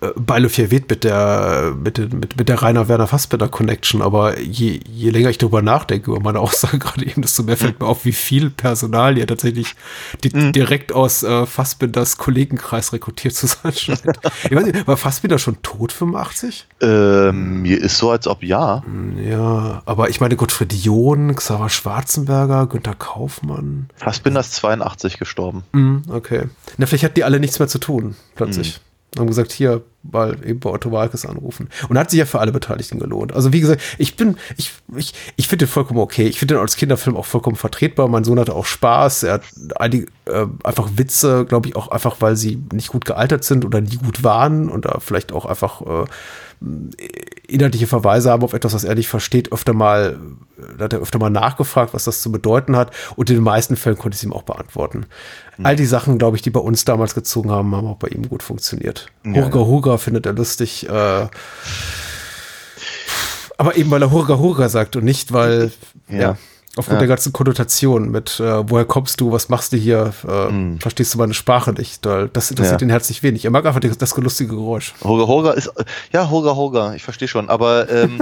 [0.00, 4.80] äh, beiläufig erwähnt mit der, mit, mit, mit der Rainer Werner Fassbinder Connection, aber je,
[4.88, 8.04] je länger ich darüber nachdenke, über meine Aussage gerade eben, desto mehr fällt mir auf,
[8.04, 9.74] wie viel Personal hier tatsächlich
[10.22, 14.02] die, direkt aus äh, Fassbinders Kollegenkreis rekrutiert zu sein scheint.
[14.44, 16.66] ich weiß nicht, war Fassbinder schon tot, 85?
[16.80, 18.82] Ähm, mir ist so, als ob ja.
[19.22, 23.88] Ja, aber ich meine Gottfried John, Xaver Schwarzenberger, Günter Kaufmann.
[23.96, 25.64] Fassbinder ist 82 gestorben.
[25.72, 26.44] Hm, okay.
[26.78, 28.80] Na, vielleicht hatten die alle nichts mehr zu tun, plötzlich.
[29.18, 31.68] Haben gesagt, hier mal eben bei Otto Walkes anrufen.
[31.88, 33.32] Und hat sich ja für alle Beteiligten gelohnt.
[33.32, 36.26] Also wie gesagt, ich bin, ich, ich, ich finde den vollkommen okay.
[36.26, 38.08] Ich finde den als Kinderfilm auch vollkommen vertretbar.
[38.08, 39.22] Mein Sohn hatte auch Spaß.
[39.24, 39.42] Er hat
[39.76, 43.80] einige, äh, einfach Witze, glaube ich, auch einfach, weil sie nicht gut gealtert sind oder
[43.80, 46.04] nie gut waren und da vielleicht auch einfach äh,
[47.46, 50.18] inhaltliche Verweise haben auf etwas, was er nicht versteht, öfter mal,
[50.78, 52.90] hat er öfter mal nachgefragt, was das zu bedeuten hat.
[53.16, 55.06] Und in den meisten Fällen konnte ich es ihm auch beantworten.
[55.62, 58.28] All die Sachen, glaube ich, die bei uns damals gezogen haben, haben auch bei ihm
[58.28, 59.06] gut funktioniert.
[59.24, 60.88] Hurga Hurga findet er lustig.
[60.88, 61.26] Äh,
[63.56, 65.70] aber eben, weil er Hurga Hurga sagt und nicht, weil,
[66.08, 66.36] ja, Ja.
[66.76, 71.14] Aufgrund der ganzen Konnotation mit, äh, woher kommst du, was machst du hier, äh, verstehst
[71.14, 72.86] du meine Sprache nicht, weil das interessiert Ja.
[72.86, 73.44] ihn herzlich wenig.
[73.44, 74.94] Er mag einfach das, das lustige Geräusch.
[75.02, 75.70] Hoga Hoga ist,
[76.12, 78.18] ja, Hoga Hoga, ich verstehe schon, aber ähm,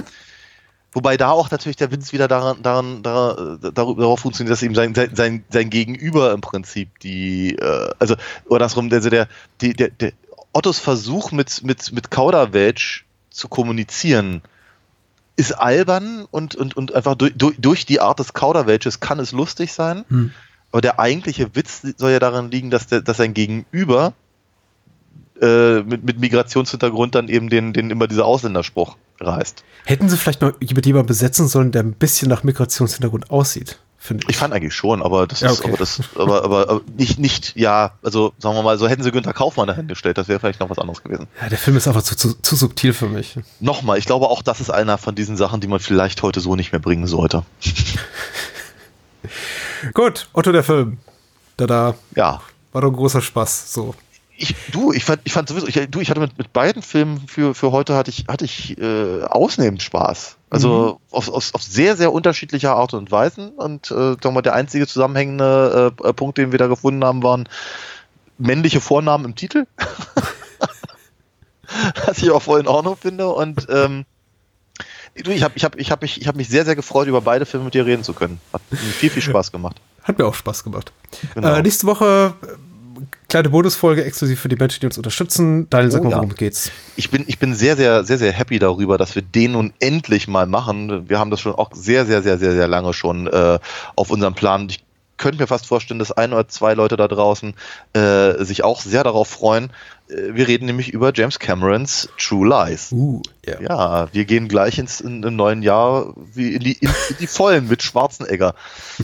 [0.93, 4.95] wobei da auch natürlich der Witz wieder daran, daran, daran darauf funktioniert, dass eben sein,
[4.95, 8.15] sein, sein, Gegenüber im Prinzip die, äh, also,
[8.47, 9.29] oder andersrum, also der,
[9.61, 10.13] die, der, der
[10.53, 14.43] Ottos Versuch mit, mit, mit Kauderwelsch zu kommunizieren,
[15.37, 19.73] ist albern und, und, und einfach durch, durch, die Art des Kauderwelches kann es lustig
[19.73, 20.05] sein.
[20.09, 20.33] Hm.
[20.71, 24.15] Aber der eigentliche Witz soll ja daran liegen, dass, der, dass sein Gegenüber
[25.41, 29.65] äh, mit, mit Migrationshintergrund dann eben den, den immer dieser Ausländerspruch reißt.
[29.85, 34.25] Hätten sie vielleicht noch mit jemandem besetzen sollen, der ein bisschen nach Migrationshintergrund aussieht, finde
[34.25, 34.31] ich.
[34.31, 35.69] Ich fand eigentlich schon, aber das Ja, ist, okay.
[35.69, 39.13] aber das, aber, aber, aber nicht, nicht, ja, also sagen wir mal, so hätten sie
[39.13, 41.29] Günther Kaufmann dahin gestellt, das wäre vielleicht noch was anderes gewesen.
[41.41, 43.39] Ja, der Film ist einfach zu, zu, zu subtil für mich.
[43.61, 46.57] Nochmal, ich glaube auch, das ist einer von diesen Sachen, die man vielleicht heute so
[46.57, 47.45] nicht mehr bringen sollte.
[49.95, 50.99] Gut, Otto der Film.
[51.57, 51.95] Da, da.
[52.17, 52.41] Ja.
[52.73, 53.73] War doch ein großer Spaß.
[53.73, 53.95] So.
[54.43, 57.29] Ich, du, ich fand, ich fand sowieso, ich, du, ich hatte mit, mit beiden Filmen
[57.29, 60.37] für, für heute hatte ich, hatte ich äh, ausnehmend Spaß.
[60.51, 63.51] Also auf, auf, auf sehr, sehr unterschiedliche Art und Weisen.
[63.51, 67.49] Und äh, wir mal, der einzige zusammenhängende äh, Punkt, den wir da gefunden haben, waren
[68.37, 69.69] männliche Vornamen im Titel.
[72.05, 73.29] Was ich auch voll in Ordnung finde.
[73.29, 74.05] Und ähm,
[75.23, 77.21] du, ich habe ich hab, ich hab mich, ich hab mich sehr, sehr gefreut, über
[77.21, 78.41] beide Filme mit dir reden zu können.
[78.53, 79.77] Hat mir viel, viel Spaß gemacht.
[80.03, 80.93] Hat mir auch Spaß gemacht.
[81.35, 81.55] Genau.
[81.55, 82.72] Äh, nächste Woche äh,
[83.29, 85.69] kleine Bonusfolge exklusiv für die Menschen, die uns unterstützen.
[85.71, 86.17] Daniel, sag Oh, mal, ja.
[86.19, 86.71] worum geht's?
[86.97, 90.29] ich bin, ich bin sehr, sehr, sehr, sehr happy darüber, dass wir den nun endlich
[90.29, 91.09] mal machen.
[91.09, 93.59] Wir haben das schon auch sehr, sehr, sehr, sehr, sehr lange schon äh,
[93.97, 94.69] auf unserem Plan.
[94.69, 94.85] Ich
[95.19, 97.55] könnte mir fast vorstellen, dass ein oder zwei Leute da draußen
[97.93, 99.71] äh, sich auch sehr darauf freuen.
[100.09, 102.91] Äh, wir reden nämlich über James Camerons True Lies.
[102.91, 103.61] Uh, ja.
[103.61, 107.27] Ja, wir gehen gleich ins in, im neuen Jahr wie in die, in, in die
[107.29, 108.55] Vollen mit Schwarzenegger.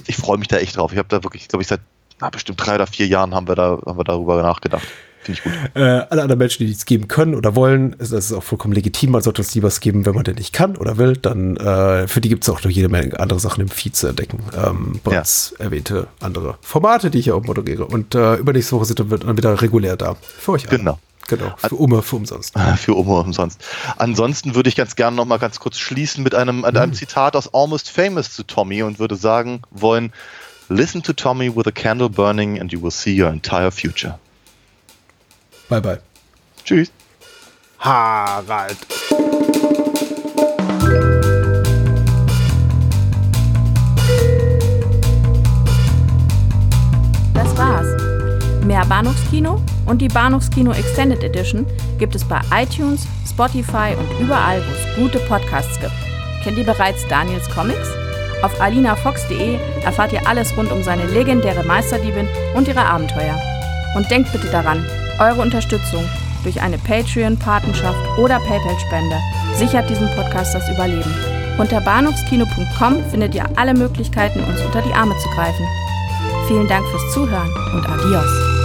[0.09, 0.91] Ich freue mich da echt drauf.
[0.93, 1.81] Ich habe da wirklich, glaube ich, seit
[2.21, 4.87] na, bestimmt drei oder vier Jahren haben wir da haben wir darüber nachgedacht.
[5.21, 5.53] Finde ich gut.
[5.75, 8.73] Äh, alle anderen Menschen, die es geben können oder wollen, ist- das ist auch vollkommen
[8.73, 9.11] legitim.
[9.11, 11.17] Man sollte uns lieber geben, wenn man denn nicht kann oder will.
[11.17, 14.07] Dann äh, für die gibt es auch noch jede Menge andere Sachen im Feed zu
[14.07, 14.39] entdecken.
[14.57, 17.85] Ähm, bereits erwähnte andere Formate, die ich ja auch moderiere.
[17.87, 20.15] Und äh, übernächste Woche sind wir dann wieder regulär da.
[20.39, 20.79] Für euch alle.
[20.79, 20.99] Genau.
[21.27, 22.55] Genau, für Umme, für umsonst.
[22.79, 23.61] Für Umme umsonst.
[23.99, 27.37] Ansonsten würde ich ganz gerne noch mal ganz kurz schließen mit einem, mit einem Zitat
[27.37, 30.11] aus Almost Famous zu Tommy und würde sagen wollen,
[30.71, 34.19] Listen to Tommy with a candle burning and you will see your entire future.
[35.71, 35.99] Bye bye.
[36.63, 36.91] Tschüss.
[37.79, 38.77] Harald.
[47.33, 47.87] Das war's.
[48.67, 51.65] Mehr Bahnhofskino und die Bahnhofskino Extended Edition
[51.99, 55.93] gibt es bei iTunes, Spotify und überall, wo es gute Podcasts gibt.
[56.45, 57.89] Kennt ihr bereits Daniels Comics?
[58.43, 63.39] Auf alinafox.de erfahrt ihr alles rund um seine legendäre Meisterdiebin und ihre Abenteuer.
[63.97, 64.85] Und denkt bitte daran,
[65.19, 66.05] eure Unterstützung
[66.45, 69.17] durch eine Patreon-Patenschaft oder PayPal-Spende
[69.57, 71.15] sichert diesem Podcast das Überleben.
[71.59, 75.67] Unter bahnhofskino.com findet ihr alle Möglichkeiten, uns unter die Arme zu greifen.
[76.47, 78.58] Vielen Dank fürs Zuhören und adios.